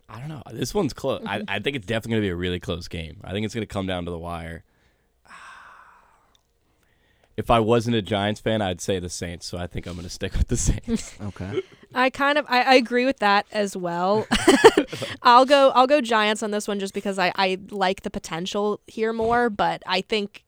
I 0.08 0.18
don't 0.18 0.28
know. 0.28 0.42
This 0.52 0.74
one's 0.74 0.92
close. 0.92 1.22
I, 1.26 1.42
I 1.48 1.58
think 1.60 1.76
it's 1.76 1.86
definitely 1.86 2.12
going 2.12 2.22
to 2.22 2.26
be 2.26 2.30
a 2.30 2.36
really 2.36 2.60
close 2.60 2.88
game. 2.88 3.20
I 3.24 3.32
think 3.32 3.44
it's 3.44 3.54
going 3.54 3.66
to 3.66 3.72
come 3.72 3.86
down 3.86 4.04
to 4.04 4.10
the 4.10 4.18
wire. 4.18 4.64
If 7.36 7.50
I 7.50 7.58
wasn't 7.60 7.96
a 7.96 8.02
Giants 8.02 8.40
fan, 8.40 8.62
I'd 8.62 8.80
say 8.80 8.98
the 9.00 9.08
Saints. 9.10 9.46
So 9.46 9.58
I 9.58 9.66
think 9.66 9.86
I'm 9.86 9.94
going 9.94 10.04
to 10.04 10.10
stick 10.10 10.34
with 10.34 10.48
the 10.48 10.56
Saints. 10.56 11.14
Okay. 11.22 11.62
I 11.96 12.10
kind 12.10 12.38
of 12.38 12.46
I, 12.48 12.62
I 12.62 12.74
agree 12.74 13.04
with 13.04 13.18
that 13.20 13.46
as 13.52 13.76
well. 13.76 14.26
I'll 15.22 15.44
go 15.44 15.70
I'll 15.70 15.86
go 15.86 16.00
Giants 16.00 16.42
on 16.42 16.50
this 16.50 16.66
one 16.66 16.80
just 16.80 16.92
because 16.94 17.18
I, 17.18 17.32
I 17.36 17.58
like 17.70 18.02
the 18.02 18.10
potential 18.10 18.80
here 18.88 19.12
more, 19.12 19.48
but 19.48 19.82
I 19.86 20.00
think 20.00 20.44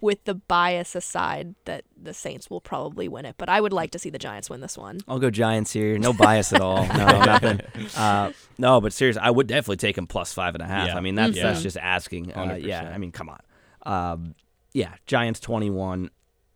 with 0.00 0.22
the 0.24 0.34
bias 0.34 0.94
aside 0.94 1.54
that 1.64 1.84
the 2.00 2.12
Saints 2.14 2.48
will 2.50 2.60
probably 2.60 3.08
win 3.08 3.24
it, 3.24 3.34
but 3.38 3.48
I 3.48 3.60
would 3.60 3.72
like 3.72 3.90
to 3.92 3.98
see 3.98 4.10
the 4.10 4.18
Giants 4.18 4.48
win 4.50 4.60
this 4.60 4.76
one. 4.78 5.00
I'll 5.08 5.18
go 5.18 5.30
Giants 5.30 5.72
here. 5.72 5.98
No 5.98 6.12
bias 6.12 6.52
at 6.52 6.60
all. 6.60 6.86
No, 6.86 7.06
nothing. 7.24 7.60
Uh, 7.96 8.32
no, 8.58 8.80
but 8.80 8.92
seriously, 8.92 9.22
I 9.22 9.30
would 9.30 9.46
definitely 9.46 9.76
take 9.78 9.96
him 9.98 10.06
plus 10.06 10.32
five 10.32 10.54
and 10.54 10.62
a 10.62 10.66
half. 10.66 10.88
Yeah. 10.88 10.96
I 10.96 11.00
mean, 11.00 11.14
that's 11.16 11.36
Mhm. 11.38 11.42
that's 11.42 11.62
just 11.62 11.76
asking. 11.76 12.32
Uh, 12.34 12.58
yeah, 12.60 12.90
I 12.94 12.98
mean, 12.98 13.12
come 13.12 13.30
on. 13.30 13.40
Um, 13.84 14.34
yeah, 14.72 14.94
Giants 15.06 15.40
twenty 15.40 15.70
one. 15.70 16.10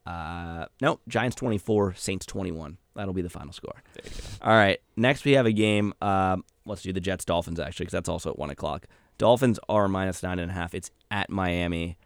Uh, 0.04 0.66
no, 0.80 1.00
Giants 1.08 1.36
twenty 1.36 1.58
four, 1.58 1.94
Saints 1.94 2.26
twenty 2.26 2.50
one. 2.52 2.78
That'll 2.94 3.14
be 3.14 3.22
the 3.22 3.30
final 3.30 3.52
score. 3.52 3.82
All 4.42 4.52
right. 4.52 4.78
Next, 4.96 5.24
we 5.24 5.32
have 5.32 5.46
a 5.46 5.52
game. 5.52 5.94
Um, 6.02 6.44
let's 6.66 6.82
do 6.82 6.92
the 6.92 7.00
Jets 7.00 7.24
Dolphins 7.24 7.58
actually, 7.58 7.84
because 7.84 7.92
that's 7.92 8.08
also 8.08 8.30
at 8.30 8.38
one 8.38 8.50
o'clock. 8.50 8.86
Dolphins 9.18 9.58
are 9.68 9.88
minus 9.88 10.22
nine 10.22 10.38
and 10.38 10.50
a 10.50 10.54
half. 10.54 10.74
It's 10.74 10.90
at 11.10 11.30
Miami. 11.30 11.96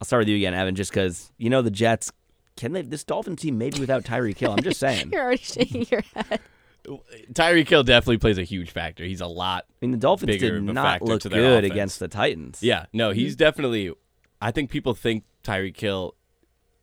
I'll 0.00 0.06
start 0.06 0.22
with 0.22 0.28
you 0.28 0.36
again, 0.36 0.54
Evan, 0.54 0.74
just 0.74 0.90
because 0.90 1.30
you 1.38 1.50
know 1.50 1.62
the 1.62 1.70
Jets. 1.70 2.10
Can 2.56 2.72
they? 2.72 2.82
This 2.82 3.04
Dolphin 3.04 3.36
team 3.36 3.58
maybe 3.58 3.78
without 3.80 4.04
Tyreek 4.04 4.38
Hill. 4.38 4.52
I'm 4.52 4.62
just 4.62 4.80
saying. 4.80 5.10
You're 5.12 5.22
already 5.22 5.42
shaking 5.42 5.86
your 5.90 6.02
head. 6.14 6.40
Tyreek 7.32 7.68
Hill 7.68 7.84
definitely 7.84 8.18
plays 8.18 8.38
a 8.38 8.42
huge 8.42 8.70
factor. 8.70 9.04
He's 9.04 9.20
a 9.20 9.26
lot. 9.26 9.66
I 9.70 9.74
mean, 9.80 9.92
the 9.92 9.98
Dolphins 9.98 10.38
did 10.38 10.62
not 10.64 11.00
look 11.02 11.22
good 11.22 11.32
offense. 11.32 11.66
against 11.72 12.00
the 12.00 12.08
Titans. 12.08 12.62
Yeah, 12.62 12.86
no, 12.92 13.10
he's 13.10 13.36
definitely. 13.36 13.92
I 14.42 14.50
think 14.50 14.70
people 14.70 14.94
think 14.94 15.24
Tyreek 15.44 15.78
Hill 15.78 16.14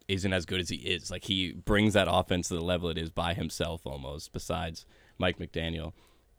isn't 0.08 0.34
as 0.34 0.46
good 0.46 0.62
as 0.62 0.70
he 0.70 0.78
is. 0.78 1.12
Like 1.12 1.26
he 1.26 1.52
brings 1.52 1.94
that 1.94 2.08
offense 2.10 2.48
to 2.48 2.56
the 2.56 2.62
level 2.62 2.90
it 2.90 2.98
is 2.98 3.10
by 3.10 3.34
himself 3.34 3.82
almost. 3.86 4.34
Besides 4.34 4.86
Mike 5.20 5.38
McDaniel, 5.38 5.92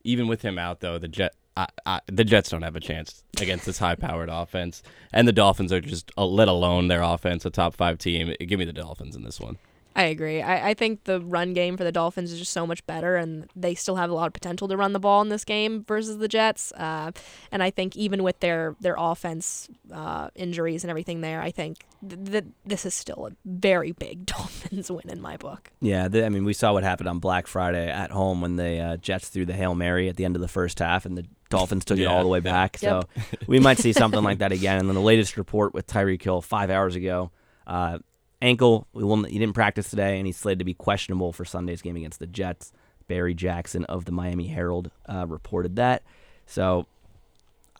even 0.03 0.27
with 0.27 0.43
him 0.43 0.59
out 0.59 0.81
though, 0.81 0.99
the 0.99 1.09
Jet. 1.09 1.35
I, 1.57 1.67
I, 1.85 2.01
the 2.07 2.25
Jets 2.25 2.49
don't 2.49 2.63
have 2.63 2.77
a 2.77 2.81
chance 2.81 3.25
against 3.41 3.67
this 3.67 3.79
high-powered 3.79 4.29
offense, 4.31 4.85
and 5.13 5.27
the 5.27 5.33
Dolphins 5.33 5.73
are 5.73 5.81
just, 5.81 6.13
uh, 6.17 6.25
let 6.25 6.47
alone 6.47 6.87
their 6.87 7.03
offense, 7.03 7.45
a 7.45 7.51
top 7.51 7.75
five 7.75 7.99
team. 7.99 8.33
Give 8.41 8.59
me 8.59 8.65
the 8.65 8.73
Dolphins 8.73 9.17
in 9.17 9.25
this 9.25 9.41
one. 9.41 9.59
I 9.97 10.05
agree. 10.05 10.41
I, 10.41 10.71
I 10.71 10.75
think 10.75 11.05
the 11.05 11.21
run 11.21 11.53
game 11.53 11.77
for 11.77 11.85
the 11.85 11.91
Dolphins 11.93 12.33
is 12.33 12.39
just 12.39 12.53
so 12.53 12.67
much 12.67 12.87
better, 12.87 13.17
and 13.17 13.49
they 13.57 13.75
still 13.75 13.97
have 13.97 14.09
a 14.09 14.15
lot 14.15 14.29
of 14.29 14.33
potential 14.33 14.69
to 14.69 14.77
run 14.77 14.93
the 14.93 15.01
ball 15.01 15.21
in 15.23 15.29
this 15.31 15.45
game 15.45 15.85
versus 15.85 16.19
the 16.19 16.29
Jets. 16.29 16.73
Uh, 16.73 17.11
and 17.51 17.63
I 17.63 17.71
think 17.71 17.97
even 17.97 18.23
with 18.23 18.39
their 18.41 18.77
their 18.81 18.95
offense 18.97 19.69
uh, 19.93 20.31
injuries 20.35 20.85
and 20.85 20.91
everything 20.91 21.23
there, 21.23 21.43
I 21.43 21.51
think 21.51 21.85
th- 22.09 22.25
th- 22.25 22.45
this 22.65 22.87
is 22.87 22.95
still 22.95 23.27
a 23.27 23.37
very 23.45 23.93
big 23.93 24.27
Dolphins 24.27 24.91
win 24.91 25.09
in 25.09 25.21
my 25.21 25.37
book. 25.37 25.71
Yeah, 25.81 26.09
the, 26.09 26.25
I 26.25 26.29
mean, 26.29 26.45
we 26.45 26.53
saw 26.53 26.73
what 26.73 26.85
happened 26.85 27.09
on 27.09 27.19
Black 27.19 27.47
Friday 27.47 27.91
at 27.91 28.13
home 28.13 28.41
when 28.41 28.57
the 28.57 28.79
uh, 28.79 28.97
Jets 28.99 29.29
threw 29.29 29.45
the 29.45 29.55
Hail 29.55 29.75
Mary 29.75 30.09
at 30.09 30.17
the 30.17 30.25
end 30.25 30.37
of 30.37 30.43
the 30.43 30.49
first 30.49 30.79
half 30.79 31.05
and 31.05 31.19
the 31.19 31.27
Dolphins 31.49 31.85
took 31.85 31.99
it 31.99 32.07
all 32.07 32.23
the 32.23 32.29
way 32.29 32.41
back. 32.41 32.79
So 32.79 33.03
we 33.49 33.59
might 33.59 33.79
see 33.79 33.93
something 33.93 34.23
like 34.23 34.39
that 34.39 34.53
again. 34.53 34.79
And 34.79 34.89
then 34.89 34.95
the 34.95 35.01
latest 35.01 35.37
report 35.37 35.75
with 35.75 35.87
Tyreek 35.89 36.23
Hill 36.23 36.41
five 36.41 36.71
hours 36.71 36.95
ago, 36.95 37.33
uh, 37.67 37.99
ankle. 38.43 38.87
We 38.93 39.05
will, 39.05 39.25
he 39.25 39.39
didn't 39.39 39.55
practice 39.55 39.91
today, 39.91 40.19
and 40.19 40.27
he's 40.27 40.37
slated 40.37 40.61
to 40.61 40.65
be 40.65 40.75
questionable 40.75 41.33
for 41.33 41.45
Sunday's 41.45 41.83
game 41.83 41.97
against 41.97 42.19
the 42.19 42.27
Jets. 42.27 42.73
Barry 43.09 43.35
Jackson 43.35 43.85
of 43.87 44.05
the 44.05 44.13
Miami 44.13 44.47
Herald 44.47 44.91
uh, 45.09 45.27
reported 45.27 45.77
that. 45.77 46.03
So 46.47 46.87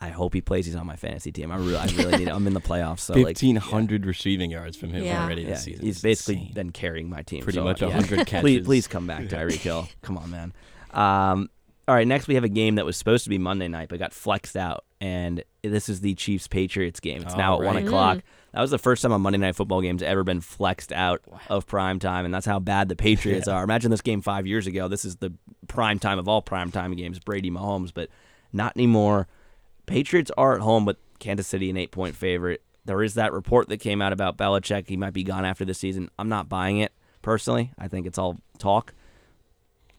I 0.01 0.09
hope 0.09 0.35
he 0.35 0.41
plays. 0.41 0.67
He's 0.67 0.75
on 0.75 0.87
my 0.87 0.97
fantasy 0.97 1.31
team. 1.31 1.53
I 1.53 1.57
really, 1.57 1.77
I 1.77 1.85
really 1.87 2.17
need. 2.19 2.29
Him. 2.29 2.35
I'm 2.37 2.47
in 2.47 2.55
the 2.55 2.61
playoffs, 2.61 3.01
so 3.01 3.15
like 3.15 3.27
Fifteen 3.27 3.57
hundred 3.57 4.07
receiving 4.07 4.51
yards 4.51 4.77
from 4.77 4.91
him 4.91 5.05
Yeah. 5.05 5.23
already 5.23 5.43
yeah, 5.43 5.51
this 5.51 5.65
season. 5.65 5.85
he's 5.85 6.01
basically 6.03 6.37
insane. 6.37 6.53
then 6.55 6.71
carrying 6.71 7.09
my 7.11 7.23
team. 7.23 7.45
Pretty 7.45 7.59
so, 7.59 7.65
much 7.65 7.81
100 7.81 8.09
Please, 8.09 8.25
catches. 8.27 8.67
please 8.67 8.87
come 8.89 9.07
back, 9.07 9.25
Tyreek 9.25 9.53
Hill. 9.61 9.89
Come 10.03 10.17
on, 10.19 10.31
man. 10.31 10.53
Um, 10.93 11.51
all 11.87 11.95
right, 11.95 12.07
next 12.09 12.27
we 12.29 12.35
have 12.35 12.45
a 12.45 12.49
game 12.49 12.77
that 12.77 12.87
was 12.87 12.97
supposed 12.97 13.25
to 13.25 13.31
be 13.31 13.39
Monday 13.39 13.69
night, 13.69 13.89
but 13.89 13.99
got 13.99 14.13
flexed 14.13 14.57
out, 14.57 14.85
and 15.01 15.45
this 15.63 15.89
is 15.89 16.01
the 16.01 16.15
Chiefs 16.15 16.49
Patriots 16.49 16.99
game. 17.01 17.23
It's 17.23 17.37
now 17.37 17.55
All 17.55 17.63
at 17.63 17.67
one 17.67 17.77
right. 17.77 17.85
o'clock. 17.87 18.19
That 18.53 18.61
was 18.61 18.71
the 18.71 18.79
first 18.79 19.03
time 19.03 19.13
a 19.13 19.19
Monday 19.19 19.39
night 19.39 19.55
football 19.55 19.81
game's 19.81 20.03
ever 20.03 20.25
been 20.25 20.41
flexed 20.41 20.93
out 20.93 21.23
of 21.49 21.67
prime 21.67 21.99
time, 22.01 22.25
and 22.25 22.35
that's 22.35 22.47
how 22.47 22.59
bad 22.59 22.89
the 22.89 22.97
Patriots 22.97 23.47
are. 23.47 23.63
Imagine 23.63 23.91
this 23.91 24.01
game 24.01 24.23
five 24.23 24.47
years 24.47 24.67
ago. 24.67 24.89
This 24.89 25.05
is 25.05 25.17
the 25.17 25.33
prime 25.69 25.99
time 26.01 26.19
of 26.19 26.29
all 26.29 26.43
prime 26.43 26.73
time 26.73 26.95
games, 26.95 27.21
Brady 27.21 27.51
Mahomes, 27.51 27.93
but 27.95 28.09
not 28.53 28.77
anymore. 28.77 29.29
Patriots 29.87 30.33
are 30.37 30.55
at 30.55 30.61
home, 30.61 30.85
but 30.85 30.97
Kansas 31.21 31.47
City 31.47 31.71
an 31.71 31.77
eight 31.77 31.93
point 31.93 32.17
favorite. 32.17 32.63
There 32.85 33.03
is 33.03 33.15
that 33.15 33.33
report 33.33 33.69
that 33.69 33.79
came 33.79 34.03
out 34.03 34.13
about 34.13 34.37
Belichick. 34.37 34.89
He 34.89 34.97
might 34.97 35.13
be 35.13 35.23
gone 35.23 35.45
after 35.45 35.65
the 35.65 35.75
season. 35.75 36.11
I'm 36.19 36.29
not 36.29 36.49
buying 36.49 36.79
it 36.79 36.93
personally. 37.23 37.73
I 37.79 37.87
think 37.87 38.07
it's 38.07 38.19
all 38.19 38.41
talk. 38.59 38.95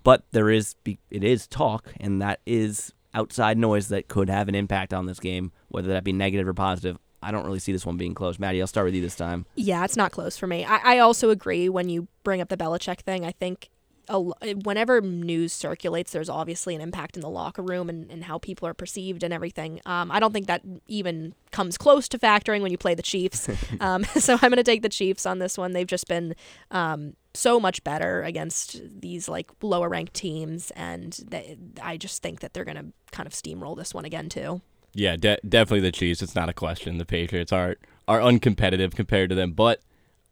But 0.03 0.25
there 0.31 0.49
is 0.49 0.75
it 0.85 1.23
is 1.23 1.47
talk, 1.47 1.93
and 1.99 2.21
that 2.21 2.41
is 2.45 2.91
outside 3.13 3.57
noise 3.57 3.87
that 3.89 4.07
could 4.07 4.29
have 4.29 4.49
an 4.49 4.55
impact 4.55 4.93
on 4.93 5.05
this 5.05 5.19
game, 5.19 5.51
whether 5.69 5.89
that 5.89 6.03
be 6.03 6.11
negative 6.11 6.47
or 6.47 6.53
positive. 6.53 6.97
I 7.21 7.31
don't 7.31 7.45
really 7.45 7.59
see 7.59 7.71
this 7.71 7.85
one 7.85 7.97
being 7.97 8.13
close. 8.13 8.39
Maddie, 8.39 8.61
I'll 8.61 8.67
start 8.67 8.85
with 8.85 8.95
you 8.95 9.01
this 9.01 9.15
time. 9.15 9.45
Yeah, 9.55 9.83
it's 9.83 9.95
not 9.95 10.11
close 10.11 10.37
for 10.37 10.47
me. 10.47 10.65
I, 10.65 10.95
I 10.95 10.99
also 10.99 11.29
agree 11.29 11.69
when 11.69 11.89
you 11.89 12.07
bring 12.23 12.41
up 12.41 12.49
the 12.49 12.57
Belichick 12.57 13.01
thing. 13.01 13.25
I 13.25 13.31
think 13.31 13.69
a, 14.11 14.19
whenever 14.19 15.01
news 15.01 15.53
circulates, 15.53 16.11
there's 16.11 16.29
obviously 16.29 16.75
an 16.75 16.81
impact 16.81 17.15
in 17.15 17.21
the 17.21 17.29
locker 17.29 17.61
room 17.61 17.89
and, 17.89 18.11
and 18.11 18.23
how 18.23 18.37
people 18.37 18.67
are 18.67 18.73
perceived 18.73 19.23
and 19.23 19.33
everything. 19.33 19.79
Um, 19.85 20.11
I 20.11 20.19
don't 20.19 20.33
think 20.33 20.47
that 20.47 20.61
even 20.87 21.33
comes 21.51 21.77
close 21.77 22.07
to 22.09 22.19
factoring 22.19 22.61
when 22.61 22.71
you 22.71 22.77
play 22.77 22.95
the 22.95 23.01
Chiefs. 23.01 23.49
um, 23.79 24.03
so 24.17 24.33
I'm 24.33 24.49
going 24.49 24.57
to 24.57 24.63
take 24.63 24.81
the 24.81 24.89
Chiefs 24.89 25.25
on 25.25 25.39
this 25.39 25.57
one. 25.57 25.71
They've 25.71 25.87
just 25.87 26.07
been 26.07 26.35
um, 26.71 27.15
so 27.33 27.59
much 27.59 27.83
better 27.83 28.23
against 28.23 28.81
these 29.01 29.29
like 29.29 29.49
lower 29.61 29.89
ranked 29.89 30.13
teams, 30.13 30.71
and 30.71 31.17
they, 31.27 31.57
I 31.81 31.97
just 31.97 32.21
think 32.21 32.41
that 32.41 32.53
they're 32.53 32.65
going 32.65 32.77
to 32.77 32.85
kind 33.11 33.27
of 33.27 33.33
steamroll 33.33 33.77
this 33.77 33.93
one 33.93 34.05
again 34.05 34.29
too. 34.29 34.61
Yeah, 34.93 35.15
de- 35.15 35.39
definitely 35.47 35.81
the 35.81 35.91
Chiefs. 35.91 36.21
It's 36.21 36.35
not 36.35 36.49
a 36.49 36.53
question. 36.53 36.97
The 36.97 37.05
Patriots 37.05 37.51
are 37.51 37.77
are 38.07 38.19
uncompetitive 38.19 38.95
compared 38.95 39.29
to 39.29 39.35
them, 39.35 39.53
but 39.53 39.81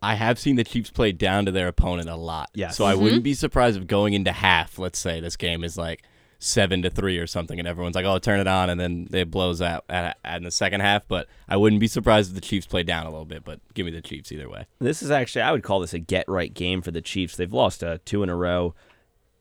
I 0.02 0.15
have 0.15 0.39
seen 0.39 0.56
the 0.56 0.63
Chiefs 0.63 0.89
play 0.89 1.12
down 1.12 1.45
to 1.45 1.52
their 1.52 1.67
opponent 1.67 2.10
a 2.10 2.15
lot. 2.15 2.50
Yes. 2.54 2.78
So 2.78 2.86
I 2.86 2.95
wouldn't 2.95 3.24
be 3.24 3.34
surprised 3.34 3.78
if 3.78 3.88
going 3.88 4.13
into 4.13 4.32
half, 4.32 4.80
let's 4.80 5.00
say 5.00 5.19
this 5.19 5.36
game 5.36 5.63
is 5.63 5.78
like 5.78 6.04
seven 6.39 6.82
to 6.82 6.89
three 6.89 7.17
or 7.17 7.28
something, 7.28 7.60
and 7.60 7.67
everyone's 7.67 7.95
like, 7.95 8.06
"Oh, 8.06 8.17
turn 8.17 8.39
it 8.39 8.48
on," 8.48 8.69
and 8.69 8.80
then 8.80 9.08
it 9.12 9.30
blows 9.30 9.62
out 9.62 9.84
at, 9.89 10.17
at 10.24 10.38
in 10.38 10.43
the 10.43 10.52
second 10.52 10.82
half. 10.82 11.08
But 11.08 11.28
I 11.48 11.58
wouldn't 11.58 11.82
be 11.82 11.88
surprised 11.88 12.30
if 12.30 12.36
the 12.36 12.41
Chiefs 12.41 12.65
play 12.65 12.84
down 12.84 13.06
a 13.06 13.10
little 13.10 13.26
bit. 13.26 13.43
But 13.43 13.60
give 13.74 13.86
me 13.86 13.91
the 13.91 14.02
Chiefs 14.02 14.32
either 14.32 14.50
way. 14.50 14.65
This 14.80 15.04
is 15.04 15.12
actually 15.12 15.43
I 15.43 15.52
would 15.52 15.63
call 15.63 15.80
this 15.82 15.93
a 15.93 16.00
get 16.00 16.28
right 16.28 16.54
game 16.54 16.82
for 16.82 16.91
the 16.91 17.02
Chiefs. 17.02 17.36
They've 17.36 17.54
lost 17.54 17.84
uh, 17.84 18.00
two 18.06 18.24
in 18.24 18.30
a 18.30 18.36
row. 18.36 18.74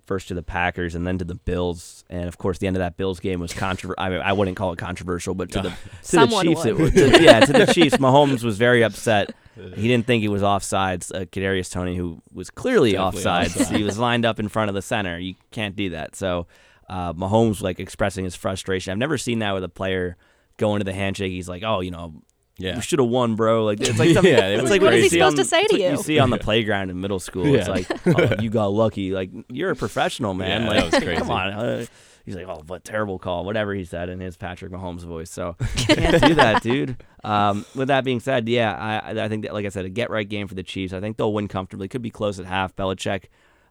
First 0.08 0.28
to 0.28 0.34
the 0.34 0.42
Packers 0.42 0.94
and 0.94 1.06
then 1.06 1.18
to 1.18 1.24
the 1.24 1.34
Bills, 1.34 2.02
and 2.08 2.26
of 2.28 2.38
course 2.38 2.56
the 2.58 2.66
end 2.66 2.76
of 2.76 2.80
that 2.80 2.96
Bills 2.96 3.20
game 3.20 3.40
was 3.40 3.52
controversial. 3.52 4.02
I 4.02 4.08
mean, 4.08 4.20
I 4.22 4.32
wouldn't 4.32 4.56
call 4.56 4.72
it 4.72 4.78
controversial, 4.78 5.34
but 5.34 5.52
to 5.52 5.60
the 5.60 5.68
to 5.70 5.76
Someone 6.00 6.46
the 6.46 6.54
Chiefs, 6.54 6.64
it 6.64 6.76
was, 6.78 6.90
to- 6.92 7.22
yeah, 7.22 7.40
to 7.40 7.52
the 7.52 7.66
Chiefs. 7.66 7.98
Mahomes 7.98 8.42
was 8.42 8.56
very 8.56 8.82
upset. 8.82 9.34
He 9.54 9.86
didn't 9.86 10.06
think 10.06 10.22
he 10.22 10.28
was 10.28 10.40
offsides. 10.40 11.14
Uh, 11.14 11.26
Kadarius 11.26 11.70
Toney, 11.70 11.94
who 11.96 12.22
was 12.32 12.48
clearly 12.48 12.92
Definitely 12.92 13.20
offsides, 13.22 13.60
offside. 13.60 13.76
he 13.76 13.82
was 13.82 13.98
lined 13.98 14.24
up 14.24 14.40
in 14.40 14.48
front 14.48 14.70
of 14.70 14.74
the 14.74 14.82
center. 14.82 15.18
You 15.18 15.34
can't 15.50 15.76
do 15.76 15.90
that. 15.90 16.16
So 16.16 16.46
uh, 16.88 17.12
Mahomes 17.12 17.60
like 17.60 17.78
expressing 17.78 18.24
his 18.24 18.34
frustration. 18.34 18.90
I've 18.92 18.98
never 18.98 19.18
seen 19.18 19.40
that 19.40 19.52
with 19.52 19.62
a 19.64 19.68
player 19.68 20.16
going 20.56 20.78
to 20.80 20.84
the 20.84 20.94
handshake. 20.94 21.32
He's 21.32 21.48
like, 21.50 21.62
oh, 21.64 21.80
you 21.80 21.90
know, 21.90 22.14
Yeah. 22.58 22.76
you 22.76 22.82
should 22.82 22.98
have 22.98 23.08
won, 23.08 23.36
bro. 23.36 23.64
Like 23.64 23.80
it's 23.80 23.98
like 23.98 24.10
something, 24.14 24.32
Yeah, 24.32 24.48
it 24.48 24.60
it's 24.60 24.70
like 24.70 24.80
What 24.82 24.88
what 24.88 24.94
is 24.94 25.04
he 25.04 25.08
see 25.10 25.20
on- 25.20 25.30
supposed 25.32 25.48
to 25.50 25.56
say 25.56 25.60
it's 25.62 25.72
to 25.72 25.78
what 25.78 25.84
you? 25.84 25.96
You 25.96 26.02
see 26.02 26.18
on 26.18 26.30
the 26.30 26.38
playground 26.38 26.90
in 26.90 27.00
middle 27.00 27.20
school. 27.20 27.54
It's 27.54 27.68
like, 27.68 27.86
oh, 28.06 28.34
you 28.40 28.50
got 28.50 28.66
lucky. 28.72 29.12
Like 29.12 29.30
you're 29.48 29.70
a 29.70 29.76
professional, 29.76 30.34
man. 30.34 30.62
Yeah, 30.62 30.68
like 30.68 30.76
that 30.90 30.92
was 30.92 31.04
crazy. 31.04 31.20
come 31.20 31.30
on. 31.30 31.52
Uh, 31.52 31.86
he's 32.26 32.34
like, 32.34 32.46
oh, 32.48 32.62
what 32.66 32.84
terrible 32.84 33.18
call, 33.18 33.44
whatever 33.44 33.72
he 33.74 33.84
said 33.84 34.08
in 34.08 34.18
his 34.20 34.36
Patrick 34.36 34.72
Mahomes 34.72 35.02
voice. 35.04 35.30
So 35.30 35.54
can't 35.76 36.22
do 36.24 36.34
that, 36.34 36.62
dude. 36.62 36.96
Um, 37.24 37.64
with 37.74 37.88
that 37.88 38.04
being 38.04 38.20
said, 38.20 38.48
yeah, 38.48 38.72
I 38.74 39.24
I 39.24 39.28
think 39.28 39.44
that 39.44 39.54
like 39.54 39.64
I 39.66 39.68
said, 39.70 39.84
a 39.84 39.88
get 39.88 40.10
right 40.10 40.28
game 40.28 40.48
for 40.48 40.54
the 40.54 40.62
Chiefs. 40.64 40.92
I 40.92 41.00
think 41.00 41.16
they'll 41.16 41.32
win 41.32 41.48
comfortably. 41.48 41.86
Could 41.88 42.02
be 42.02 42.10
close 42.10 42.38
at 42.40 42.46
half. 42.46 42.74
Belichick 42.74 43.24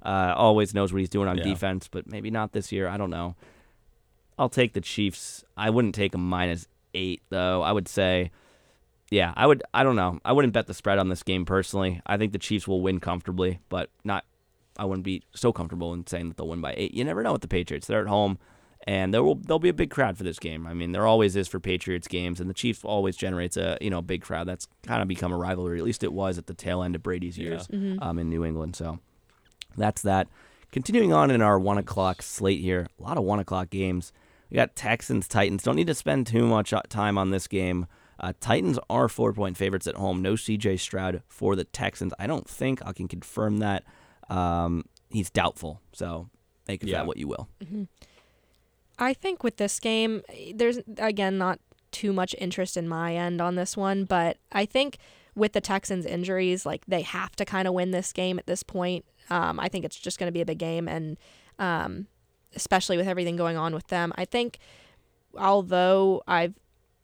uh, 0.04 0.34
always 0.38 0.74
knows 0.74 0.94
what 0.94 1.00
he's 1.00 1.10
doing 1.10 1.28
on 1.28 1.38
Yeah. 1.38 1.44
defense, 1.44 1.90
but 1.90 2.08
maybe 2.08 2.32
not 2.32 2.54
this 2.54 2.72
year. 2.72 2.88
I 2.88 2.96
don't 2.96 3.10
know. 3.10 3.36
I'll 4.40 4.50
take 4.50 4.74
the 4.74 4.82
Chiefs. 4.82 5.44
I 5.58 5.70
wouldn't 5.72 5.96
take 5.96 6.14
a 6.16 6.18
minus 6.18 6.68
eight 6.94 7.22
though. 7.30 7.62
I 7.64 7.72
would 7.72 7.88
say, 7.88 8.32
yeah, 9.10 9.34
I 9.36 9.48
would. 9.48 9.64
I 9.74 9.84
don't 9.84 9.96
know. 9.96 10.20
I 10.26 10.34
wouldn't 10.34 10.54
bet 10.54 10.68
the 10.68 10.74
spread 10.74 11.00
on 11.00 11.10
this 11.10 11.24
game 11.24 11.46
personally. 11.46 12.02
I 12.06 12.18
think 12.18 12.34
the 12.34 12.40
Chiefs 12.40 12.68
will 12.68 12.82
win 12.82 13.00
comfortably, 13.00 13.60
but 13.70 13.90
not. 14.04 14.26
I 14.78 14.86
wouldn't 14.86 15.06
be 15.06 15.24
so 15.34 15.52
comfortable 15.52 15.94
in 15.94 16.06
saying 16.06 16.28
that 16.28 16.38
they'll 16.38 16.48
win 16.48 16.62
by 16.62 16.74
eight. 16.78 16.94
You 16.94 17.04
never 17.04 17.24
know 17.24 17.32
with 17.32 17.42
the 17.42 17.48
Patriots. 17.48 17.88
They're 17.88 18.02
at 18.02 18.08
home, 18.08 18.38
and 18.86 19.14
there 19.14 19.24
will 19.24 19.36
there'll 19.36 19.60
be 19.60 19.70
a 19.70 19.74
big 19.74 19.90
crowd 19.90 20.18
for 20.18 20.24
this 20.24 20.40
game. 20.40 20.68
I 20.68 20.74
mean, 20.74 20.92
there 20.92 21.08
always 21.08 21.36
is 21.36 21.48
for 21.48 21.60
Patriots 21.60 22.08
games, 22.08 22.40
and 22.42 22.50
the 22.50 22.54
Chiefs 22.54 22.84
always 22.84 23.16
generates 23.16 23.56
a 23.56 23.78
you 23.80 23.90
know 23.90 24.02
big 24.02 24.22
crowd. 24.22 24.48
That's 24.48 24.68
kind 24.86 25.02
of 25.02 25.08
become 25.08 25.32
a 25.32 25.38
rivalry. 25.38 25.80
At 25.80 25.86
least 25.86 26.04
it 26.04 26.14
was 26.14 26.38
at 26.38 26.48
the 26.48 26.54
tail 26.54 26.84
end 26.84 26.96
of 26.96 27.04
Brady's 27.04 27.38
years 27.38 27.68
um, 28.02 28.20
in 28.20 28.30
New 28.30 28.44
England. 28.44 28.76
So 28.76 29.00
that's 29.78 30.02
that. 30.02 30.28
Continuing 30.72 31.14
on 31.14 31.32
in 31.32 31.42
our 31.42 31.58
one 31.58 31.78
o'clock 31.78 32.22
slate 32.22 32.60
here, 32.60 32.88
a 33.00 33.04
lot 33.04 33.18
of 33.18 33.24
one 33.24 33.40
o'clock 33.40 33.70
games. 33.70 34.12
We 34.50 34.56
got 34.56 34.76
Texans 34.76 35.28
Titans. 35.28 35.64
Don't 35.64 35.76
need 35.76 35.88
to 35.88 35.96
spend 35.96 36.28
too 36.28 36.46
much 36.46 36.74
uh, 36.74 36.82
time 36.90 37.18
on 37.18 37.32
this 37.32 37.48
game. 37.48 37.88
Uh, 38.20 38.34
Titans 38.40 38.80
are 38.90 39.08
four 39.08 39.34
point 39.34 39.58
favorites 39.58 39.88
at 39.88 39.96
home. 39.96 40.22
No 40.22 40.34
CJ 40.34 40.80
Stroud 40.80 41.22
for 41.28 41.56
the 41.56 41.64
Texans. 41.64 42.14
I 42.20 42.28
don't 42.28 42.48
think 42.50 42.86
I 42.86 42.94
can 42.94 43.08
confirm 43.08 43.58
that. 43.58 43.84
Um, 44.30 44.86
he's 45.10 45.30
doubtful. 45.30 45.82
So 45.94 46.30
make 46.68 46.84
of 46.84 46.90
Yeah. 46.90 47.00
that 47.00 47.08
what 47.08 47.18
you 47.18 47.28
will. 47.28 47.48
I 49.00 49.14
think 49.14 49.44
with 49.44 49.58
this 49.58 49.80
game, 49.80 50.22
there's 50.54 50.80
again 50.98 51.38
not 51.38 51.60
too 51.92 52.12
much 52.12 52.36
interest 52.40 52.76
in 52.78 52.88
my 52.88 53.16
end 53.16 53.40
on 53.42 53.56
this 53.56 53.78
one, 53.78 54.04
but 54.06 54.38
I 54.52 54.66
think 54.66 54.98
with 55.36 55.54
the 55.54 55.62
Texans 55.62 56.06
injuries, 56.06 56.66
like 56.66 56.84
they 56.88 57.04
have 57.04 57.36
to 57.36 57.46
kind 57.46 57.68
of 57.68 57.74
win 57.74 57.92
this 57.92 58.12
game 58.12 58.40
at 58.40 58.48
this 58.48 58.64
point. 58.64 59.06
Um, 59.30 59.60
I 59.60 59.68
think 59.70 59.86
it's 59.86 59.96
just 59.96 60.20
going 60.20 60.28
to 60.28 60.32
be 60.34 60.42
a 60.42 60.46
big 60.46 60.58
game, 60.58 60.88
and 60.88 61.18
um, 61.60 62.08
especially 62.56 62.98
with 62.98 63.08
everything 63.08 63.36
going 63.36 63.56
on 63.58 63.74
with 63.74 63.88
them, 63.88 64.12
I 64.16 64.26
think 64.26 64.58
although 65.38 66.24
I've 66.28 66.56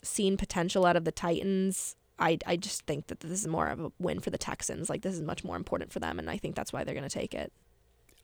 seen 0.04 0.38
potential 0.38 0.86
out 0.86 0.96
of 0.96 1.06
the 1.06 1.12
Titans, 1.12 1.96
I 2.20 2.38
I 2.46 2.56
just 2.56 2.86
think 2.86 3.08
that 3.08 3.22
this 3.22 3.32
is 3.32 3.48
more 3.48 3.68
of 3.68 3.80
a 3.80 3.92
win 4.00 4.20
for 4.20 4.30
the 4.30 4.38
Texans. 4.38 4.90
Like 4.90 5.02
this 5.02 5.16
is 5.16 5.22
much 5.22 5.44
more 5.44 5.56
important 5.56 5.92
for 5.92 6.00
them, 6.00 6.20
and 6.20 6.30
I 6.30 6.38
think 6.38 6.56
that's 6.56 6.72
why 6.72 6.84
they're 6.84 6.96
going 6.96 7.08
to 7.08 7.20
take 7.20 7.34
it. 7.34 7.52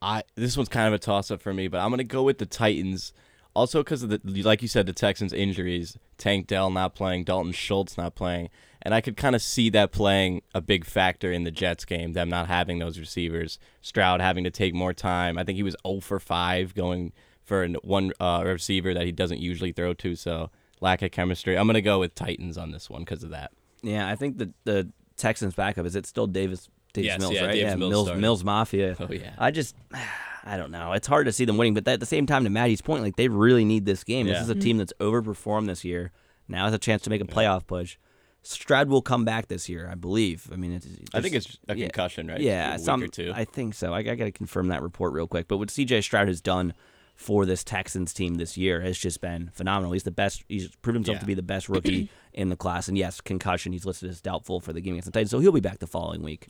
I 0.02 0.24
this 0.36 0.56
one's 0.56 0.70
kind 0.70 0.88
of 0.88 0.94
a 0.94 1.00
toss 1.00 1.32
up 1.32 1.42
for 1.42 1.54
me, 1.54 1.68
but 1.68 1.80
I'm 1.80 1.90
gonna 1.90 2.04
go 2.04 2.24
with 2.24 2.38
the 2.38 2.46
Titans. 2.46 3.14
Also, 3.56 3.84
because 3.84 4.04
of 4.04 4.10
the 4.10 4.44
like 4.44 4.62
you 4.62 4.68
said, 4.68 4.86
the 4.86 4.94
Texans' 4.94 5.34
injuries, 5.34 5.98
Tank 6.18 6.48
Dell 6.48 6.70
not 6.70 6.96
playing, 6.96 7.24
Dalton 7.26 7.52
Schultz 7.52 7.98
not 7.98 8.16
playing, 8.16 8.50
and 8.82 8.94
I 8.94 9.02
could 9.02 9.18
kind 9.18 9.36
of 9.36 9.42
see 9.42 9.70
that 9.72 9.92
playing 9.92 10.44
a 10.54 10.62
big 10.62 10.86
factor 10.86 11.32
in 11.32 11.44
the 11.44 11.52
Jets 11.52 11.84
game. 11.84 12.14
Them 12.14 12.30
not 12.30 12.48
having 12.48 12.80
those 12.80 13.00
receivers, 13.00 13.60
Stroud 13.82 14.22
having 14.22 14.44
to 14.44 14.52
take 14.52 14.74
more 14.74 14.94
time. 14.94 15.38
I 15.38 15.44
think 15.44 15.58
he 15.58 15.64
was 15.64 15.76
0 15.86 16.00
for 16.00 16.20
5 16.20 16.76
going 16.76 17.12
for 17.44 17.68
one 17.84 18.14
uh, 18.20 18.44
receiver 18.46 18.94
that 18.94 19.06
he 19.06 19.12
doesn't 19.12 19.42
usually 19.42 19.72
throw 19.72 19.94
to. 19.96 20.16
So 20.16 20.52
lack 20.82 21.02
of 21.02 21.12
chemistry. 21.12 21.58
I'm 21.58 21.68
gonna 21.68 21.82
go 21.82 22.00
with 22.00 22.16
Titans 22.16 22.58
on 22.58 22.72
this 22.72 22.90
one 22.90 23.02
because 23.02 23.24
of 23.24 23.32
that. 23.32 23.52
Yeah, 23.82 24.08
I 24.08 24.16
think 24.16 24.38
the 24.38 24.52
the 24.66 24.90
Texans 25.18 25.56
backup 25.56 25.86
is 25.86 25.96
it 25.96 26.06
still 26.06 26.28
Davis 26.28 26.70
Davis 26.94 27.08
Yes, 27.08 27.20
Mills, 27.20 27.34
yeah, 27.34 27.46
right? 27.46 27.54
Davis 27.54 27.70
yeah, 27.72 27.76
Mills 27.76 28.08
Mills. 28.08 28.20
Mills 28.20 28.44
Mafia. 28.44 28.96
Oh, 29.00 29.12
yeah. 29.12 29.34
I 29.38 29.52
just 29.52 29.76
I 30.46 30.58
don't 30.58 30.72
know. 30.72 30.94
It's 30.94 31.08
hard 31.08 31.26
to 31.26 31.32
see 31.32 31.46
them 31.46 31.58
winning, 31.58 31.74
but 31.74 31.88
at 31.88 32.00
the 32.00 32.06
same 32.06 32.26
time, 32.26 32.46
to 32.46 32.50
Maddie's 32.50 32.82
point, 32.82 33.04
like 33.04 33.18
they 33.18 33.28
really 33.28 33.66
need 33.66 33.86
this 33.86 34.04
game. 34.04 34.26
This 34.26 34.42
is 34.42 34.50
a 34.50 34.56
team 34.56 34.72
mm-hmm. 34.72 34.78
that's 34.80 34.94
overperformed 35.00 35.68
this 35.68 35.84
year. 35.84 36.12
Now 36.48 36.66
is 36.68 36.74
a 36.74 36.80
chance 36.80 37.04
to 37.04 37.10
make 37.10 37.22
a 37.22 37.26
playoff 37.26 37.68
push. 37.68 37.98
Stroud 38.42 38.88
will 38.88 39.02
come 39.02 39.26
back 39.26 39.48
this 39.48 39.68
year, 39.68 39.88
I 39.92 39.96
believe. 39.96 40.50
I 40.52 40.56
mean, 40.56 40.72
it's, 40.72 40.88
I 41.14 41.22
think 41.22 41.36
it's 41.36 41.58
a 41.68 41.76
yeah. 41.76 41.86
concussion, 41.86 42.28
right? 42.28 42.40
Yeah, 42.40 42.70
A 42.70 42.78
week 42.78 42.86
some, 42.86 43.04
or 43.04 43.08
two. 43.08 43.34
I 43.36 43.44
think 43.44 43.74
so. 43.74 43.94
I, 43.94 44.00
I 44.00 44.16
got 44.16 44.26
to 44.26 44.32
confirm 44.32 44.70
that 44.70 44.82
report 44.82 45.14
real 45.14 45.28
quick. 45.28 45.48
But 45.48 45.58
what 45.58 45.68
CJ 45.68 46.04
Stroud 46.04 46.30
has 46.30 46.40
done 46.40 46.74
for 47.20 47.46
this 47.46 47.66
Texans 47.66 48.14
team 48.14 48.36
this 48.36 48.56
year 48.56 48.80
has 48.80 48.98
just 48.98 49.20
been 49.20 49.50
phenomenal. 49.54 49.92
He's 49.92 50.04
the 50.04 50.10
best. 50.12 50.42
He's 50.48 50.74
proven 50.78 51.00
himself 51.02 51.18
Yeah. 51.18 51.20
to 51.20 51.26
be 51.26 51.34
the 51.34 51.42
best 51.44 51.68
rookie 51.68 52.10
in 52.34 52.48
the 52.48 52.56
class. 52.56 52.88
And 52.88 52.98
yes, 52.98 53.20
concussion. 53.20 53.74
He's 53.74 53.86
listed 53.86 54.10
as 54.10 54.22
doubtful 54.22 54.62
for 54.62 54.72
the 54.72 54.80
game 54.80 54.94
against 54.94 55.08
the 55.08 55.12
Titans, 55.12 55.30
so 55.32 55.40
he'll 55.40 55.52
be 55.52 55.60
back 55.60 55.80
the 55.80 55.86
following 55.88 56.24
week. 56.24 56.48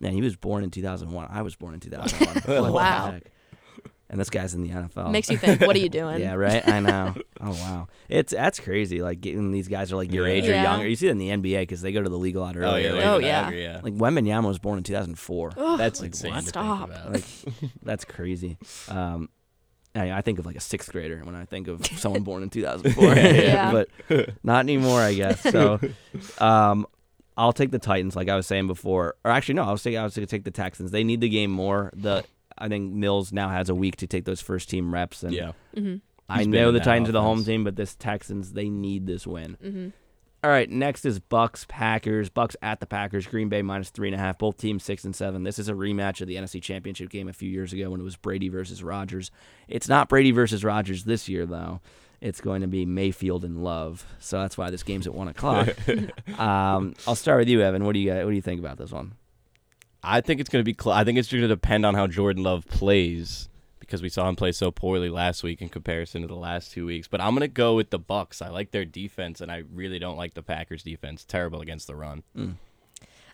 Man, 0.00 0.12
he 0.12 0.20
was 0.20 0.34
born 0.34 0.64
in 0.64 0.70
2001. 0.72 1.28
I 1.30 1.42
was 1.42 1.54
born 1.54 1.74
in 1.74 1.80
2001. 1.88 2.72
Wow. 2.72 3.20
And 4.08 4.18
this 4.18 4.30
guy's 4.30 4.52
in 4.54 4.62
the 4.64 4.70
NFL. 4.70 5.12
Makes 5.12 5.30
you 5.30 5.36
think, 5.36 5.60
what 5.60 5.76
are 5.76 5.78
you 5.78 5.88
doing? 5.88 6.18
Yeah, 6.20 6.34
right. 6.34 6.66
I 6.66 6.80
know. 6.80 7.14
Oh 7.40 7.52
wow, 7.52 7.86
it's 8.08 8.32
that's 8.32 8.58
crazy. 8.58 9.00
Like 9.02 9.20
getting 9.20 9.52
these 9.52 9.68
guys 9.68 9.92
are 9.92 9.96
like 9.96 10.12
your 10.12 10.26
Yeah. 10.26 10.34
age 10.34 10.44
or 10.48 10.50
Yeah. 10.50 10.62
younger. 10.64 10.88
You 10.88 10.96
see 10.96 11.06
it 11.06 11.12
in 11.12 11.18
the 11.18 11.28
NBA 11.28 11.60
because 11.60 11.80
they 11.82 11.92
go 11.92 12.02
to 12.02 12.08
the 12.10 12.18
league 12.18 12.34
a 12.34 12.40
lot 12.40 12.56
oh 12.56 12.60
earlier. 12.60 12.88
yeah, 12.88 12.94
Like, 12.96 13.06
Oh, 13.06 13.12
like, 13.18 13.22
yeah. 13.24 13.40
Niagara, 13.42 13.60
yeah. 13.60 13.80
like 13.84 13.94
Wembanyama 13.94 14.48
was 14.48 14.58
born 14.58 14.78
in 14.78 14.82
2004. 14.82 15.52
That's 15.78 16.00
like, 16.00 16.08
insane. 16.08 16.34
what? 16.34 16.44
Stop. 16.44 16.90
like 17.08 17.22
that's 17.84 18.04
crazy. 18.04 18.58
Um, 18.88 19.28
I, 19.94 20.12
I 20.12 20.20
think 20.20 20.38
of 20.38 20.46
like 20.46 20.56
a 20.56 20.60
sixth 20.60 20.92
grader 20.92 21.20
when 21.24 21.34
I 21.34 21.44
think 21.44 21.66
of 21.68 21.84
someone 21.96 22.22
born 22.22 22.42
in 22.42 22.50
2004, 22.50 23.14
Yeah. 23.14 23.72
but 24.08 24.34
not 24.42 24.60
anymore, 24.60 25.00
I 25.00 25.14
guess. 25.14 25.40
So, 25.42 25.80
um, 26.38 26.86
I'll 27.36 27.52
take 27.52 27.70
the 27.70 27.78
Titans, 27.78 28.14
like 28.16 28.28
I 28.28 28.36
was 28.36 28.46
saying 28.46 28.66
before, 28.66 29.16
or 29.24 29.30
actually 29.30 29.54
no, 29.54 29.64
I 29.64 29.72
was 29.72 29.82
saying 29.82 29.96
I 29.96 30.02
was 30.04 30.14
going 30.14 30.26
to 30.26 30.30
take 30.30 30.44
the 30.44 30.50
Texans. 30.50 30.90
They 30.90 31.04
need 31.04 31.20
the 31.20 31.28
game 31.28 31.50
more. 31.50 31.90
The 31.94 32.24
I 32.58 32.68
think 32.68 32.92
Mills 32.92 33.32
now 33.32 33.48
has 33.48 33.68
a 33.70 33.74
week 33.74 33.96
to 33.96 34.06
take 34.06 34.26
those 34.26 34.40
first 34.42 34.68
team 34.68 34.92
reps, 34.92 35.22
and 35.22 35.32
yeah. 35.34 35.52
I 35.74 36.38
He's 36.38 36.46
been 36.46 36.50
know 36.50 36.70
the 36.70 36.78
that 36.78 36.84
Titans 36.84 37.08
are 37.08 37.12
the 37.12 37.22
home 37.22 37.42
team, 37.44 37.64
but 37.64 37.76
this 37.76 37.94
Texans 37.94 38.52
they 38.52 38.68
need 38.68 39.06
this 39.06 39.26
win. 39.26 39.56
Mm-hmm. 39.64 39.88
All 40.42 40.50
right, 40.50 40.70
next 40.70 41.04
is 41.04 41.18
Bucks 41.18 41.66
Packers. 41.68 42.30
Bucks 42.30 42.56
at 42.62 42.80
the 42.80 42.86
Packers. 42.86 43.26
Green 43.26 43.50
Bay 43.50 43.60
minus 43.60 43.90
three 43.90 44.08
and 44.08 44.14
a 44.14 44.18
half. 44.18 44.38
Both 44.38 44.56
teams 44.56 44.82
six 44.82 45.04
and 45.04 45.14
seven. 45.14 45.42
This 45.42 45.58
is 45.58 45.68
a 45.68 45.74
rematch 45.74 46.22
of 46.22 46.28
the 46.28 46.36
NFC 46.36 46.62
Championship 46.62 47.10
game 47.10 47.28
a 47.28 47.32
few 47.34 47.50
years 47.50 47.74
ago 47.74 47.90
when 47.90 48.00
it 48.00 48.04
was 48.04 48.16
Brady 48.16 48.48
versus 48.48 48.82
Rodgers. 48.82 49.30
It's 49.68 49.86
not 49.86 50.08
Brady 50.08 50.30
versus 50.30 50.64
Rodgers 50.64 51.04
this 51.04 51.28
year 51.28 51.44
though. 51.44 51.80
It's 52.22 52.40
going 52.40 52.62
to 52.62 52.66
be 52.66 52.86
Mayfield 52.86 53.44
and 53.44 53.62
Love. 53.62 54.06
So 54.18 54.40
that's 54.40 54.56
why 54.56 54.70
this 54.70 54.82
game's 54.82 55.06
at 55.06 55.14
one 55.14 55.28
o'clock. 55.28 55.68
um, 56.38 56.94
I'll 57.06 57.14
start 57.14 57.40
with 57.40 57.48
you, 57.48 57.60
Evan. 57.60 57.84
What 57.84 57.92
do 57.92 57.98
you 57.98 58.10
got, 58.10 58.24
what 58.24 58.30
do 58.30 58.36
you 58.36 58.42
think 58.42 58.60
about 58.60 58.78
this 58.78 58.92
one? 58.92 59.12
I 60.02 60.22
think 60.22 60.40
it's 60.40 60.48
going 60.48 60.64
to 60.64 60.72
be. 60.72 60.76
Cl- 60.78 60.96
I 60.96 61.04
think 61.04 61.18
it's 61.18 61.30
going 61.30 61.42
to 61.42 61.48
depend 61.48 61.84
on 61.84 61.94
how 61.94 62.06
Jordan 62.06 62.42
Love 62.42 62.66
plays 62.66 63.49
because 63.90 64.02
we 64.02 64.08
saw 64.08 64.28
him 64.28 64.36
play 64.36 64.52
so 64.52 64.70
poorly 64.70 65.10
last 65.10 65.42
week 65.42 65.60
in 65.60 65.68
comparison 65.68 66.22
to 66.22 66.28
the 66.28 66.36
last 66.36 66.70
two 66.70 66.86
weeks. 66.86 67.08
But 67.08 67.20
I'm 67.20 67.30
going 67.30 67.40
to 67.40 67.48
go 67.48 67.74
with 67.74 67.90
the 67.90 67.98
Bucks. 67.98 68.40
I 68.40 68.48
like 68.48 68.70
their 68.70 68.84
defense, 68.84 69.40
and 69.40 69.50
I 69.50 69.64
really 69.72 69.98
don't 69.98 70.16
like 70.16 70.34
the 70.34 70.42
Packers' 70.42 70.84
defense. 70.84 71.24
Terrible 71.24 71.60
against 71.60 71.88
the 71.88 71.96
run. 71.96 72.22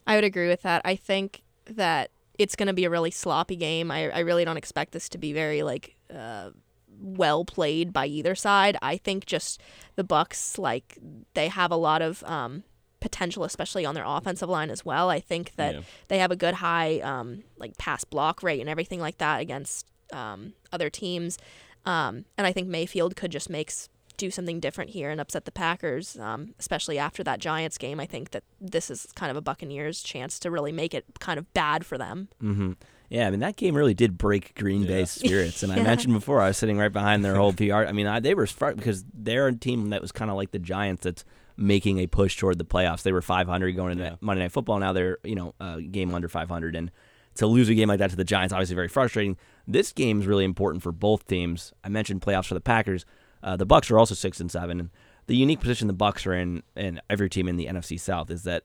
I 0.06 0.14
would 0.14 0.24
agree 0.24 0.48
with 0.48 0.62
that. 0.62 0.80
I 0.84 0.96
think 0.96 1.42
that 1.66 2.10
it's 2.38 2.56
going 2.56 2.68
to 2.68 2.72
be 2.72 2.84
a 2.84 2.90
really 2.90 3.10
sloppy 3.10 3.56
game. 3.56 3.90
I, 3.90 4.08
I 4.10 4.20
really 4.20 4.44
don't 4.46 4.56
expect 4.56 4.92
this 4.92 5.08
to 5.10 5.18
be 5.18 5.32
very 5.34 5.62
like 5.62 5.94
uh, 6.14 6.50
well 6.98 7.44
played 7.44 7.92
by 7.92 8.06
either 8.06 8.34
side. 8.34 8.76
I 8.80 8.96
think 8.96 9.26
just 9.26 9.60
the 9.96 10.04
Bucks 10.04 10.58
like 10.58 10.96
they 11.34 11.48
have 11.48 11.70
a 11.70 11.76
lot 11.76 12.00
of 12.02 12.24
um, 12.24 12.62
potential, 13.00 13.44
especially 13.44 13.84
on 13.84 13.94
their 13.94 14.04
offensive 14.06 14.48
line 14.48 14.70
as 14.70 14.84
well. 14.84 15.10
I 15.10 15.20
think 15.20 15.54
that 15.56 15.74
Yeah. 15.74 15.80
they 16.08 16.18
have 16.18 16.30
a 16.30 16.36
good 16.36 16.54
high 16.54 17.00
um, 17.00 17.42
like 17.58 17.76
pass 17.78 18.04
block 18.04 18.42
rate 18.42 18.60
and 18.60 18.70
everything 18.70 19.00
like 19.00 19.18
that 19.18 19.40
against 19.40 19.86
um, 20.12 20.54
other 20.72 20.90
teams. 20.90 21.38
Um, 21.84 22.24
and 22.36 22.46
I 22.46 22.52
think 22.52 22.68
Mayfield 22.68 23.16
could 23.16 23.30
just 23.30 23.48
make 23.48 23.72
do 24.16 24.30
something 24.30 24.60
different 24.60 24.90
here 24.90 25.10
and 25.10 25.20
upset 25.20 25.44
the 25.44 25.52
Packers, 25.52 26.16
um, 26.18 26.54
especially 26.58 26.98
after 26.98 27.22
that 27.22 27.38
Giants 27.38 27.76
game. 27.76 28.00
I 28.00 28.06
think 28.06 28.30
that 28.30 28.44
this 28.60 28.90
is 28.90 29.06
kind 29.14 29.30
of 29.30 29.36
a 29.36 29.42
Buccaneers 29.42 30.02
chance 30.02 30.38
to 30.40 30.50
really 30.50 30.72
make 30.72 30.94
it 30.94 31.04
kind 31.20 31.38
of 31.38 31.52
bad 31.52 31.84
for 31.84 31.98
them. 31.98 32.28
Mm-hmm. 32.42 32.72
Yeah, 33.10 33.28
I 33.28 33.30
mean 33.30 33.40
that 33.40 33.54
game 33.56 33.76
really 33.76 33.94
did 33.94 34.18
break 34.18 34.54
Green 34.56 34.84
Bay's 34.84 35.10
spirits, 35.10 35.62
and 35.62 35.70
I 35.72 35.76
mentioned 35.82 36.12
before 36.14 36.40
I 36.40 36.48
was 36.48 36.56
sitting 36.56 36.76
right 36.78 36.92
behind 36.92 37.24
their 37.24 37.36
whole 37.36 37.52
PR. 37.52 37.84
I 37.84 37.92
mean, 37.92 38.06
I, 38.08 38.18
they 38.18 38.34
were 38.34 38.46
fr- 38.48 38.72
because 38.72 39.04
they're 39.14 39.46
a 39.46 39.54
team 39.54 39.90
that 39.90 40.02
was 40.02 40.10
kind 40.10 40.28
of 40.30 40.36
like 40.36 40.50
the 40.50 40.58
Giants 40.58 41.04
that's 41.04 41.24
making 41.56 41.98
a 41.98 42.06
push 42.08 42.36
toward 42.36 42.58
the 42.58 42.64
playoffs. 42.64 43.02
They 43.02 43.12
were 43.12 43.22
500 43.22 43.76
going 43.76 43.92
into 43.92 44.04
Yeah. 44.04 44.14
Monday 44.20 44.42
Night 44.42 44.52
Football. 44.52 44.80
Now 44.80 44.92
they're 44.92 45.18
you 45.22 45.36
know 45.36 45.54
a 45.60 45.80
game 45.82 46.12
under 46.14 46.28
500, 46.28 46.74
and 46.74 46.90
to 47.36 47.46
lose 47.46 47.68
a 47.68 47.74
game 47.74 47.88
like 47.88 47.98
that 47.98 48.10
to 48.10 48.16
the 48.16 48.24
Giants 48.24 48.52
obviously 48.52 48.74
very 48.74 48.88
frustrating. 48.88 49.36
This 49.66 49.92
game 49.92 50.20
is 50.20 50.26
really 50.26 50.44
important 50.44 50.82
for 50.82 50.92
both 50.92 51.26
teams. 51.26 51.72
I 51.82 51.88
mentioned 51.88 52.22
playoffs 52.22 52.46
for 52.46 52.54
the 52.54 52.60
Packers. 52.60 53.04
Uh, 53.42 53.56
the 53.56 53.66
Bucks 53.66 53.90
are 53.90 53.98
also 53.98 54.14
six 54.14 54.40
and 54.40 54.50
seven, 54.50 54.80
and 54.80 54.90
the 55.26 55.36
unique 55.36 55.60
position 55.60 55.86
the 55.86 55.92
Bucks 55.92 56.26
are 56.26 56.34
in, 56.34 56.62
and 56.74 57.00
every 57.10 57.28
team 57.28 57.48
in 57.48 57.56
the 57.56 57.66
NFC 57.66 57.98
South 57.98 58.30
is 58.30 58.44
that 58.44 58.64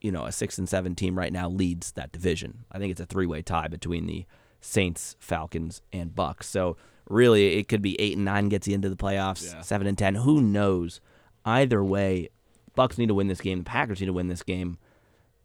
you 0.00 0.12
know, 0.12 0.24
a 0.24 0.32
six 0.32 0.58
and 0.58 0.68
seven 0.68 0.94
team 0.94 1.18
right 1.18 1.32
now 1.32 1.48
leads 1.48 1.92
that 1.92 2.12
division. 2.12 2.64
I 2.70 2.78
think 2.78 2.90
it's 2.90 3.00
a 3.00 3.06
three 3.06 3.26
way 3.26 3.42
tie 3.42 3.68
between 3.68 4.06
the 4.06 4.26
Saints, 4.60 5.16
Falcons, 5.18 5.82
and 5.92 6.14
Bucks. 6.14 6.48
So 6.48 6.76
really, 7.08 7.56
it 7.56 7.68
could 7.68 7.82
be 7.82 8.00
eight 8.00 8.16
and 8.16 8.24
nine 8.24 8.48
gets 8.48 8.68
you 8.68 8.74
into 8.74 8.88
the 8.88 8.96
playoffs. 8.96 9.52
Yeah. 9.52 9.62
Seven 9.62 9.86
and 9.86 9.98
ten, 9.98 10.16
who 10.16 10.40
knows? 10.40 11.00
Either 11.44 11.82
way, 11.82 12.28
Bucks 12.74 12.98
need 12.98 13.08
to 13.08 13.14
win 13.14 13.28
this 13.28 13.40
game. 13.40 13.58
The 13.58 13.64
Packers 13.64 14.00
need 14.00 14.06
to 14.06 14.12
win 14.12 14.28
this 14.28 14.42
game. 14.42 14.78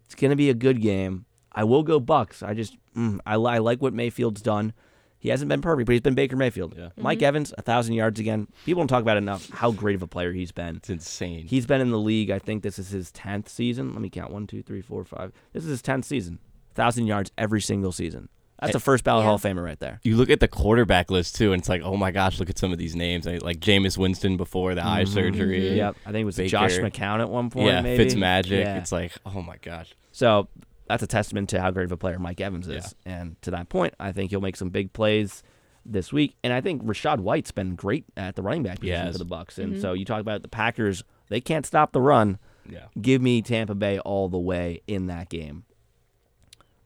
It's 0.05 0.15
gonna 0.15 0.36
be 0.36 0.49
a 0.49 0.55
good 0.55 0.82
game. 0.82 1.25
I 1.53 1.63
will 1.63 1.83
go 1.83 1.99
Bucks. 1.99 2.41
I 2.43 2.53
just 2.53 2.77
mm, 2.95 3.19
I, 3.25 3.35
I 3.35 3.57
like 3.59 3.81
what 3.81 3.93
Mayfield's 3.93 4.41
done. 4.41 4.73
He 5.19 5.29
hasn't 5.29 5.49
been 5.49 5.61
perfect, 5.61 5.85
but 5.85 5.91
he's 5.91 6.01
been 6.01 6.15
Baker 6.15 6.35
Mayfield. 6.35 6.73
Yeah. 6.75 6.89
Mike 6.97 7.21
Evans, 7.21 7.53
a 7.55 7.61
thousand 7.61 7.93
yards 7.93 8.19
again. 8.19 8.47
People 8.65 8.81
don't 8.81 8.87
talk 8.87 9.03
about 9.03 9.17
it 9.17 9.19
enough 9.19 9.49
how 9.51 9.69
great 9.71 9.95
of 9.95 10.01
a 10.01 10.07
player 10.07 10.31
he's 10.31 10.51
been. 10.51 10.77
It's 10.77 10.89
insane. 10.89 11.45
He's 11.45 11.67
been 11.67 11.79
in 11.79 11.91
the 11.91 11.99
league. 11.99 12.31
I 12.31 12.39
think 12.39 12.63
this 12.63 12.79
is 12.79 12.89
his 12.89 13.11
tenth 13.11 13.47
season. 13.47 13.93
Let 13.93 14.01
me 14.01 14.09
count: 14.09 14.31
one, 14.31 14.47
two, 14.47 14.63
three, 14.63 14.81
four, 14.81 15.05
five. 15.05 15.31
This 15.53 15.63
is 15.63 15.69
his 15.69 15.81
tenth 15.83 16.05
season. 16.05 16.39
Thousand 16.73 17.05
yards 17.05 17.31
every 17.37 17.61
single 17.61 17.91
season. 17.91 18.29
That's 18.59 18.75
a 18.75 18.79
first 18.79 19.03
ballot 19.03 19.23
Yeah. 19.23 19.25
Hall 19.25 19.35
of 19.35 19.41
Famer 19.41 19.63
right 19.63 19.79
there. 19.79 19.99
you 20.03 20.15
look 20.15 20.29
at 20.29 20.39
the 20.39 20.47
quarterback 20.47 21.09
list 21.09 21.35
too, 21.35 21.51
and 21.51 21.59
it's 21.61 21.69
like, 21.69 21.81
oh 21.81 21.97
my 21.97 22.11
gosh, 22.11 22.39
look 22.39 22.49
at 22.49 22.59
some 22.59 22.71
of 22.71 22.77
these 22.77 22.95
names. 22.95 23.25
Like, 23.25 23.41
like 23.41 23.59
Jameis 23.59 23.97
Winston 23.97 24.37
before 24.37 24.75
the 24.75 24.85
eye 24.85 25.03
surgery. 25.03 25.61
Mm-hmm. 25.61 25.77
Yep, 25.77 25.95
I 26.05 26.11
think 26.11 26.21
it 26.21 26.25
was 26.25 26.35
Josh 26.37 26.77
McCown 26.77 27.19
at 27.21 27.29
one 27.29 27.49
point. 27.49 27.67
Yeah, 27.67 27.81
maybe. 27.81 28.05
Fitzmagic. 28.05 28.49
Yeah. 28.59 28.77
It's 28.77 28.91
like, 28.91 29.13
oh 29.25 29.41
my 29.41 29.57
gosh. 29.57 29.93
So 30.11 30.47
that's 30.91 31.03
a 31.03 31.07
testament 31.07 31.47
to 31.49 31.61
how 31.61 31.71
great 31.71 31.85
of 31.85 31.91
a 31.93 31.97
player 31.97 32.19
Mike 32.19 32.41
Evans 32.41 32.67
is. 32.67 32.93
And 33.05 33.41
to 33.43 33.51
that 33.51 33.69
point, 33.69 33.93
I 33.97 34.11
think 34.11 34.29
he'll 34.29 34.41
make 34.41 34.57
some 34.57 34.69
big 34.69 34.91
plays 34.91 35.41
this 35.85 36.11
week. 36.11 36.35
And 36.43 36.51
I 36.51 36.59
think 36.59 36.83
Rachaad 36.83 37.21
White's 37.21 37.51
been 37.51 37.75
great 37.75 38.03
at 38.17 38.35
the 38.35 38.41
running 38.41 38.63
back 38.63 38.81
position 38.81 39.05
Yes. 39.05 39.13
for 39.13 39.19
the 39.19 39.25
Bucks. 39.25 39.57
And 39.57 39.73
mm-hmm. 39.73 39.81
so 39.81 39.93
you 39.93 40.03
talk 40.03 40.19
about 40.19 40.41
the 40.41 40.49
Packers; 40.49 41.05
they 41.29 41.39
can't 41.39 41.65
stop 41.65 41.93
the 41.93 42.01
run. 42.01 42.39
Yeah. 42.69 42.87
Give 43.01 43.21
me 43.21 43.41
Tampa 43.41 43.73
Bay 43.73 43.99
all 43.99 44.27
the 44.27 44.37
way 44.37 44.81
in 44.85 45.07
that 45.07 45.29
game. 45.29 45.63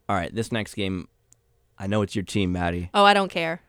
All 0.07 0.15
right, 0.15 0.33
this 0.33 0.51
next 0.51 0.75
game, 0.75 1.07
I 1.79 1.87
know 1.87 2.03
it's 2.03 2.15
your 2.15 2.23
team, 2.23 2.51
Maddie. 2.51 2.91
Oh, 2.93 3.03
I 3.03 3.15
don't 3.15 3.31
care. 3.31 3.61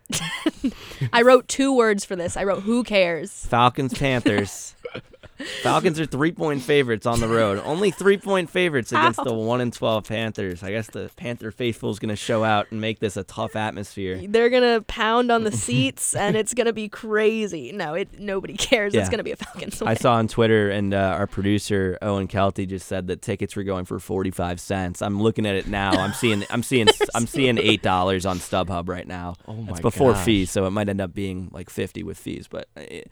I 1.14 1.22
wrote 1.22 1.48
two 1.48 1.74
words 1.74 2.04
for 2.04 2.14
this. 2.14 2.36
I 2.36 2.44
wrote 2.44 2.62
"Who 2.62 2.84
cares." 2.84 3.46
Falcons 3.46 3.94
Panthers. 3.94 4.74
Falcons 5.62 5.98
are 6.00 6.06
three 6.06 6.32
point 6.32 6.62
favorites 6.62 7.06
on 7.06 7.20
the 7.20 7.28
road. 7.28 7.62
Only 7.64 7.90
three 7.90 8.16
point 8.18 8.50
favorites 8.50 8.92
against 8.92 9.22
the 9.22 9.34
one 9.34 9.60
and 9.60 9.72
twelve 9.72 10.04
Panthers. 10.04 10.62
I 10.62 10.70
guess 10.70 10.88
the 10.88 11.10
Panther 11.16 11.50
faithful 11.50 11.90
is 11.90 11.98
going 11.98 12.10
to 12.10 12.16
show 12.16 12.44
out 12.44 12.66
and 12.70 12.80
make 12.80 12.98
this 13.00 13.16
a 13.16 13.24
tough 13.24 13.56
atmosphere. 13.56 14.20
They're 14.28 14.50
gonna 14.50 14.80
pound 14.82 15.30
on 15.30 15.44
the 15.44 15.52
seats, 15.52 16.14
and 16.14 16.36
it's 16.36 16.54
gonna 16.54 16.72
be 16.72 16.88
crazy. 16.88 17.72
No, 17.72 17.94
it 17.94 18.18
nobody 18.18 18.56
cares. 18.56 18.94
Yeah. 18.94 19.00
It's 19.00 19.10
gonna 19.10 19.22
be 19.22 19.32
a 19.32 19.36
Falcons 19.36 19.80
win. 19.80 19.88
I 19.88 19.94
saw 19.94 20.14
on 20.14 20.28
Twitter, 20.28 20.70
and 20.70 20.94
uh, 20.94 21.14
our 21.18 21.26
producer 21.26 21.98
Owen 22.02 22.28
Kelty 22.28 22.66
just 22.66 22.86
said 22.86 23.06
that 23.08 23.22
tickets 23.22 23.56
were 23.56 23.64
going 23.64 23.84
for 23.84 23.98
forty 23.98 24.30
five 24.30 24.60
cents. 24.60 25.02
I'm 25.02 25.20
looking 25.22 25.46
at 25.46 25.54
it 25.54 25.66
now. 25.68 25.90
I'm 25.92 26.12
seeing, 26.12 26.44
I'm 26.50 26.62
seeing, 26.62 26.88
I'm 27.14 27.26
seeing 27.26 27.58
eight 27.58 27.82
dollars 27.82 28.26
on 28.26 28.38
StubHub 28.38 28.88
right 28.88 29.06
now. 29.06 29.34
Oh 29.46 29.54
my 29.54 29.72
It's 29.72 29.80
before 29.80 30.12
gosh. 30.12 30.24
fees, 30.24 30.50
so 30.50 30.66
it 30.66 30.70
might 30.70 30.88
end 30.88 31.00
up 31.00 31.12
being 31.14 31.48
like 31.52 31.70
fifty 31.70 32.02
with 32.02 32.18
fees. 32.18 32.46
But 32.48 32.68
it, 32.76 33.10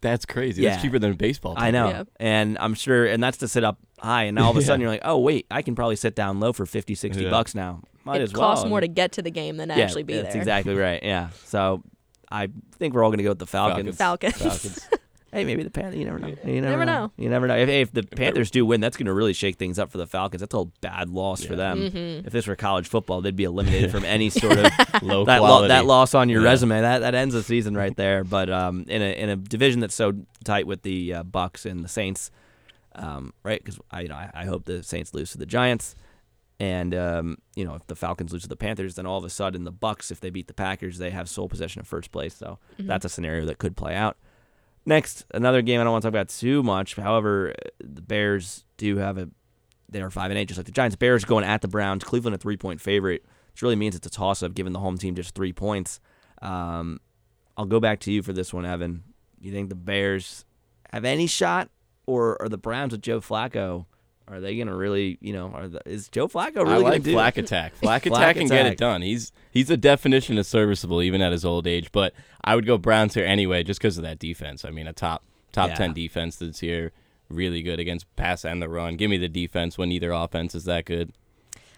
That's 0.00 0.24
crazy. 0.24 0.62
Yeah. 0.62 0.70
That's 0.70 0.82
cheaper 0.82 0.98
than 0.98 1.12
a 1.12 1.14
baseball. 1.56 1.64
I 1.68 1.70
know, 1.70 1.88
Yeah. 1.90 2.02
and 2.20 2.58
I'm 2.60 2.74
sure, 2.74 3.06
and 3.06 3.22
that's 3.22 3.38
to 3.38 3.48
sit 3.48 3.64
up 3.64 3.78
high. 3.98 4.24
And 4.24 4.34
now 4.36 4.44
all 4.44 4.50
of 4.50 4.56
a 4.56 4.60
Yeah. 4.60 4.66
sudden 4.66 4.80
you're 4.80 4.90
like, 4.90 5.02
oh 5.04 5.18
wait, 5.18 5.46
I 5.50 5.62
can 5.62 5.74
probably 5.74 5.96
sit 5.96 6.14
down 6.14 6.38
low 6.40 6.52
for 6.52 6.66
50, 6.66 6.94
60 6.94 7.24
Yeah. 7.24 7.30
bucks 7.30 7.54
now. 7.54 7.82
Might 8.04 8.20
it 8.20 8.24
as 8.24 8.32
well. 8.32 8.42
It 8.42 8.54
costs 8.54 8.66
more 8.68 8.80
to 8.80 8.88
get 8.88 9.12
to 9.12 9.22
the 9.22 9.30
game 9.30 9.56
than 9.56 9.68
to 9.68 9.76
yeah, 9.76 9.82
actually 9.84 10.04
be 10.04 10.12
that's 10.14 10.24
there. 10.26 10.32
That's 10.34 10.36
exactly 10.36 10.74
right. 10.76 11.02
Yeah, 11.02 11.30
so 11.44 11.82
I 12.30 12.48
think 12.78 12.94
we're 12.94 13.02
all 13.02 13.10
going 13.10 13.18
to 13.18 13.24
go 13.24 13.30
with 13.30 13.38
the 13.40 13.46
Falcons. 13.46 13.96
Falcons. 13.96 14.36
Falcons. 14.36 14.88
Hey, 15.36 15.44
maybe 15.44 15.62
the 15.62 15.70
Panthers. 15.70 15.96
You 15.98 16.04
never 16.06 16.18
know. 16.18 16.28
You 16.28 16.60
never, 16.60 16.70
Never 16.70 16.84
know. 16.84 16.92
know. 17.06 17.12
You 17.16 17.28
never 17.28 17.46
know. 17.46 17.56
If, 17.56 17.68
if 17.68 17.92
the 17.92 18.02
Panthers 18.02 18.50
do 18.50 18.64
win, 18.64 18.80
that's 18.80 18.96
going 18.96 19.06
to 19.06 19.12
really 19.12 19.32
shake 19.32 19.56
things 19.56 19.78
up 19.78 19.90
for 19.92 19.98
the 19.98 20.06
Falcons. 20.06 20.40
That's 20.40 20.54
a 20.54 20.64
bad 20.80 21.10
loss 21.10 21.44
for 21.44 21.56
them. 21.56 21.78
Mm-hmm. 21.90 22.26
If 22.26 22.32
this 22.32 22.46
were 22.46 22.56
college 22.56 22.88
football, 22.88 23.20
they'd 23.20 23.36
be 23.36 23.44
eliminated 23.44 23.90
from 23.90 24.04
any 24.04 24.30
sort 24.30 24.58
of 24.58 24.64
Low 25.02 25.24
that, 25.26 25.42
lo- 25.42 25.46
quality. 25.48 25.68
that 25.68 25.84
loss 25.86 26.14
on 26.14 26.28
your 26.28 26.40
Yeah. 26.42 26.48
resume. 26.48 26.80
That 26.80 27.00
that 27.00 27.14
ends 27.14 27.34
the 27.34 27.42
season 27.42 27.76
right 27.76 27.94
there. 27.96 28.24
But 28.24 28.48
um, 28.50 28.84
in 28.88 29.02
a 29.02 29.12
in 29.12 29.28
a 29.28 29.36
division 29.36 29.80
that's 29.80 29.94
so 29.94 30.14
tight 30.44 30.66
with 30.66 30.82
the 30.82 31.14
uh, 31.14 31.22
Bucks 31.22 31.66
and 31.66 31.84
the 31.84 31.88
Saints, 31.88 32.30
um, 32.94 33.32
right? 33.42 33.62
Because 33.62 33.78
I 33.90 34.00
you 34.02 34.08
know 34.08 34.14
I, 34.16 34.30
I 34.34 34.44
hope 34.46 34.64
the 34.64 34.82
Saints 34.82 35.12
lose 35.14 35.32
to 35.32 35.38
the 35.38 35.46
Giants. 35.46 35.94
And 36.58 36.94
um, 36.94 37.36
you 37.54 37.66
know, 37.66 37.74
if 37.74 37.86
the 37.86 37.94
Falcons 37.94 38.32
lose 38.32 38.42
to 38.44 38.48
the 38.48 38.56
Panthers, 38.56 38.94
then 38.94 39.04
all 39.04 39.18
of 39.18 39.24
a 39.24 39.28
sudden 39.28 39.64
the 39.64 39.70
Bucks, 39.70 40.10
if 40.10 40.20
they 40.20 40.30
beat 40.30 40.46
the 40.46 40.54
Packers, 40.54 40.96
they 40.96 41.10
have 41.10 41.28
sole 41.28 41.50
possession 41.50 41.80
of 41.80 41.86
first 41.86 42.10
place. 42.10 42.34
So 42.34 42.58
that's 42.78 43.04
a 43.04 43.10
scenario 43.10 43.44
that 43.44 43.58
could 43.58 43.76
play 43.76 43.94
out. 43.94 44.16
Next, 44.86 45.26
another 45.34 45.62
game 45.62 45.80
I 45.80 45.84
don't 45.84 45.92
want 45.92 46.02
to 46.02 46.06
talk 46.06 46.12
about 46.12 46.28
too 46.28 46.62
much. 46.62 46.94
However, 46.94 47.52
the 47.80 48.02
Bears 48.02 48.64
do 48.76 48.96
have 48.98 49.18
a 49.18 49.28
they 49.88 50.00
are 50.00 50.10
five 50.10 50.30
and 50.30 50.38
eight, 50.38 50.48
just 50.48 50.58
like 50.58 50.66
the 50.66 50.72
Giants. 50.72 50.96
Bears 50.96 51.24
going 51.24 51.44
at 51.44 51.60
the 51.60 51.68
Browns. 51.68 52.04
Cleveland 52.04 52.34
a 52.34 52.38
three 52.38 52.56
point 52.56 52.80
favorite, 52.80 53.24
which 53.52 53.62
really 53.62 53.76
means 53.76 53.94
it's 53.94 54.06
a 54.06 54.10
toss 54.10 54.42
up, 54.42 54.54
given 54.54 54.72
the 54.72 54.78
home 54.78 54.96
team 54.98 55.14
just 55.14 55.34
three 55.34 55.52
points. 55.52 56.00
Um, 56.40 57.00
I'll 57.56 57.66
go 57.66 57.80
back 57.80 58.00
to 58.00 58.12
you 58.12 58.22
for 58.22 58.32
this 58.32 58.52
one, 58.52 58.64
Evan. 58.64 59.02
You 59.40 59.52
think 59.52 59.68
the 59.68 59.74
Bears 59.74 60.44
have 60.92 61.04
any 61.04 61.26
shot, 61.26 61.70
or 62.06 62.40
are 62.40 62.48
the 62.48 62.58
Browns 62.58 62.92
with 62.92 63.02
Joe 63.02 63.20
Flacco? 63.20 63.86
Are 64.28 64.40
they 64.40 64.56
going 64.56 64.66
to 64.66 64.74
really, 64.74 65.18
you 65.20 65.32
know, 65.32 65.52
are 65.54 65.68
the, 65.68 65.80
is 65.86 66.08
Joe 66.08 66.26
Flacco 66.26 66.56
really 66.56 66.84
I 66.84 66.90
like 66.90 67.02
do? 67.04 67.12
Flack 67.12 67.36
attack. 67.36 67.74
Flack 67.80 68.02
Flack 68.02 68.06
attack 68.06 68.36
can 68.36 68.48
get 68.48 68.66
it 68.66 68.76
done. 68.76 69.02
He's 69.02 69.30
he's 69.52 69.68
the 69.68 69.76
definition 69.76 70.36
of 70.36 70.46
serviceable 70.46 71.00
even 71.00 71.22
at 71.22 71.30
his 71.32 71.44
old 71.44 71.66
age. 71.66 71.92
But 71.92 72.12
I 72.42 72.56
would 72.56 72.66
go 72.66 72.76
Browns 72.76 73.14
here 73.14 73.24
anyway, 73.24 73.62
just 73.62 73.80
because 73.80 73.98
of 73.98 74.02
that 74.04 74.18
defense. 74.18 74.64
I 74.64 74.70
mean, 74.70 74.86
a 74.88 74.92
top 74.92 75.22
top 75.52 75.68
Yeah. 75.70 75.74
ten 75.76 75.92
defense 75.92 76.36
this 76.36 76.60
year, 76.62 76.90
really 77.28 77.62
good 77.62 77.78
against 77.78 78.14
pass 78.16 78.44
and 78.44 78.60
the 78.60 78.68
run. 78.68 78.96
Give 78.96 79.10
me 79.10 79.16
the 79.16 79.28
defense 79.28 79.78
when 79.78 79.92
either 79.92 80.10
offense 80.10 80.54
is 80.56 80.64
that 80.64 80.86
good. 80.86 81.12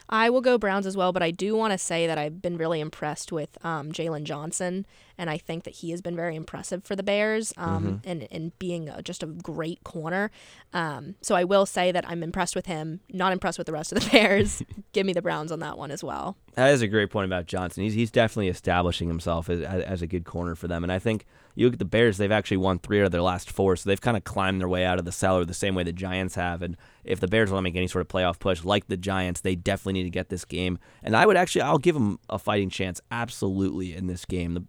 I 0.08 0.30
will 0.30 0.40
go 0.40 0.56
Browns 0.58 0.86
as 0.86 0.96
well, 0.96 1.12
but 1.12 1.22
I 1.22 1.30
do 1.30 1.54
want 1.54 1.72
to 1.72 1.78
say 1.78 2.06
that 2.06 2.18
I've 2.18 2.40
been 2.40 2.56
really 2.56 2.80
impressed 2.80 3.30
with 3.30 3.58
um, 3.64 3.92
Jaylon 3.92 4.24
Johnson, 4.24 4.86
and 5.18 5.28
I 5.28 5.36
think 5.36 5.64
that 5.64 5.74
he 5.74 5.90
has 5.90 6.00
been 6.00 6.16
very 6.16 6.34
impressive 6.34 6.84
for 6.84 6.96
the 6.96 7.02
Bears, 7.02 7.52
um, 7.56 8.00
and 8.04 8.26
and 8.30 8.58
being 8.58 8.88
a, 8.88 9.02
just 9.02 9.22
a 9.22 9.26
great 9.26 9.84
corner. 9.84 10.30
Um, 10.72 11.16
so 11.20 11.34
I 11.34 11.44
will 11.44 11.66
say 11.66 11.92
that 11.92 12.08
I'm 12.08 12.22
impressed 12.22 12.56
with 12.56 12.66
him. 12.66 13.00
Not 13.12 13.32
impressed 13.32 13.58
with 13.58 13.66
the 13.66 13.72
rest 13.72 13.92
of 13.92 14.02
the 14.02 14.10
Bears. 14.12 14.62
Give 14.92 15.04
me 15.04 15.12
the 15.12 15.22
Browns 15.22 15.52
on 15.52 15.60
that 15.60 15.76
one 15.76 15.90
as 15.90 16.02
well. 16.02 16.36
That 16.54 16.70
is 16.70 16.82
a 16.82 16.88
great 16.88 17.10
point 17.10 17.26
about 17.26 17.46
Johnson. 17.46 17.82
He's 17.84 17.94
he's 17.94 18.10
definitely 18.10 18.48
establishing 18.48 19.08
himself 19.08 19.50
as 19.50 19.60
as 19.60 20.02
a 20.02 20.06
good 20.06 20.24
corner 20.24 20.54
for 20.54 20.68
them. 20.68 20.82
And 20.84 20.92
I 20.92 20.98
think 20.98 21.26
you 21.58 21.66
look 21.66 21.74
at 21.74 21.78
the 21.78 21.84
Bears; 21.84 22.16
they've 22.18 22.30
actually 22.32 22.56
won 22.58 22.78
three 22.78 23.00
out 23.00 23.06
of 23.06 23.12
their 23.12 23.22
last 23.22 23.50
four, 23.50 23.76
so 23.76 23.88
they've 23.90 24.00
kind 24.00 24.16
of 24.16 24.24
climbed 24.24 24.60
their 24.60 24.68
way 24.68 24.84
out 24.84 24.98
of 24.98 25.04
the 25.04 25.12
cellar 25.12 25.44
the 25.44 25.54
same 25.54 25.74
way 25.74 25.82
the 25.82 25.92
Giants 25.92 26.34
have. 26.36 26.62
And 26.62 26.76
if 27.04 27.20
the 27.20 27.28
Bears 27.28 27.50
want 27.50 27.58
to 27.58 27.62
make 27.62 27.76
any 27.76 27.88
sort 27.88 28.02
of 28.02 28.08
playoff 28.08 28.38
push, 28.38 28.64
like 28.64 28.86
the 28.86 28.96
Giants, 28.96 29.40
they 29.40 29.54
definitely 29.54 29.94
need 29.94 30.04
to 30.04 30.10
get 30.10 30.28
this 30.28 30.44
game. 30.44 30.78
And 31.02 31.16
I 31.16 31.26
would 31.26 31.36
actually, 31.36 31.62
I'll 31.62 31.78
give 31.78 31.94
them 31.94 32.18
a 32.28 32.38
fighting 32.38 32.70
chance, 32.70 33.00
absolutely, 33.10 33.94
in 33.94 34.06
this 34.06 34.24
game. 34.24 34.54
The, 34.54 34.64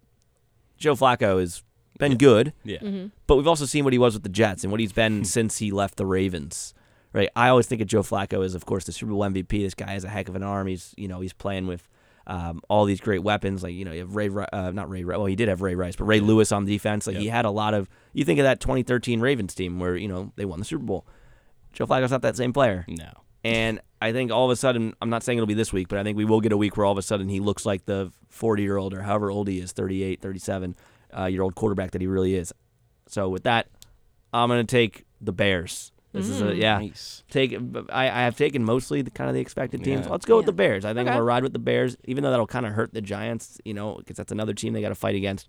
Joe 0.78 0.94
Flacco 0.94 1.38
has 1.40 1.62
been 1.98 2.16
good, 2.16 2.52
Yeah. 2.64 2.78
Mm-hmm. 2.78 3.06
but 3.26 3.36
we've 3.36 3.46
also 3.46 3.66
seen 3.66 3.84
what 3.84 3.92
he 3.92 3.98
was 3.98 4.14
with 4.14 4.22
the 4.22 4.28
Jets 4.30 4.64
and 4.64 4.70
what 4.70 4.80
he's 4.80 4.92
been 4.92 5.24
since 5.36 5.58
he 5.58 5.70
left 5.70 5.96
the 5.96 6.06
Ravens. 6.06 6.72
Right. 7.12 7.28
I 7.34 7.48
always 7.48 7.66
think 7.66 7.82
of 7.82 7.88
Joe 7.88 8.02
Flacco 8.02 8.44
as, 8.44 8.54
of 8.54 8.64
course, 8.66 8.84
the 8.84 8.92
Super 8.92 9.10
Bowl 9.12 9.20
MVP. 9.22 9.48
This 9.48 9.74
guy 9.74 9.90
has 9.90 10.04
a 10.04 10.08
heck 10.08 10.28
of 10.28 10.36
an 10.36 10.44
arm. 10.44 10.68
He's, 10.68 10.94
you 10.96 11.08
know, 11.08 11.20
he's 11.20 11.32
playing 11.32 11.66
with 11.66 11.88
um, 12.26 12.60
all 12.68 12.84
these 12.84 13.00
great 13.00 13.22
weapons. 13.22 13.62
Like, 13.62 13.74
you 13.74 13.84
know, 13.84 13.92
you 13.92 14.00
have 14.00 14.16
Ray, 14.16 14.30
uh, 14.52 14.70
not 14.70 14.90
Ray, 14.90 15.04
well, 15.04 15.26
he 15.26 15.36
did 15.36 15.48
have 15.48 15.62
Ray 15.62 15.74
Rice, 15.74 15.96
but 15.96 16.04
Ray 16.04 16.20
Lewis 16.20 16.52
on 16.52 16.64
defense. 16.64 17.06
Like, 17.06 17.16
he 17.16 17.28
had 17.28 17.44
a 17.44 17.50
lot 17.50 17.74
of. 17.74 17.88
You 18.12 18.24
think 18.24 18.38
of 18.38 18.44
that 18.44 18.60
2013 18.60 19.20
Ravens 19.20 19.54
team 19.54 19.78
where 19.78 19.96
you 19.96 20.08
know 20.08 20.32
they 20.36 20.44
won 20.44 20.58
the 20.58 20.64
Super 20.64 20.84
Bowl. 20.84 21.06
Joe 21.72 21.86
Flacco's 21.86 22.10
not 22.10 22.22
that 22.22 22.36
same 22.36 22.52
player. 22.52 22.84
No. 22.88 23.10
And 23.42 23.80
I 24.02 24.12
think 24.12 24.30
all 24.30 24.44
of 24.44 24.50
a 24.50 24.56
sudden, 24.56 24.94
I'm 25.00 25.10
not 25.10 25.22
saying 25.22 25.38
it'll 25.38 25.46
be 25.46 25.54
this 25.54 25.72
week, 25.72 25.88
but 25.88 25.98
I 25.98 26.02
think 26.02 26.16
we 26.16 26.24
will 26.24 26.40
get 26.40 26.52
a 26.52 26.56
week 26.56 26.76
where 26.76 26.84
all 26.84 26.92
of 26.92 26.98
a 26.98 27.02
sudden 27.02 27.28
he 27.28 27.40
looks 27.40 27.64
like 27.64 27.86
the 27.86 28.12
40 28.28 28.62
year 28.62 28.76
old 28.76 28.92
or 28.92 29.02
however 29.02 29.30
old 29.30 29.48
he 29.48 29.60
is, 29.60 29.72
38, 29.72 30.20
37 30.20 30.76
uh, 31.16 31.24
year 31.24 31.42
old 31.42 31.54
quarterback 31.54 31.92
that 31.92 32.00
he 32.00 32.06
really 32.06 32.34
is. 32.34 32.52
So 33.06 33.28
with 33.28 33.44
that, 33.44 33.68
I'm 34.32 34.48
going 34.48 34.64
to 34.64 34.70
take 34.70 35.04
the 35.20 35.32
Bears. 35.32 35.92
This 36.12 36.28
is 36.28 36.42
a, 36.42 36.54
yeah. 36.54 36.78
Nice. 36.78 37.22
Take 37.30 37.56
I, 37.90 38.06
I 38.06 38.22
have 38.22 38.36
taken 38.36 38.64
mostly 38.64 39.02
the 39.02 39.10
kind 39.10 39.30
of 39.30 39.34
the 39.34 39.40
expected 39.40 39.84
teams. 39.84 40.06
Yeah. 40.06 40.12
Let's 40.12 40.26
go 40.26 40.36
with 40.38 40.46
the 40.46 40.52
Bears. 40.52 40.84
I 40.84 40.88
think 40.88 41.00
Okay. 41.06 41.10
I'm 41.10 41.14
gonna 41.16 41.24
ride 41.24 41.42
with 41.44 41.52
the 41.52 41.60
Bears, 41.60 41.96
even 42.04 42.24
though 42.24 42.30
that'll 42.30 42.46
kind 42.48 42.66
of 42.66 42.72
hurt 42.72 42.92
the 42.92 43.00
Giants. 43.00 43.60
You 43.64 43.74
know, 43.74 43.94
because 43.94 44.16
that's 44.16 44.32
another 44.32 44.52
team 44.54 44.72
they 44.72 44.80
got 44.80 44.88
to 44.88 44.94
fight 44.96 45.14
against 45.14 45.48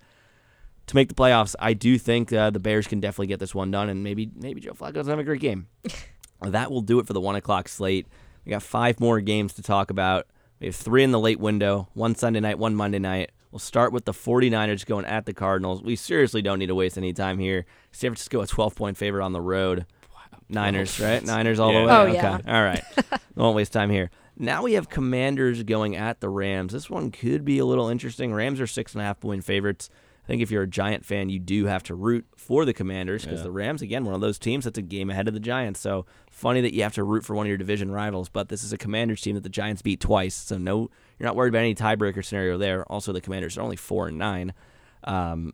to 0.88 0.96
make 0.96 1.08
the 1.10 1.16
playoffs. 1.16 1.56
I 1.60 1.74
do 1.74 1.98
think 1.98 2.32
uh, 2.32 2.52
the 2.52 2.60
Bears 2.60 2.86
can 2.88 3.00
definitely 3.00 3.28
get 3.28 3.40
this 3.40 3.56
one 3.56 3.72
done, 3.72 3.90
and 3.90 4.04
maybe 4.04 4.30
maybe 4.36 4.62
Joe 4.62 4.74
Flacco 4.74 4.94
doesn't 4.94 5.10
have 5.12 5.20
a 5.20 5.24
great 5.24 5.42
game. 5.42 5.68
that 6.42 6.72
will 6.72 6.82
do 6.82 7.00
it 7.00 7.08
for 7.08 7.14
the 7.14 7.22
one 7.22 7.36
o'clock 7.36 7.68
slate. 7.68 8.08
We 8.46 8.52
got 8.52 8.64
five 8.64 9.00
more 9.00 9.20
games 9.20 9.54
to 9.54 9.64
talk 9.64 9.90
about. 9.90 10.28
We 10.60 10.68
have 10.68 10.76
three 10.76 11.04
in 11.04 11.12
the 11.12 11.20
late 11.20 11.40
window, 11.40 11.90
one 11.94 12.14
Sunday 12.14 12.40
night, 12.40 12.60
one 12.60 12.76
Monday 12.76 13.00
night. 13.00 13.32
We'll 13.52 13.60
start 13.60 13.92
with 13.92 14.06
the 14.06 14.14
49ers 14.14 14.86
going 14.86 15.06
at 15.06 15.26
the 15.26 15.34
Cardinals. 15.34 15.82
We 15.82 15.96
seriously 15.96 16.42
don't 16.42 16.60
need 16.60 16.68
to 16.68 16.76
waste 16.76 16.98
any 16.98 17.14
time 17.14 17.38
here. 17.38 17.66
San 17.92 18.12
Francisco, 18.12 18.42
a 18.42 18.48
12 18.48 18.76
point 18.76 18.96
favorite 18.98 19.26
on 19.26 19.34
the 19.34 19.42
road. 19.42 19.86
Niners, 20.52 21.00
right? 21.00 21.24
Niners 21.26 21.60
all 21.60 21.72
Yeah. 21.74 21.82
the 21.82 21.86
way. 21.88 21.94
Oh, 21.94 22.02
okay. 22.04 22.14
yeah. 22.14 22.40
All 22.48 22.64
right. 22.64 22.84
Won't 23.36 23.56
waste 23.56 23.74
time 23.74 23.90
here. 23.90 24.10
Now 24.38 24.64
we 24.64 24.74
have 24.74 24.90
Commanders 24.90 25.64
going 25.64 25.96
at 25.96 26.20
the 26.20 26.30
Rams. 26.30 26.74
This 26.74 26.90
one 26.90 27.12
could 27.12 27.46
be 27.46 27.60
a 27.60 27.66
little 27.66 27.90
interesting. 27.90 28.34
Rams 28.34 28.60
are 28.62 28.68
six 28.68 28.94
and 28.94 29.02
a 29.02 29.06
half 29.06 29.20
point 29.20 29.44
favorites. 29.44 29.90
I 30.24 30.28
think 30.28 30.42
if 30.42 30.52
you're 30.52 30.64
a 30.64 30.68
Giant 30.68 31.04
fan, 31.06 31.30
you 31.30 31.40
do 31.40 31.66
have 31.66 31.84
to 31.84 31.96
root 31.96 32.26
for 32.38 32.64
the 32.64 32.74
Commanders 32.74 33.24
because 33.24 33.40
Yeah. 33.40 33.44
the 33.46 33.52
Rams, 33.52 33.82
again, 33.82 34.06
one 34.06 34.14
of 34.14 34.22
those 34.22 34.38
teams 34.40 34.66
that's 34.66 34.78
a 34.78 34.82
game 34.84 35.10
ahead 35.10 35.28
of 35.28 35.34
the 35.34 35.40
Giants. 35.40 35.80
So 35.80 36.06
funny 36.30 36.62
that 36.62 36.74
you 36.74 36.84
have 36.84 36.94
to 36.94 37.04
root 37.04 37.26
for 37.26 37.36
one 37.36 37.46
of 37.46 37.50
your 37.50 37.58
division 37.58 37.92
rivals, 37.92 38.30
but 38.30 38.48
this 38.50 38.64
is 38.64 38.72
a 38.72 38.78
Commanders 38.78 39.22
team 39.22 39.34
that 39.36 39.42
the 39.44 39.50
Giants 39.50 39.82
beat 39.82 40.00
twice. 40.00 40.36
So 40.36 40.58
no, 40.58 40.90
you're 41.20 41.26
not 41.28 41.36
worried 41.36 41.50
about 41.50 41.60
any 41.60 41.76
tiebreaker 41.76 42.24
scenario 42.24 42.58
there. 42.58 42.84
Also, 42.86 43.12
the 43.12 43.22
Commanders 43.22 43.58
are 43.58 43.62
only 43.62 43.76
four 43.76 44.08
and 44.08 44.18
nine. 44.18 44.54
Um, 45.04 45.54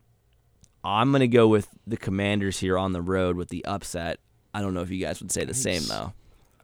I'm 0.84 1.12
gonna 1.12 1.28
go 1.28 1.48
with 1.48 1.70
the 1.88 1.98
Commanders 1.98 2.60
here 2.60 2.78
on 2.78 2.92
the 2.94 3.02
road 3.02 3.36
with 3.36 3.50
the 3.50 3.66
upset. 3.66 4.20
I 4.58 4.62
don't 4.62 4.74
know 4.74 4.82
if 4.82 4.90
you 4.90 5.00
guys 5.00 5.22
would 5.22 5.32
say 5.32 5.46
the 5.46 5.54
same 5.54 5.84
though. 5.88 6.14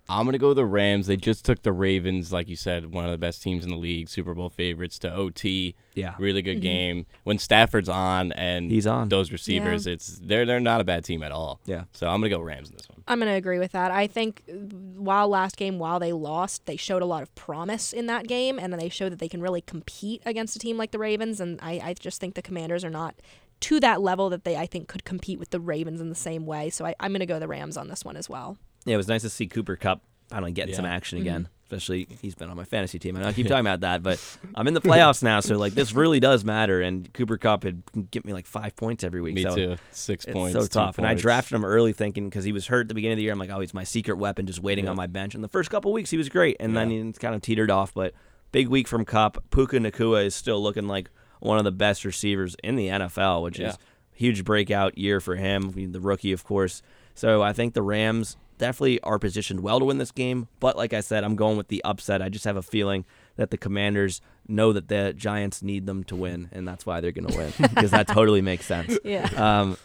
I'm 0.10 0.26
gonna 0.26 0.38
go 0.39 0.50
with 0.50 0.58
the 0.58 0.66
Rams. 0.66 1.08
They 1.08 1.16
just 1.16 1.46
took 1.46 1.62
the 1.62 1.72
Ravens, 1.72 2.34
like 2.34 2.50
you 2.50 2.56
said, 2.56 2.91
one 2.91 3.06
of 3.06 3.12
the 3.12 3.18
best 3.18 3.41
teams 3.41 3.64
in 3.64 3.70
the 3.70 3.78
league, 3.78 4.10
Super 4.10 4.34
Bowl 4.34 4.50
favorites 4.50 4.98
to 5.00 5.14
OT. 5.14 5.76
Yeah. 5.94 6.16
really 6.18 6.41
good 6.41 6.60
game. 6.62 7.06
When 7.24 7.38
Stafford's 7.38 7.88
on 7.88 8.32
and 8.34 8.72
He's 8.72 8.88
on. 8.88 9.10
those 9.10 9.32
receivers, 9.32 9.86
it's 9.86 10.20
they're 10.24 10.46
they're 10.46 10.60
not 10.60 10.82
a 10.82 10.84
bad 10.84 11.06
team 11.06 11.22
at 11.24 11.32
all. 11.32 11.62
Yeah. 11.66 11.84
So 11.94 12.08
I'm 12.08 12.20
gonna 12.20 12.30
go 12.32 12.41
Rams 12.41 12.70
in 12.70 12.76
this 12.76 12.89
one. 12.89 13.04
I'm 13.08 13.20
going 13.20 13.30
to 13.30 13.36
agree 13.36 13.60
with 13.60 13.74
that. 13.74 13.91
I 13.91 14.08
think 14.08 14.44
uh, 14.50 14.54
while 14.54 15.28
last 15.28 15.58
game, 15.58 15.78
while 15.78 16.00
they 16.00 16.14
lost, 16.14 16.66
they 16.68 16.78
showed 16.78 17.02
a 17.02 17.06
lot 17.06 17.22
of 17.22 17.36
promise 17.36 17.91
in 17.91 18.06
that 18.06 18.28
game, 18.28 18.58
and 18.58 18.74
they 18.74 18.88
showed 18.88 19.12
that 19.12 19.20
they 19.20 19.28
can 19.28 19.41
really 19.41 19.60
compete 19.60 20.22
against 20.26 20.56
a 20.56 20.60
team 20.60 20.78
like 20.78 20.91
the 20.91 21.00
Ravens. 21.00 21.41
And 21.41 21.60
I, 21.62 21.82
I 21.84 21.94
just 21.96 22.22
think 22.22 22.36
the 22.36 22.41
Commanders 22.41 22.86
are 22.86 22.89
not 22.89 23.16
to 23.64 23.80
that 23.80 24.01
level 24.01 24.30
that 24.30 24.43
they, 24.43 24.57
I 24.57 24.66
think, 24.66 24.88
could 24.88 25.05
compete 25.05 25.39
with 25.39 25.49
the 25.51 25.59
Ravens 25.59 26.01
in 26.01 26.09
the 26.09 26.16
same 26.16 26.45
way. 26.45 26.70
So 26.70 26.86
I, 26.86 26.95
I'm 26.99 27.11
going 27.11 27.22
to 27.22 27.26
go 27.26 27.39
the 27.39 27.47
Rams 27.47 27.78
on 27.78 27.88
this 27.88 28.03
one 28.03 28.18
as 28.18 28.30
well. 28.30 28.57
Yeah, 28.86 28.95
it 28.95 28.97
was 28.97 29.07
nice 29.07 29.22
to 29.22 29.30
see 29.30 29.47
Cooper 29.47 29.76
Kupp 29.76 30.01
finally 30.30 30.51
getting 30.51 30.76
some 30.76 30.86
action 30.86 31.20
mm-hmm. 31.20 31.28
again. 31.28 31.49
Especially 31.66 32.07
he's 32.22 32.36
been 32.36 32.49
on 32.49 32.57
my 32.57 32.66
fantasy 32.66 32.99
team. 32.99 33.16
I 33.16 33.22
know 33.22 33.28
I 33.30 33.34
keep 33.34 33.47
talking 33.47 33.61
about 33.66 33.80
that, 33.80 34.03
but 34.03 34.20
I'm 34.53 34.68
in 34.68 34.74
the 34.74 34.82
playoffs 34.82 35.24
now, 35.24 35.39
so 35.39 35.57
like 35.57 35.74
this 35.74 35.93
really 35.93 36.20
does 36.20 36.43
matter. 36.43 36.82
And 36.82 37.11
Cooper 37.14 37.38
Kupp 37.38 37.64
had 37.64 37.82
get 38.11 38.26
me 38.26 38.34
like 38.34 38.45
five 38.45 38.76
points 38.76 39.03
every 39.03 39.22
week. 39.22 39.36
Me 39.36 39.43
so 39.43 39.55
too. 39.55 39.76
Six 39.91 40.26
It's 40.26 40.34
points. 40.34 40.53
so 40.53 40.61
two 40.61 40.68
tough. 40.68 40.97
And 40.97 41.07
I 41.07 41.16
drafted 41.16 41.55
him 41.55 41.66
early 41.66 41.93
thinking 41.93 42.30
because 42.30 42.43
he 42.43 42.51
was 42.51 42.68
hurt 42.68 42.82
at 42.82 42.88
the 42.89 42.93
beginning 42.93 43.14
of 43.14 43.18
the 43.18 43.24
year. 43.24 43.32
I'm 43.32 43.39
like, 43.39 43.49
oh, 43.49 43.59
he's 43.61 43.74
my 43.74 43.86
secret 43.86 44.18
weapon 44.18 44.45
just 44.45 44.59
waiting 44.61 44.86
Yeah. 44.86 44.91
on 44.91 44.97
my 44.97 45.07
bench. 45.07 45.34
And 45.34 45.43
the 45.43 45.47
first 45.47 45.72
couple 45.72 45.91
weeks 45.93 46.11
he 46.11 46.18
was 46.18 46.30
great. 46.30 46.57
And 46.59 46.76
then 46.76 46.91
Yeah. 46.91 47.03
he's 47.05 47.18
kind 47.18 47.34
of 47.34 47.41
teetered 47.41 47.72
off. 47.72 47.93
But 47.93 48.14
big 48.51 48.68
week 48.68 48.88
from 48.88 49.03
Kupp. 49.05 49.49
Puka 49.49 49.78
Nacua 49.78 50.26
is 50.26 50.36
still 50.36 50.61
looking 50.61 50.88
like 50.88 51.09
one 51.44 51.58
of 51.58 51.64
the 51.64 51.72
best 51.72 52.06
receivers 52.06 52.56
in 52.64 52.76
the 52.76 52.88
NFL, 52.88 53.44
which 53.44 53.60
Yeah. 53.60 53.70
is 53.70 53.78
huge 54.14 54.44
breakout 54.44 54.98
year 54.98 55.20
for 55.20 55.36
him. 55.36 55.70
I 55.70 55.76
mean, 55.76 55.91
the 55.91 56.00
rookie, 56.00 56.32
of 56.32 56.44
course, 56.44 56.82
So 57.16 57.44
I 57.44 57.54
think 57.54 57.74
the 57.76 57.84
Rams 57.84 58.38
definitely 58.58 59.00
are 59.02 59.20
positioned 59.20 59.60
well 59.60 59.78
to 59.80 59.86
win 59.86 59.98
this 60.00 60.12
game. 60.12 60.48
But 60.60 60.76
like 60.78 60.94
I 60.94 61.02
said, 61.02 61.24
I'm 61.24 61.36
going 61.36 61.58
with 61.58 61.68
the 61.68 61.84
upset. 61.84 62.22
I 62.24 62.30
just 62.30 62.46
have 62.46 62.56
a 62.58 62.62
feeling 62.64 63.06
that 63.36 63.52
the 63.52 63.58
Commanders 63.58 64.20
know 64.48 64.74
that 64.74 64.88
the 64.88 65.14
Giants 65.16 65.62
need 65.62 65.86
them 65.86 66.04
to 66.06 66.16
win, 66.16 66.50
and 66.52 66.68
that's 66.68 66.86
why 66.88 67.02
they're 67.02 67.12
going 67.12 67.28
to 67.28 67.38
win 67.38 67.54
because 67.76 67.91
that 67.91 68.08
totally 68.08 68.41
makes 68.41 68.66
sense. 68.66 68.98
Yeah. 69.04 69.30
Um, 69.36 69.78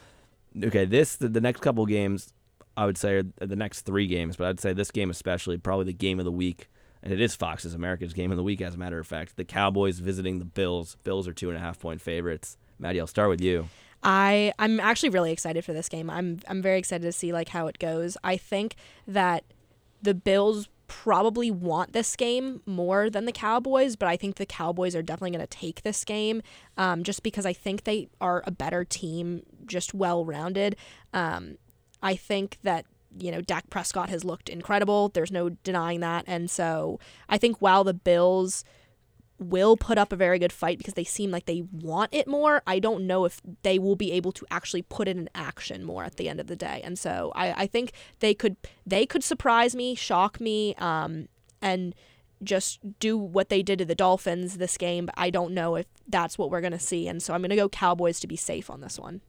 okay, 0.63 0.85
this 0.87 1.17
the, 1.17 1.29
the 1.29 1.41
next 1.41 1.61
couple 1.61 1.85
games, 1.87 2.33
I 2.77 2.87
would 2.87 2.97
say 2.97 3.23
the 3.41 3.57
next 3.57 3.83
three 3.83 4.07
games, 4.07 4.37
but 4.37 4.47
I'd 4.49 4.61
say 4.61 4.73
this 4.73 4.91
game 4.91 5.11
especially 5.11 5.59
probably 5.59 5.87
the 5.87 5.93
game 5.93 6.19
of 6.19 6.25
the 6.25 6.33
week, 6.33 6.69
and 7.03 7.13
it 7.13 7.21
is 7.21 7.35
Fox's 7.37 7.75
America's 7.75 8.13
game 8.13 8.31
of 8.31 8.37
the 8.37 8.43
week 8.43 8.61
as 8.61 8.75
a 8.75 8.79
matter 8.79 8.99
of 8.99 9.07
fact. 9.07 9.37
The 9.37 9.45
Cowboys 9.45 9.99
visiting 9.99 10.39
the 10.39 10.45
Bills. 10.45 10.97
Bills 11.05 11.29
are 11.29 11.33
two 11.33 11.49
and 11.49 11.57
a 11.57 11.61
half 11.61 11.79
point 11.79 12.01
favorites. 12.01 12.57
Maddie, 12.79 13.01
I'll 13.01 13.07
start 13.07 13.29
with 13.29 13.41
you. 13.41 13.69
I 14.03 14.53
I'm 14.59 14.79
actually 14.79 15.11
really 15.11 15.33
excited 15.33 15.65
for 15.65 15.73
this 15.73 15.89
game. 15.89 16.09
I'm 16.09 16.41
I'm 16.47 16.63
very 16.63 16.79
excited 16.79 17.05
to 17.05 17.13
see 17.13 17.33
like 17.33 17.49
how 17.49 17.67
it 17.67 17.79
goes. 17.79 18.17
I 18.23 18.37
think 18.37 18.77
that 19.07 19.45
the 20.03 20.15
Bills 20.15 20.69
probably 20.87 21.51
want 21.51 21.93
this 21.93 22.17
game 22.17 22.63
more 22.65 23.11
than 23.11 23.27
the 23.27 23.33
Cowboys, 23.33 23.95
but 23.95 24.09
I 24.09 24.17
think 24.17 24.37
the 24.37 24.47
Cowboys 24.47 24.97
are 24.97 25.03
definitely 25.03 25.33
going 25.37 25.47
to 25.47 25.59
take 25.59 25.83
this 25.83 26.05
game 26.05 26.43
um, 26.79 27.03
just 27.05 27.23
because 27.23 27.45
I 27.45 27.53
think 27.53 27.85
they 27.85 28.09
are 28.21 28.43
a 28.47 28.51
better 28.51 28.85
team, 28.85 29.43
just 29.67 29.93
well 29.93 30.25
rounded. 30.25 30.77
Um, 31.13 31.59
I 32.03 32.17
think 32.17 32.59
that 32.63 32.87
you 33.19 33.31
know 33.31 33.41
Dak 33.41 33.69
Prescott 33.71 34.09
has 34.09 34.25
looked 34.25 34.49
incredible. 34.49 35.09
There's 35.09 35.33
no 35.33 35.51
denying 35.51 36.01
that, 36.01 36.25
and 36.27 36.51
so 36.51 36.99
I 37.29 37.39
think 37.39 37.59
while 37.61 37.85
the 37.85 37.95
Bills 37.95 38.65
will 39.39 39.77
put 39.77 39.99
up 39.99 40.13
a 40.13 40.17
very 40.17 40.39
good 40.39 40.53
fight 40.53 40.79
because 40.79 40.95
they 40.95 41.05
seem 41.05 41.31
like 41.31 41.47
they 41.47 41.63
want 41.73 42.13
it 42.13 42.27
more. 42.27 42.63
I 42.67 42.79
don't 42.79 43.07
know 43.07 43.25
if 43.25 43.41
they 43.63 43.79
will 43.79 43.97
be 43.97 44.13
able 44.13 44.33
to 44.33 44.47
actually 44.51 44.83
put 44.83 45.09
it 45.09 45.17
in 45.17 45.31
action 45.35 45.85
more 45.85 46.05
at 46.05 46.17
the 46.17 46.29
end 46.29 46.41
of 46.41 46.49
the 46.49 46.57
day. 46.57 46.81
And 46.83 46.99
so 46.99 47.33
I, 47.35 47.53
I 47.53 47.67
think 47.67 47.93
they 48.19 48.35
could 48.35 48.57
they 48.87 49.07
could 49.07 49.23
surprise 49.23 49.77
me, 49.77 49.95
shock 49.95 50.41
me, 50.41 50.75
um, 50.77 51.29
and 51.63 51.95
just 52.43 52.81
do 52.99 53.17
what 53.17 53.49
they 53.49 53.63
did 53.63 53.79
to 53.79 53.85
the 53.85 53.95
Dolphins 53.95 54.59
this 54.59 54.77
game. 54.77 55.07
But 55.07 55.15
I 55.17 55.31
don't 55.31 55.55
know 55.55 55.77
if 55.77 55.87
that's 56.09 56.37
what 56.37 56.51
we're 56.51 56.61
gonna 56.61 56.79
see. 56.79 57.07
And 57.07 57.23
so 57.23 57.33
I'm 57.33 57.43
gonna 57.43 57.57
go 57.57 57.69
Cowboys 57.69 58.21
to 58.21 58.27
be 58.27 58.37
safe 58.37 58.71
on 58.71 58.81
this 58.81 58.99
one. 58.99 59.21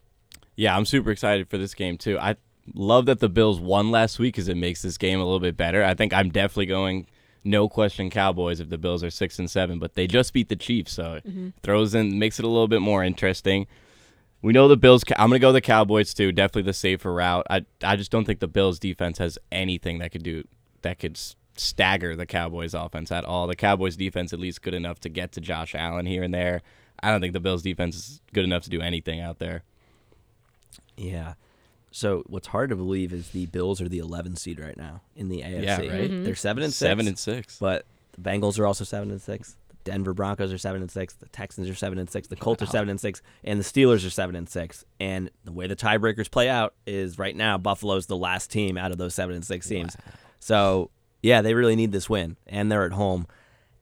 Yeah, 0.55 0.75
I'm 0.75 0.85
super 0.85 1.11
excited 1.11 1.49
for 1.49 1.57
this 1.57 1.73
game 1.73 1.97
too. 1.97 2.17
I 2.19 2.35
love 2.73 3.05
that 3.07 3.19
the 3.19 3.29
Bills 3.29 3.59
won 3.59 3.91
last 3.91 4.19
week 4.19 4.35
because 4.35 4.47
it 4.47 4.57
makes 4.57 4.81
this 4.81 4.97
game 4.97 5.19
a 5.19 5.23
little 5.23 5.39
bit 5.39 5.57
better. 5.57 5.83
I 5.83 5.93
think 5.93 6.13
I'm 6.13 6.29
definitely 6.29 6.67
going 6.67 7.07
no 7.43 7.69
question 7.69 8.09
Cowboys 8.09 8.59
if 8.59 8.69
the 8.69 8.77
Bills 8.77 9.03
are 9.03 9.09
six 9.09 9.39
and 9.39 9.49
seven, 9.49 9.79
but 9.79 9.95
they 9.95 10.07
just 10.07 10.33
beat 10.33 10.49
the 10.49 10.55
Chiefs, 10.55 10.91
so 10.93 11.19
Mm-hmm. 11.25 11.49
throws 11.63 11.95
in 11.95 12.19
makes 12.19 12.37
it 12.39 12.45
a 12.45 12.49
little 12.49 12.67
bit 12.67 12.81
more 12.81 13.03
interesting. 13.03 13.65
We 14.41 14.53
know 14.53 14.67
the 14.67 14.77
Bills. 14.77 15.03
I'm 15.17 15.29
gonna 15.29 15.39
go 15.39 15.51
the 15.51 15.61
Cowboys 15.61 16.13
too. 16.13 16.31
Definitely 16.31 16.63
the 16.63 16.73
safer 16.73 17.13
route. 17.13 17.45
I 17.49 17.65
I 17.83 17.95
just 17.95 18.11
don't 18.11 18.25
think 18.25 18.39
the 18.39 18.47
Bills 18.47 18.79
defense 18.79 19.17
has 19.17 19.37
anything 19.51 19.99
that 19.99 20.11
could 20.11 20.23
do 20.23 20.43
that 20.81 20.99
could 20.99 21.19
stagger 21.55 22.15
the 22.15 22.25
Cowboys 22.25 22.73
offense 22.73 23.11
at 23.11 23.25
all. 23.25 23.47
The 23.47 23.55
Cowboys 23.55 23.97
defense 23.97 24.31
at 24.31 24.39
least 24.39 24.61
good 24.61 24.73
enough 24.73 24.99
to 25.01 25.09
get 25.09 25.33
to 25.33 25.41
Josh 25.41 25.75
Allen 25.75 26.05
here 26.05 26.23
and 26.23 26.33
there. 26.33 26.61
I 27.03 27.11
don't 27.11 27.19
think 27.19 27.33
the 27.33 27.39
Bills 27.41 27.61
defense 27.63 27.95
is 27.95 28.21
good 28.33 28.45
enough 28.45 28.63
to 28.63 28.69
do 28.69 28.79
anything 28.81 29.19
out 29.19 29.39
there. 29.39 29.63
Yeah. 30.97 31.33
So 31.91 32.23
what's 32.27 32.47
hard 32.47 32.69
to 32.69 32.75
believe 32.75 33.11
is 33.13 33.29
the 33.29 33.47
Bills 33.47 33.81
are 33.81 33.89
the 33.89 33.97
11 33.99 34.35
seed 34.35 34.59
right 34.59 34.77
now 34.77 35.01
in 35.15 35.29
the 35.29 35.41
AFC. 35.41 35.63
Yeah, 35.63 35.77
right? 35.77 36.11
Mhm. 36.11 36.23
They're 36.25 36.35
seven 36.35 36.63
and 36.63 36.71
six. 36.73 36.77
Seven 36.89 37.05
six, 37.05 37.09
and 37.27 37.35
six. 37.37 37.57
but 37.59 37.85
the 38.13 38.21
Bengals 38.21 38.59
are 38.59 38.65
also 38.67 38.83
seven 38.83 39.09
and 39.11 39.21
six. 39.21 39.55
The 39.69 39.75
Denver 39.91 40.13
Broncos 40.13 40.53
are 40.53 40.57
seven 40.57 40.81
and 40.81 40.91
six. 40.91 41.13
The 41.15 41.27
Texans 41.29 41.67
are 41.69 41.73
seven 41.75 41.97
and 41.97 42.09
six. 42.09 42.27
The 42.27 42.35
Colts 42.35 42.61
are 42.61 42.67
seven 42.67 42.89
and 42.89 42.99
six, 42.99 43.21
and 43.43 43.59
the 43.59 43.63
Steelers 43.63 44.05
are 44.05 44.09
seven 44.11 44.35
and 44.35 44.47
six. 44.47 44.85
And 44.99 45.31
the 45.45 45.51
way 45.51 45.65
the 45.67 45.75
tiebreakers 45.75 46.29
play 46.29 46.47
out 46.49 46.73
is 46.85 47.17
right 47.17 47.35
now 47.35 47.57
Buffalo's 47.57 48.05
the 48.05 48.17
last 48.17 48.51
team 48.51 48.77
out 48.77 48.91
of 48.91 48.97
those 48.97 49.15
seven 49.15 49.33
and 49.35 49.43
six 49.45 49.67
teams. 49.67 49.97
So 50.39 50.91
yeah, 51.23 51.41
they 51.41 51.53
really 51.55 51.75
need 51.75 51.91
this 51.91 52.09
win, 52.09 52.37
and 52.45 52.71
they're 52.71 52.85
at 52.85 52.91
home, 52.93 53.25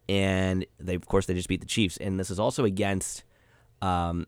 and 0.08 0.66
they 0.80 0.95
of 0.95 1.05
course 1.08 1.26
they 1.26 1.34
just 1.34 1.49
beat 1.49 1.60
the 1.62 1.68
Chiefs, 1.68 1.97
and 1.97 2.20
this 2.20 2.30
is 2.30 2.39
also 2.39 2.64
against. 2.64 3.24
Um, 3.82 4.26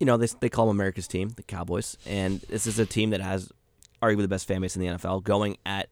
you 0.00 0.06
know, 0.06 0.16
they, 0.16 0.28
they 0.40 0.48
call 0.48 0.66
them 0.66 0.76
America's 0.76 1.08
team, 1.08 1.30
the 1.36 1.42
Cowboys, 1.42 1.96
and 2.06 2.40
this 2.42 2.66
is 2.66 2.78
a 2.78 2.86
team 2.86 3.10
that 3.10 3.20
has 3.20 3.50
arguably 4.02 4.22
the 4.22 4.28
best 4.28 4.46
fan 4.46 4.60
base 4.60 4.76
in 4.76 4.82
the 4.82 4.88
NFL, 4.88 5.22
going 5.22 5.56
at 5.64 5.88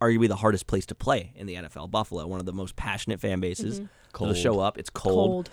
arguably 0.00 0.28
the 0.28 0.36
hardest 0.36 0.66
place 0.66 0.84
to 0.86 0.94
play 0.94 1.32
in 1.36 1.46
the 1.46 1.54
NFL, 1.54 1.90
Buffalo, 1.90 2.26
one 2.26 2.40
of 2.40 2.46
the 2.46 2.52
most 2.52 2.74
passionate 2.74 3.20
fan 3.20 3.40
bases. 3.40 3.80
Mm-hmm. 3.80 4.24
They'll 4.24 4.34
show 4.34 4.60
up. 4.60 4.76
It's 4.76 4.90
cold. 4.90 5.48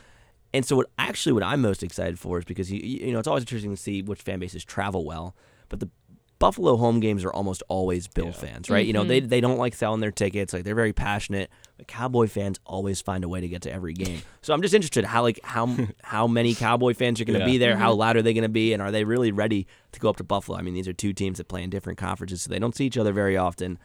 And 0.54 0.66
so, 0.66 0.76
what 0.78 0.88
actually 0.98 1.34
what 1.34 1.44
I'm 1.44 1.62
most 1.62 1.84
excited 1.84 2.18
for 2.18 2.40
is 2.40 2.46
because 2.46 2.72
you 2.72 2.80
you 2.80 3.12
know 3.12 3.20
it's 3.20 3.28
always 3.28 3.44
interesting 3.44 3.70
to 3.70 3.78
see 3.82 4.02
which 4.02 4.22
fan 4.22 4.40
bases 4.40 4.66
travel 4.66 5.06
well, 5.06 5.36
but 5.70 5.80
the 5.80 5.90
Buffalo 6.40 6.78
home 6.78 7.00
games 7.00 7.24
are 7.24 7.32
almost 7.32 7.62
always 7.68 8.08
Bill 8.08 8.32
fans, 8.32 8.70
right? 8.70 8.86
You 8.86 8.94
know 8.94 9.04
they 9.04 9.20
mm-hmm. 9.20 9.30
they 9.30 9.42
don't 9.42 9.60
like 9.60 9.76
selling 9.76 10.00
their 10.02 10.12
tickets, 10.12 10.52
like 10.52 10.64
they're 10.64 10.74
very 10.74 10.94
passionate. 10.94 11.52
But 11.80 11.88
Cowboy 11.88 12.28
fans 12.28 12.60
always 12.66 13.00
find 13.00 13.24
a 13.24 13.30
way 13.30 13.40
to 13.40 13.48
get 13.48 13.62
to 13.62 13.72
every 13.72 13.94
game. 13.94 14.22
So 14.42 14.54
I'm 14.54 14.62
just 14.62 14.74
interested 14.74 15.06
how 15.06 15.22
like 15.22 15.40
how 15.44 15.76
how 16.04 16.28
many 16.28 16.54
Cowboy 16.56 16.94
fans 16.94 17.22
are 17.22 17.26
going 17.26 17.40
to 17.40 17.46
Yeah. 17.46 17.52
be 17.52 17.58
there, 17.58 17.78
how 17.78 17.94
loud 17.94 18.18
are 18.18 18.22
they 18.22 18.34
going 18.34 18.44
to 18.44 18.50
be, 18.50 18.74
and 18.74 18.82
are 18.82 18.92
they 18.92 19.04
really 19.06 19.32
ready 19.32 19.66
to 19.94 20.00
go 20.00 20.10
up 20.10 20.18
to 20.18 20.24
Buffalo? 20.24 20.58
I 20.58 20.62
mean, 20.62 20.74
these 20.74 20.88
are 20.88 20.94
two 20.94 21.14
teams 21.14 21.38
that 21.38 21.48
play 21.48 21.64
in 21.64 21.70
different 21.70 21.98
conferences, 22.00 22.42
so 22.42 22.50
they 22.50 22.60
don't 22.60 22.76
see 22.76 22.86
each 22.86 22.98
other 22.98 23.14
very 23.14 23.38
often, 23.38 23.78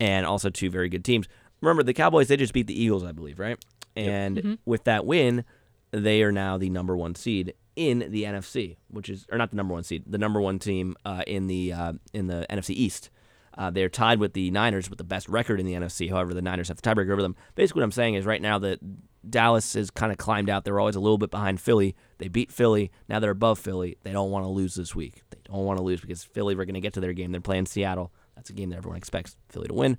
and 0.00 0.24
also 0.24 0.50
two 0.50 0.70
very 0.70 0.88
good 0.88 1.04
teams. 1.04 1.26
Remember, 1.60 1.82
the 1.82 1.92
Cowboys 1.94 2.28
they 2.28 2.36
just 2.36 2.52
beat 2.52 2.66
the 2.66 2.80
Eagles, 2.80 3.04
I 3.04 3.12
believe, 3.12 3.38
right? 3.38 3.62
And 3.96 4.58
with 4.64 4.84
that 4.84 5.04
win, 5.04 5.44
they 5.90 6.22
are 6.22 6.32
now 6.32 6.56
the 6.58 6.70
number 6.70 6.96
one 6.96 7.14
seed 7.14 7.54
in 7.76 8.00
the 8.10 8.22
NFC, 8.24 8.76
which 8.88 9.08
is 9.10 9.26
or 9.30 9.36
not 9.38 9.50
the 9.50 9.56
number 9.56 9.74
one 9.74 9.82
seed, 9.84 10.04
the 10.06 10.18
number 10.18 10.40
one 10.40 10.58
team 10.58 10.96
uh, 11.04 11.22
in 11.26 11.46
the 11.46 11.72
uh, 11.72 11.92
in 12.14 12.26
the 12.28 12.46
NFC 12.48 12.70
East. 12.70 13.10
Uh, 13.56 13.70
they're 13.70 13.88
tied 13.88 14.18
with 14.18 14.32
the 14.32 14.50
Niners 14.50 14.88
with 14.88 14.98
the 14.98 15.04
best 15.04 15.28
record 15.28 15.60
in 15.60 15.66
the 15.66 15.74
NFC. 15.74 16.10
However, 16.10 16.32
the 16.32 16.42
Niners 16.42 16.68
have 16.68 16.80
the 16.80 16.82
tiebreaker 16.82 17.12
over 17.12 17.22
them. 17.22 17.36
Basically, 17.54 17.80
what 17.80 17.84
I'm 17.84 17.92
saying 17.92 18.14
is 18.14 18.24
right 18.24 18.40
now 18.40 18.58
that 18.60 18.80
Dallas 19.28 19.74
has 19.74 19.90
kind 19.90 20.10
of 20.10 20.18
climbed 20.18 20.48
out. 20.48 20.64
They're 20.64 20.80
always 20.80 20.96
a 20.96 21.00
little 21.00 21.18
bit 21.18 21.30
behind 21.30 21.60
Philly. 21.60 21.94
They 22.18 22.28
beat 22.28 22.50
Philly. 22.50 22.90
Now 23.08 23.20
they're 23.20 23.30
above 23.30 23.58
Philly. 23.58 23.98
They 24.02 24.12
don't 24.12 24.30
want 24.30 24.44
to 24.44 24.48
lose 24.48 24.74
this 24.74 24.94
week. 24.94 25.22
They 25.30 25.38
don't 25.44 25.64
want 25.64 25.78
to 25.78 25.84
lose 25.84 26.00
because 26.00 26.24
Philly 26.24 26.54
are 26.54 26.64
going 26.64 26.74
to 26.74 26.80
get 26.80 26.94
to 26.94 27.00
their 27.00 27.12
game. 27.12 27.30
They're 27.32 27.40
playing 27.40 27.66
Seattle. 27.66 28.12
That's 28.34 28.50
a 28.50 28.54
game 28.54 28.70
that 28.70 28.76
everyone 28.76 28.96
expects 28.96 29.36
Philly 29.48 29.68
to 29.68 29.74
win. 29.74 29.98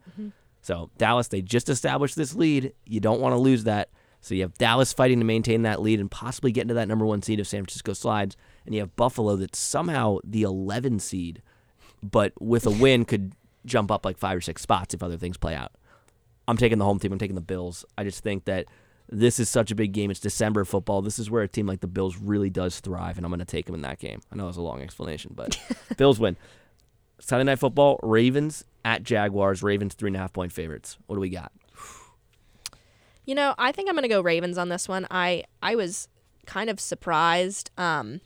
So 0.62 0.90
Dallas, 0.98 1.28
they 1.28 1.42
just 1.42 1.70
established 1.70 2.16
this 2.16 2.36
lead. 2.36 2.74
You 2.86 3.00
don't 3.00 3.22
want 3.22 3.34
to 3.34 3.38
lose 3.38 3.66
that. 3.66 3.90
So 4.22 4.34
you 4.34 4.42
have 4.44 4.58
Dallas 4.58 4.94
fighting 4.94 5.20
to 5.20 5.26
maintain 5.26 5.64
that 5.64 5.82
lead 5.82 6.00
and 6.00 6.10
possibly 6.10 6.54
get 6.54 6.62
into 6.62 6.74
that 6.76 6.88
number 6.88 7.06
one 7.06 7.22
seed 7.22 7.42
if 7.42 7.48
San 7.48 7.64
Francisco 7.64 7.92
slides. 7.92 8.38
And 8.66 8.74
you 8.74 8.80
have 8.80 8.96
Buffalo 8.96 9.36
that's 9.36 9.60
somehow 9.60 10.20
the 10.24 10.44
11 10.44 11.00
seed, 11.00 11.42
but 12.02 12.32
with 12.42 12.66
a 12.66 12.72
win 12.72 13.04
could 13.04 13.34
jump 13.66 13.92
up 13.92 14.06
like 14.06 14.18
five 14.18 14.38
or 14.38 14.42
six 14.42 14.62
spots 14.62 14.94
if 14.94 15.04
other 15.04 15.18
things 15.18 15.38
play 15.38 15.56
out. 15.56 15.72
I'm 16.48 16.58
taking 16.58 16.78
the 16.78 16.86
home 16.86 17.00
team. 17.00 17.12
I'm 17.12 17.20
taking 17.20 17.36
the 17.36 17.42
Bills. 17.42 17.86
I 17.98 18.04
just 18.04 18.24
think 18.24 18.46
that 18.46 18.66
this 19.10 19.40
is 19.40 19.50
such 19.50 19.72
a 19.72 19.76
big 19.76 19.92
game. 19.92 20.12
It's 20.12 20.20
December 20.20 20.66
football. 20.66 21.02
This 21.02 21.20
is 21.20 21.30
where 21.30 21.44
a 21.44 21.48
team 21.48 21.68
like 21.68 21.82
the 21.82 21.88
Bills 21.88 22.18
really 22.18 22.50
does 22.50 22.80
thrive, 22.80 23.18
and 23.18 23.26
I'm 23.26 23.30
going 23.30 23.40
to 23.40 23.46
take 23.46 23.66
them 23.66 23.76
in 23.76 23.82
that 23.82 24.00
game. 24.00 24.22
I 24.32 24.36
know 24.36 24.48
it's 24.48 24.58
a 24.58 24.62
long 24.62 24.82
explanation, 24.82 25.34
but 25.36 25.58
Bills 25.98 26.20
win. 26.20 26.38
Sunday 27.20 27.44
night 27.46 27.60
football: 27.60 28.00
Ravens 28.04 28.66
at 28.84 29.04
Jaguars. 29.04 29.64
Ravens 29.64 29.94
three 29.94 30.10
and 30.10 30.16
a 30.16 30.20
half 30.20 30.34
point 30.34 30.52
favorites. 30.52 30.98
What 31.08 31.16
do 31.16 31.22
we 31.22 31.30
got? 31.30 31.52
You 33.26 33.36
know, 33.36 33.56
I 33.58 33.72
think 33.72 33.88
I'm 33.88 33.96
gonna 33.96 34.10
go 34.10 34.22
Ravens 34.22 34.58
on 34.58 34.70
this 34.70 34.90
one. 34.90 35.08
I 35.10 35.44
I 35.62 35.76
was 35.76 36.10
kind 36.46 36.70
of 36.70 36.80
surprised, 36.80 37.72
um, 37.78 38.20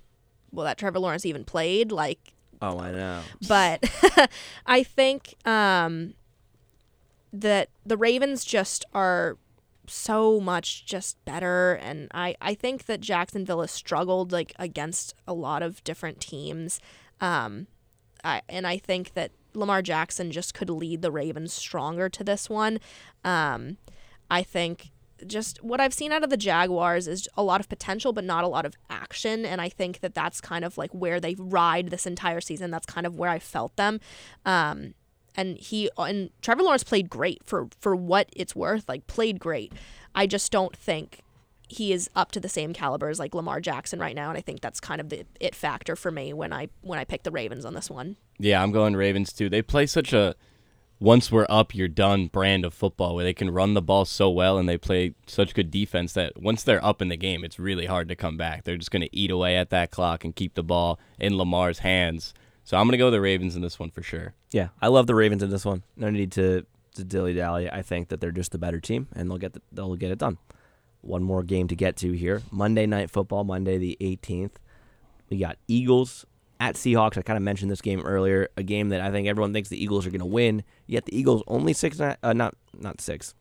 well 0.52 0.66
that 0.66 0.78
Trevor 0.78 1.00
Lawrence 1.00 1.26
even 1.26 1.44
played. 1.44 1.92
Like 1.92 2.34
Oh, 2.62 2.80
I 2.80 2.92
know. 2.92 3.22
but 3.48 4.30
I 4.66 4.84
think 4.84 5.36
um, 5.46 6.14
that 7.32 7.70
the 7.86 7.98
Ravens 7.98 8.44
just 8.44 8.86
are 8.94 9.38
so 9.88 10.40
much 10.40 10.86
just 10.86 11.24
better, 11.26 11.74
and 11.76 12.10
I 12.14 12.36
I 12.42 12.54
think 12.54 12.86
that 12.86 13.00
Jacksonville 13.00 13.62
has 13.62 13.72
struggled 13.72 14.32
like 14.32 14.54
against 14.60 15.14
a 15.28 15.34
lot 15.34 15.62
of 15.64 15.84
different 15.84 16.20
teams, 16.20 16.80
um, 17.22 17.68
I 18.24 18.42
and 18.50 18.66
I 18.68 18.78
think 18.78 19.14
that 19.14 19.32
Lamar 19.54 19.82
Jackson 19.82 20.32
just 20.32 20.54
could 20.54 20.70
lead 20.70 21.02
the 21.02 21.12
Ravens 21.12 21.54
stronger 21.54 22.10
to 22.10 22.24
this 22.24 22.50
one. 22.50 22.80
Um, 23.24 23.78
I 24.30 24.44
think 24.44 24.92
just 25.26 25.64
what 25.64 25.80
I've 25.80 25.94
seen 25.94 26.12
out 26.12 26.24
of 26.24 26.30
the 26.30 26.38
Jaguars 26.38 27.08
is 27.08 27.28
a 27.36 27.44
lot 27.44 27.60
of 27.60 27.70
potential, 27.70 28.14
but 28.14 28.24
not 28.24 28.44
a 28.44 28.48
lot 28.48 28.66
of 28.66 28.76
action. 28.90 29.46
And 29.46 29.62
I 29.62 29.70
think 29.70 30.02
that 30.02 30.14
that's 30.14 30.42
kind 30.42 30.64
of 30.64 30.78
like 30.78 30.92
where 30.92 31.20
they 31.20 31.36
ride 31.38 31.90
this 31.90 32.06
entire 32.06 32.42
season. 32.42 32.72
That's 32.72 32.86
kind 32.86 33.08
of 33.08 33.16
where 33.16 33.30
I 33.30 33.40
felt 33.40 33.76
them. 33.76 34.00
Um, 34.46 34.94
and 35.36 35.58
he 35.58 35.90
and 35.98 36.32
Trevor 36.42 36.64
Lawrence 36.64 36.84
played 36.84 37.10
great 37.10 37.44
for 37.44 37.68
for 37.80 37.96
what 37.96 38.30
it's 38.36 38.56
worth. 38.56 38.90
Like 38.90 39.08
played 39.08 39.40
great. 39.40 39.72
I 40.16 40.28
just 40.28 40.52
don't 40.52 40.76
think 40.76 41.22
he 41.70 41.92
is 41.92 42.10
up 42.16 42.32
to 42.32 42.40
the 42.40 42.50
same 42.50 42.74
caliber 42.74 43.10
as 43.10 43.20
like 43.20 43.36
Lamar 43.36 43.60
Jackson 43.60 44.00
right 44.00 44.16
now. 44.16 44.30
And 44.30 44.38
I 44.38 44.42
think 44.42 44.62
that's 44.62 44.80
kind 44.80 45.02
of 45.02 45.10
the 45.10 45.26
it 45.40 45.54
factor 45.54 45.96
for 45.96 46.12
me 46.12 46.34
when 46.34 46.52
I 46.54 46.70
when 46.82 46.98
I 46.98 47.04
pick 47.04 47.24
the 47.24 47.32
Ravens 47.32 47.66
on 47.66 47.74
this 47.74 47.90
one. 47.90 48.18
Yeah, 48.40 48.62
I'm 48.62 48.72
going 48.72 48.96
Ravens 48.96 49.32
too. 49.32 49.50
They 49.50 49.62
play 49.62 49.86
such 49.86 50.14
a 50.14 50.36
once 51.00 51.32
we're 51.32 51.46
up, 51.50 51.76
you're 51.76 51.88
done 51.88 52.28
brand 52.28 52.66
of 52.66 52.74
football 52.74 53.16
where 53.16 53.24
they 53.24 53.34
can 53.34 53.50
run 53.50 53.74
the 53.74 53.82
ball 53.82 54.06
so 54.06 54.30
well 54.30 54.58
and 54.58 54.68
they 54.68 54.78
play 54.78 55.14
such 55.28 55.54
good 55.54 55.70
defense 55.70 56.14
that 56.14 56.42
once 56.42 56.64
they're 56.64 56.84
up 56.84 57.02
in 57.02 57.10
the 57.10 57.18
game, 57.18 57.44
it's 57.44 57.60
really 57.60 57.86
hard 57.86 58.08
to 58.10 58.16
come 58.16 58.38
back. 58.38 58.64
They're 58.64 58.78
just 58.78 58.92
going 58.92 59.04
to 59.04 59.16
eat 59.16 59.30
away 59.32 59.56
at 59.56 59.70
that 59.70 59.92
clock 59.92 60.24
and 60.24 60.36
keep 60.36 60.56
the 60.56 60.64
ball 60.64 61.00
in 61.20 61.38
Lamar's 61.38 61.80
hands. 61.80 62.34
So 62.68 62.76
I'm 62.76 62.86
gonna 62.86 62.98
go 62.98 63.10
the 63.10 63.22
Ravens 63.22 63.56
in 63.56 63.62
this 63.62 63.80
one 63.80 63.92
for 63.92 64.04
sure. 64.04 64.34
Yeah, 64.52 64.68
I 64.82 64.90
love 64.90 65.08
the 65.08 65.16
Ravens 65.16 65.42
in 65.42 65.50
this 65.50 65.64
one. 65.64 65.84
No 65.96 66.10
need 66.10 66.34
to, 66.34 66.66
to 66.96 67.04
dilly 67.06 67.34
dally. 67.34 67.72
I 67.72 67.82
think 67.82 68.10
that 68.10 68.20
they're 68.20 68.30
just 68.30 68.52
the 68.52 68.58
better 68.58 68.82
team, 68.82 69.08
and 69.16 69.32
they'll 69.32 69.38
get 69.38 69.54
the, 69.54 69.62
they'll 69.72 69.96
get 69.96 70.12
it 70.12 70.18
done. 70.18 70.38
One 71.00 71.24
more 71.24 71.44
game 71.44 71.70
to 71.70 71.78
get 71.78 71.96
to 71.98 72.12
here. 72.12 72.42
Monday 72.52 72.86
Night 72.86 73.10
Football, 73.10 73.46
Monday 73.46 73.78
the 73.78 73.98
18th. 74.02 74.56
We 75.30 75.38
got 75.38 75.58
Eagles 75.70 76.26
at 76.60 76.76
Seahawks. 76.76 77.18
I 77.18 77.22
kind 77.22 77.38
of 77.38 77.44
mentioned 77.44 77.72
this 77.72 77.82
game 77.82 78.02
earlier. 78.02 78.50
A 78.58 78.64
game 78.64 78.90
that 78.90 79.02
I 79.02 79.12
think 79.12 79.28
everyone 79.28 79.54
thinks 79.54 79.70
the 79.70 79.82
Eagles 79.82 80.06
are 80.06 80.10
going 80.10 80.20
to 80.20 80.26
win. 80.26 80.64
Yet 80.86 81.06
the 81.06 81.18
Eagles 81.18 81.44
only 81.48 81.74
six, 81.74 82.00
uh, 82.00 82.16
not 82.24 82.56
not 82.78 83.02
six. 83.02 83.34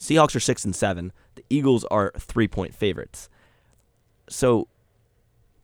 Seahawks 0.00 0.34
are 0.34 0.40
six 0.40 0.64
and 0.64 0.74
seven. 0.74 1.12
The 1.34 1.44
Eagles 1.48 1.84
are 1.84 2.12
three 2.18 2.48
point 2.48 2.74
favorites. 2.74 3.28
So 4.28 4.68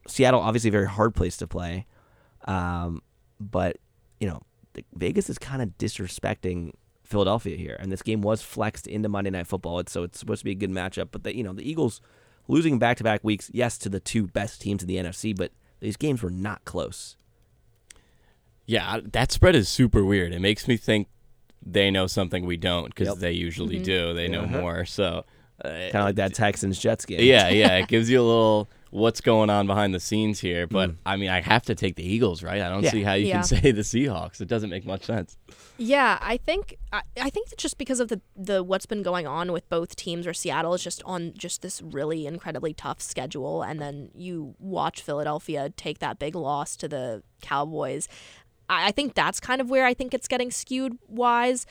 Seattle, 0.06 0.40
obviously, 0.40 0.68
a 0.68 0.72
very 0.72 0.88
hard 0.88 1.14
place 1.14 1.36
to 1.38 1.46
play. 1.46 1.86
Um, 2.46 3.02
but 3.40 3.78
you 4.20 4.28
know, 4.28 4.42
Vegas 4.94 5.28
is 5.30 5.38
kind 5.38 5.62
of 5.62 5.76
disrespecting 5.78 6.72
Philadelphia 7.04 7.56
here, 7.56 7.76
and 7.80 7.90
this 7.90 8.02
game 8.02 8.20
was 8.20 8.42
flexed 8.42 8.86
into 8.86 9.08
Monday 9.08 9.30
Night 9.30 9.46
Football. 9.46 9.78
It's, 9.80 9.92
so 9.92 10.02
it's 10.02 10.18
supposed 10.18 10.40
to 10.40 10.44
be 10.44 10.52
a 10.52 10.56
good 10.56 10.70
matchup. 10.70 11.08
But 11.10 11.24
the, 11.24 11.36
you 11.36 11.42
know, 11.42 11.52
the 11.52 11.68
Eagles 11.68 12.00
losing 12.48 12.78
back 12.78 12.96
to 12.98 13.04
back 13.04 13.22
weeks, 13.22 13.50
yes, 13.52 13.78
to 13.78 13.88
the 13.88 14.00
two 14.00 14.26
best 14.26 14.60
teams 14.60 14.82
in 14.82 14.88
the 14.88 14.96
NFC, 14.96 15.36
but 15.36 15.52
these 15.80 15.96
games 15.96 16.22
were 16.22 16.30
not 16.30 16.64
close. 16.64 17.16
Yeah, 18.66 19.00
that 19.12 19.32
spread 19.32 19.54
is 19.54 19.68
super 19.68 20.04
weird. 20.04 20.32
It 20.34 20.40
makes 20.40 20.68
me 20.68 20.76
think 20.76 21.08
they 21.64 21.90
know 21.90 22.06
something 22.06 22.44
we 22.44 22.56
don't 22.56 22.86
because 22.86 23.08
Yep. 23.08 23.16
they 23.18 23.32
usually 23.32 23.76
Mm-hmm. 23.76 23.84
do. 23.84 24.14
They 24.14 24.28
know 24.28 24.42
Uh-huh. 24.42 24.60
more. 24.60 24.84
So, 24.84 25.24
uh, 25.64 25.68
Kind 25.68 25.94
of 25.96 26.04
like 26.04 26.14
that 26.16 26.34
Texans 26.34 26.78
Jets 26.78 27.04
game. 27.06 27.20
yeah, 27.20 27.48
yeah, 27.48 27.76
it 27.78 27.88
gives 27.88 28.10
you 28.10 28.20
a 28.20 28.22
little 28.26 28.68
what's 28.90 29.20
going 29.20 29.50
on 29.50 29.66
behind 29.66 29.92
the 29.94 30.00
scenes 30.00 30.40
here. 30.40 30.66
But 30.66 30.90
Mm. 30.90 30.96
I 31.04 31.16
mean, 31.16 31.28
I 31.28 31.40
have 31.40 31.62
to 31.66 31.74
take 31.74 31.96
the 31.96 32.02
Eagles, 32.02 32.42
right? 32.42 32.60
I 32.62 32.68
don't 32.68 32.82
Yeah. 32.82 32.90
see 32.90 33.02
how 33.02 33.12
you 33.14 33.26
Yeah. 33.26 33.34
can 33.36 33.44
say 33.62 33.70
the 33.72 33.82
Seahawks. 33.82 34.40
It 34.40 34.48
doesn't 34.48 34.70
make 34.70 34.86
much 34.86 35.04
sense. 35.04 35.36
Yeah, 35.76 36.18
I 36.20 36.36
think 36.38 36.76
I, 36.92 37.02
I 37.20 37.30
think 37.30 37.48
that 37.50 37.58
just 37.58 37.78
because 37.78 38.00
of 38.00 38.08
the 38.08 38.20
the 38.36 38.62
what's 38.64 38.86
been 38.86 39.02
going 39.02 39.26
on 39.26 39.52
with 39.52 39.68
both 39.68 39.94
teams, 39.96 40.26
or 40.26 40.32
Seattle 40.34 40.74
is 40.74 40.82
just 40.82 41.02
on 41.04 41.32
just 41.36 41.62
this 41.62 41.82
really 41.82 42.26
incredibly 42.26 42.72
tough 42.74 43.00
schedule, 43.00 43.62
and 43.62 43.80
then 43.80 44.10
you 44.14 44.54
watch 44.58 45.02
Philadelphia 45.02 45.70
take 45.76 45.98
that 46.00 46.18
big 46.18 46.34
loss 46.34 46.76
to 46.76 46.88
the 46.88 47.22
Cowboys. 47.42 48.08
I, 48.68 48.88
I 48.88 48.90
think 48.90 49.14
that's 49.14 49.38
kind 49.40 49.60
of 49.60 49.70
where 49.70 49.84
I 49.86 49.94
think 49.94 50.14
it's 50.14 50.28
getting 50.28 50.50
skewed 50.50 50.98
wise. 51.08 51.66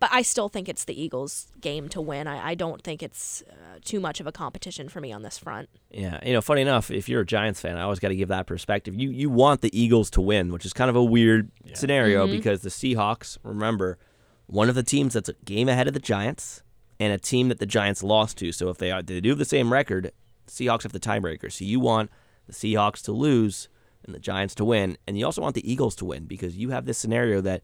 But 0.00 0.10
I 0.12 0.22
still 0.22 0.48
think 0.48 0.68
it's 0.68 0.84
the 0.84 1.00
Eagles' 1.00 1.48
game 1.60 1.88
to 1.88 2.00
win. 2.00 2.28
I, 2.28 2.50
I 2.50 2.54
don't 2.54 2.82
think 2.82 3.02
it's 3.02 3.42
uh, 3.50 3.78
too 3.84 3.98
much 3.98 4.20
of 4.20 4.26
a 4.28 4.32
competition 4.32 4.88
for 4.88 5.00
me 5.00 5.12
on 5.12 5.22
this 5.22 5.38
front. 5.38 5.68
Yeah, 5.90 6.20
you 6.24 6.32
know, 6.32 6.40
funny 6.40 6.62
enough, 6.62 6.90
if 6.90 7.08
you're 7.08 7.22
a 7.22 7.26
Giants 7.26 7.60
fan, 7.60 7.76
I 7.76 7.82
always 7.82 7.98
got 7.98 8.08
to 8.08 8.16
give 8.16 8.28
that 8.28 8.46
perspective. 8.46 8.94
You 8.94 9.10
you 9.10 9.28
want 9.28 9.60
the 9.60 9.76
Eagles 9.78 10.08
to 10.10 10.20
win, 10.20 10.52
which 10.52 10.64
is 10.64 10.72
kind 10.72 10.88
of 10.88 10.94
a 10.96 11.02
weird 11.02 11.50
scenario 11.74 12.26
because 12.28 12.62
the 12.62 12.68
Seahawks, 12.68 13.38
remember, 13.42 13.98
one 14.46 14.68
of 14.68 14.74
the 14.74 14.82
teams 14.84 15.14
that's 15.14 15.28
a 15.28 15.34
game 15.44 15.68
ahead 15.68 15.88
of 15.88 15.94
the 15.94 16.00
Giants 16.00 16.62
and 17.00 17.12
a 17.12 17.18
team 17.18 17.48
that 17.48 17.58
the 17.58 17.66
Giants 17.66 18.02
lost 18.02 18.38
to. 18.38 18.52
So 18.52 18.68
if 18.70 18.78
they 18.78 18.90
are 18.92 19.02
they 19.02 19.20
do 19.20 19.30
have 19.30 19.38
the 19.38 19.44
same 19.44 19.72
record, 19.72 20.12
the 20.46 20.52
Seahawks 20.52 20.84
have 20.84 20.92
the 20.92 21.00
tiebreaker. 21.00 21.50
So 21.52 21.64
you 21.64 21.80
want 21.80 22.10
the 22.46 22.52
Seahawks 22.52 23.02
to 23.02 23.12
lose 23.12 23.68
and 24.04 24.14
the 24.14 24.20
Giants 24.20 24.54
to 24.56 24.64
win, 24.64 24.96
and 25.06 25.18
you 25.18 25.24
also 25.24 25.42
want 25.42 25.56
the 25.56 25.70
Eagles 25.70 25.96
to 25.96 26.04
win 26.04 26.24
because 26.26 26.56
you 26.56 26.70
have 26.70 26.86
this 26.86 26.98
scenario 26.98 27.40
that 27.40 27.62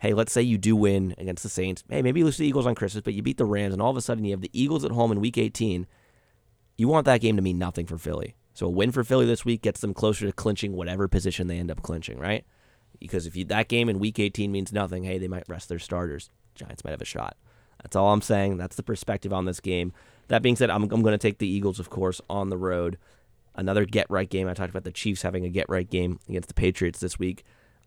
hey, 0.00 0.14
let's 0.14 0.32
say 0.32 0.42
you 0.42 0.58
do 0.58 0.74
win 0.74 1.14
against 1.18 1.42
the 1.42 1.48
Saints. 1.48 1.84
Hey, 1.88 2.02
maybe 2.02 2.20
you 2.20 2.26
lose 2.26 2.36
to 2.36 2.42
the 2.42 2.48
Eagles 2.48 2.66
on 2.66 2.74
Christmas, 2.74 3.02
but 3.02 3.14
you 3.14 3.22
beat 3.22 3.38
the 3.38 3.44
Rams, 3.44 3.72
and 3.72 3.82
all 3.82 3.90
of 3.90 3.96
a 3.96 4.00
sudden 4.00 4.24
you 4.24 4.32
have 4.32 4.40
the 4.40 4.50
Eagles 4.52 4.84
at 4.84 4.92
home 4.92 5.12
in 5.12 5.20
Week 5.20 5.38
18 5.38 5.86
you 6.80 6.88
want 6.88 7.04
that 7.04 7.20
game 7.20 7.36
to 7.36 7.42
mean 7.42 7.58
nothing 7.58 7.84
for 7.84 7.98
Philly. 7.98 8.36
So 8.54 8.64
a 8.64 8.70
win 8.70 8.90
for 8.90 9.04
Philly 9.04 9.26
this 9.26 9.44
week 9.44 9.60
gets 9.60 9.82
them 9.82 9.92
closer 9.92 10.24
to 10.24 10.32
clinching 10.32 10.72
whatever 10.72 11.08
position 11.08 11.46
they 11.46 11.58
end 11.58 11.70
up 11.70 11.82
clinching, 11.82 12.18
right? 12.18 12.46
Because 12.98 13.26
if 13.26 13.36
you, 13.36 13.44
that 13.44 13.68
game 13.68 13.90
in 13.90 13.98
Week 13.98 14.18
18 14.18 14.50
means 14.50 14.72
nothing, 14.72 15.04
hey, 15.04 15.18
they 15.18 15.28
might 15.28 15.46
rest 15.46 15.68
their 15.68 15.78
starters. 15.78 16.30
Giants 16.54 16.82
might 16.82 16.92
have 16.92 17.02
a 17.02 17.04
shot. 17.04 17.36
That's 17.82 17.96
all 17.96 18.14
I'm 18.14 18.22
saying. 18.22 18.56
That's 18.56 18.76
the 18.76 18.82
perspective 18.82 19.30
on 19.30 19.44
this 19.44 19.60
game. 19.60 19.92
That 20.28 20.40
being 20.40 20.56
said, 20.56 20.70
I'm, 20.70 20.84
I'm 20.84 21.02
going 21.02 21.12
to 21.12 21.18
take 21.18 21.36
the 21.36 21.46
Eagles, 21.46 21.78
of 21.78 21.90
course, 21.90 22.22
on 22.30 22.48
the 22.48 22.56
road. 22.56 22.96
Another 23.54 23.84
get 23.84 24.06
right 24.08 24.30
game. 24.30 24.48
I 24.48 24.54
talked 24.54 24.70
about 24.70 24.84
the 24.84 24.90
Chiefs 24.90 25.20
having 25.20 25.44
a 25.44 25.50
get 25.50 25.68
right 25.68 25.88
game 25.88 26.18
against 26.30 26.48
the 26.48 26.54
Patriots 26.54 27.00
this 27.00 27.18
week 27.18 27.44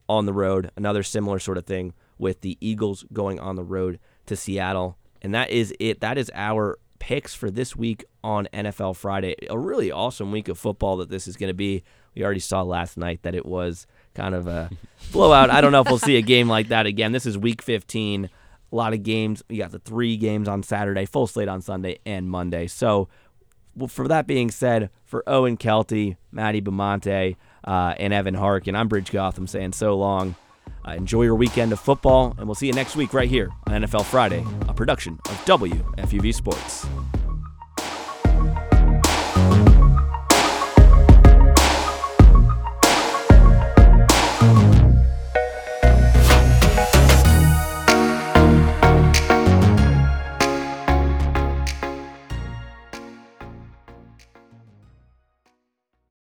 on 0.07 0.27
the 0.27 0.33
road. 0.33 0.69
Another 0.77 1.01
similar 1.01 1.39
sort 1.39 1.57
of 1.57 1.65
thing 1.65 1.93
with 2.23 2.41
the 2.41 2.57
Eagles 2.61 3.05
going 3.13 3.39
on 3.39 3.55
the 3.55 3.63
road 3.63 3.99
to 4.25 4.35
Seattle. 4.35 4.97
And 5.21 5.35
that 5.35 5.51
is 5.51 5.73
it. 5.79 5.99
That 5.99 6.17
is 6.17 6.31
our 6.33 6.79
picks 6.97 7.35
for 7.35 7.51
this 7.51 7.75
week 7.75 8.05
on 8.23 8.47
NFL 8.53 8.95
Friday. 8.95 9.35
A 9.49 9.59
really 9.59 9.91
awesome 9.91 10.31
week 10.31 10.47
of 10.47 10.57
football 10.57 10.97
that 10.97 11.09
this 11.09 11.27
is 11.27 11.35
going 11.35 11.49
to 11.49 11.53
be. 11.53 11.83
We 12.15 12.23
already 12.23 12.39
saw 12.39 12.61
last 12.61 12.97
night 12.97 13.23
that 13.23 13.35
it 13.35 13.45
was 13.45 13.85
kind 14.15 14.33
of 14.33 14.47
a 14.47 14.69
blowout. 15.11 15.49
I 15.49 15.59
don't 15.61 15.71
know 15.71 15.81
if 15.81 15.87
we'll 15.87 15.99
see 15.99 16.15
a 16.15 16.21
game 16.21 16.47
like 16.47 16.69
that 16.69 16.85
again. 16.85 17.11
This 17.11 17.25
is 17.25 17.37
week 17.37 17.61
15. 17.61 18.25
A 18.71 18.75
lot 18.75 18.93
of 18.93 19.03
games. 19.03 19.43
You 19.49 19.57
got 19.57 19.71
the 19.71 19.79
three 19.79 20.15
games 20.15 20.47
on 20.47 20.63
Saturday, 20.63 21.05
full 21.05 21.27
slate 21.27 21.49
on 21.49 21.61
Sunday 21.61 21.99
and 22.05 22.29
Monday. 22.29 22.67
So, 22.67 23.09
well, 23.75 23.87
for 23.89 24.07
that 24.07 24.27
being 24.27 24.49
said, 24.49 24.89
for 25.03 25.23
Owen 25.27 25.57
Kelty, 25.57 26.15
Maddie 26.31 26.61
Bimonte, 26.61 27.35
uh, 27.65 27.95
and 27.97 28.13
Evan 28.13 28.35
Harkin, 28.35 28.75
I'm 28.75 28.87
Brij 28.87 29.11
Gautam 29.11 29.47
saying 29.49 29.73
so 29.73 29.95
long. 29.97 30.35
Uh, 30.85 30.91
enjoy 30.91 31.23
your 31.23 31.35
weekend 31.35 31.71
of 31.71 31.79
football, 31.79 32.35
and 32.37 32.47
we'll 32.47 32.55
see 32.55 32.67
you 32.67 32.73
next 32.73 32.95
week 32.95 33.13
right 33.13 33.29
here 33.29 33.49
on 33.67 33.81
NFL 33.81 34.05
Friday, 34.05 34.43
a 34.67 34.73
production 34.73 35.19
of 35.25 35.45
WFUV 35.45 36.33
Sports. 36.33 36.85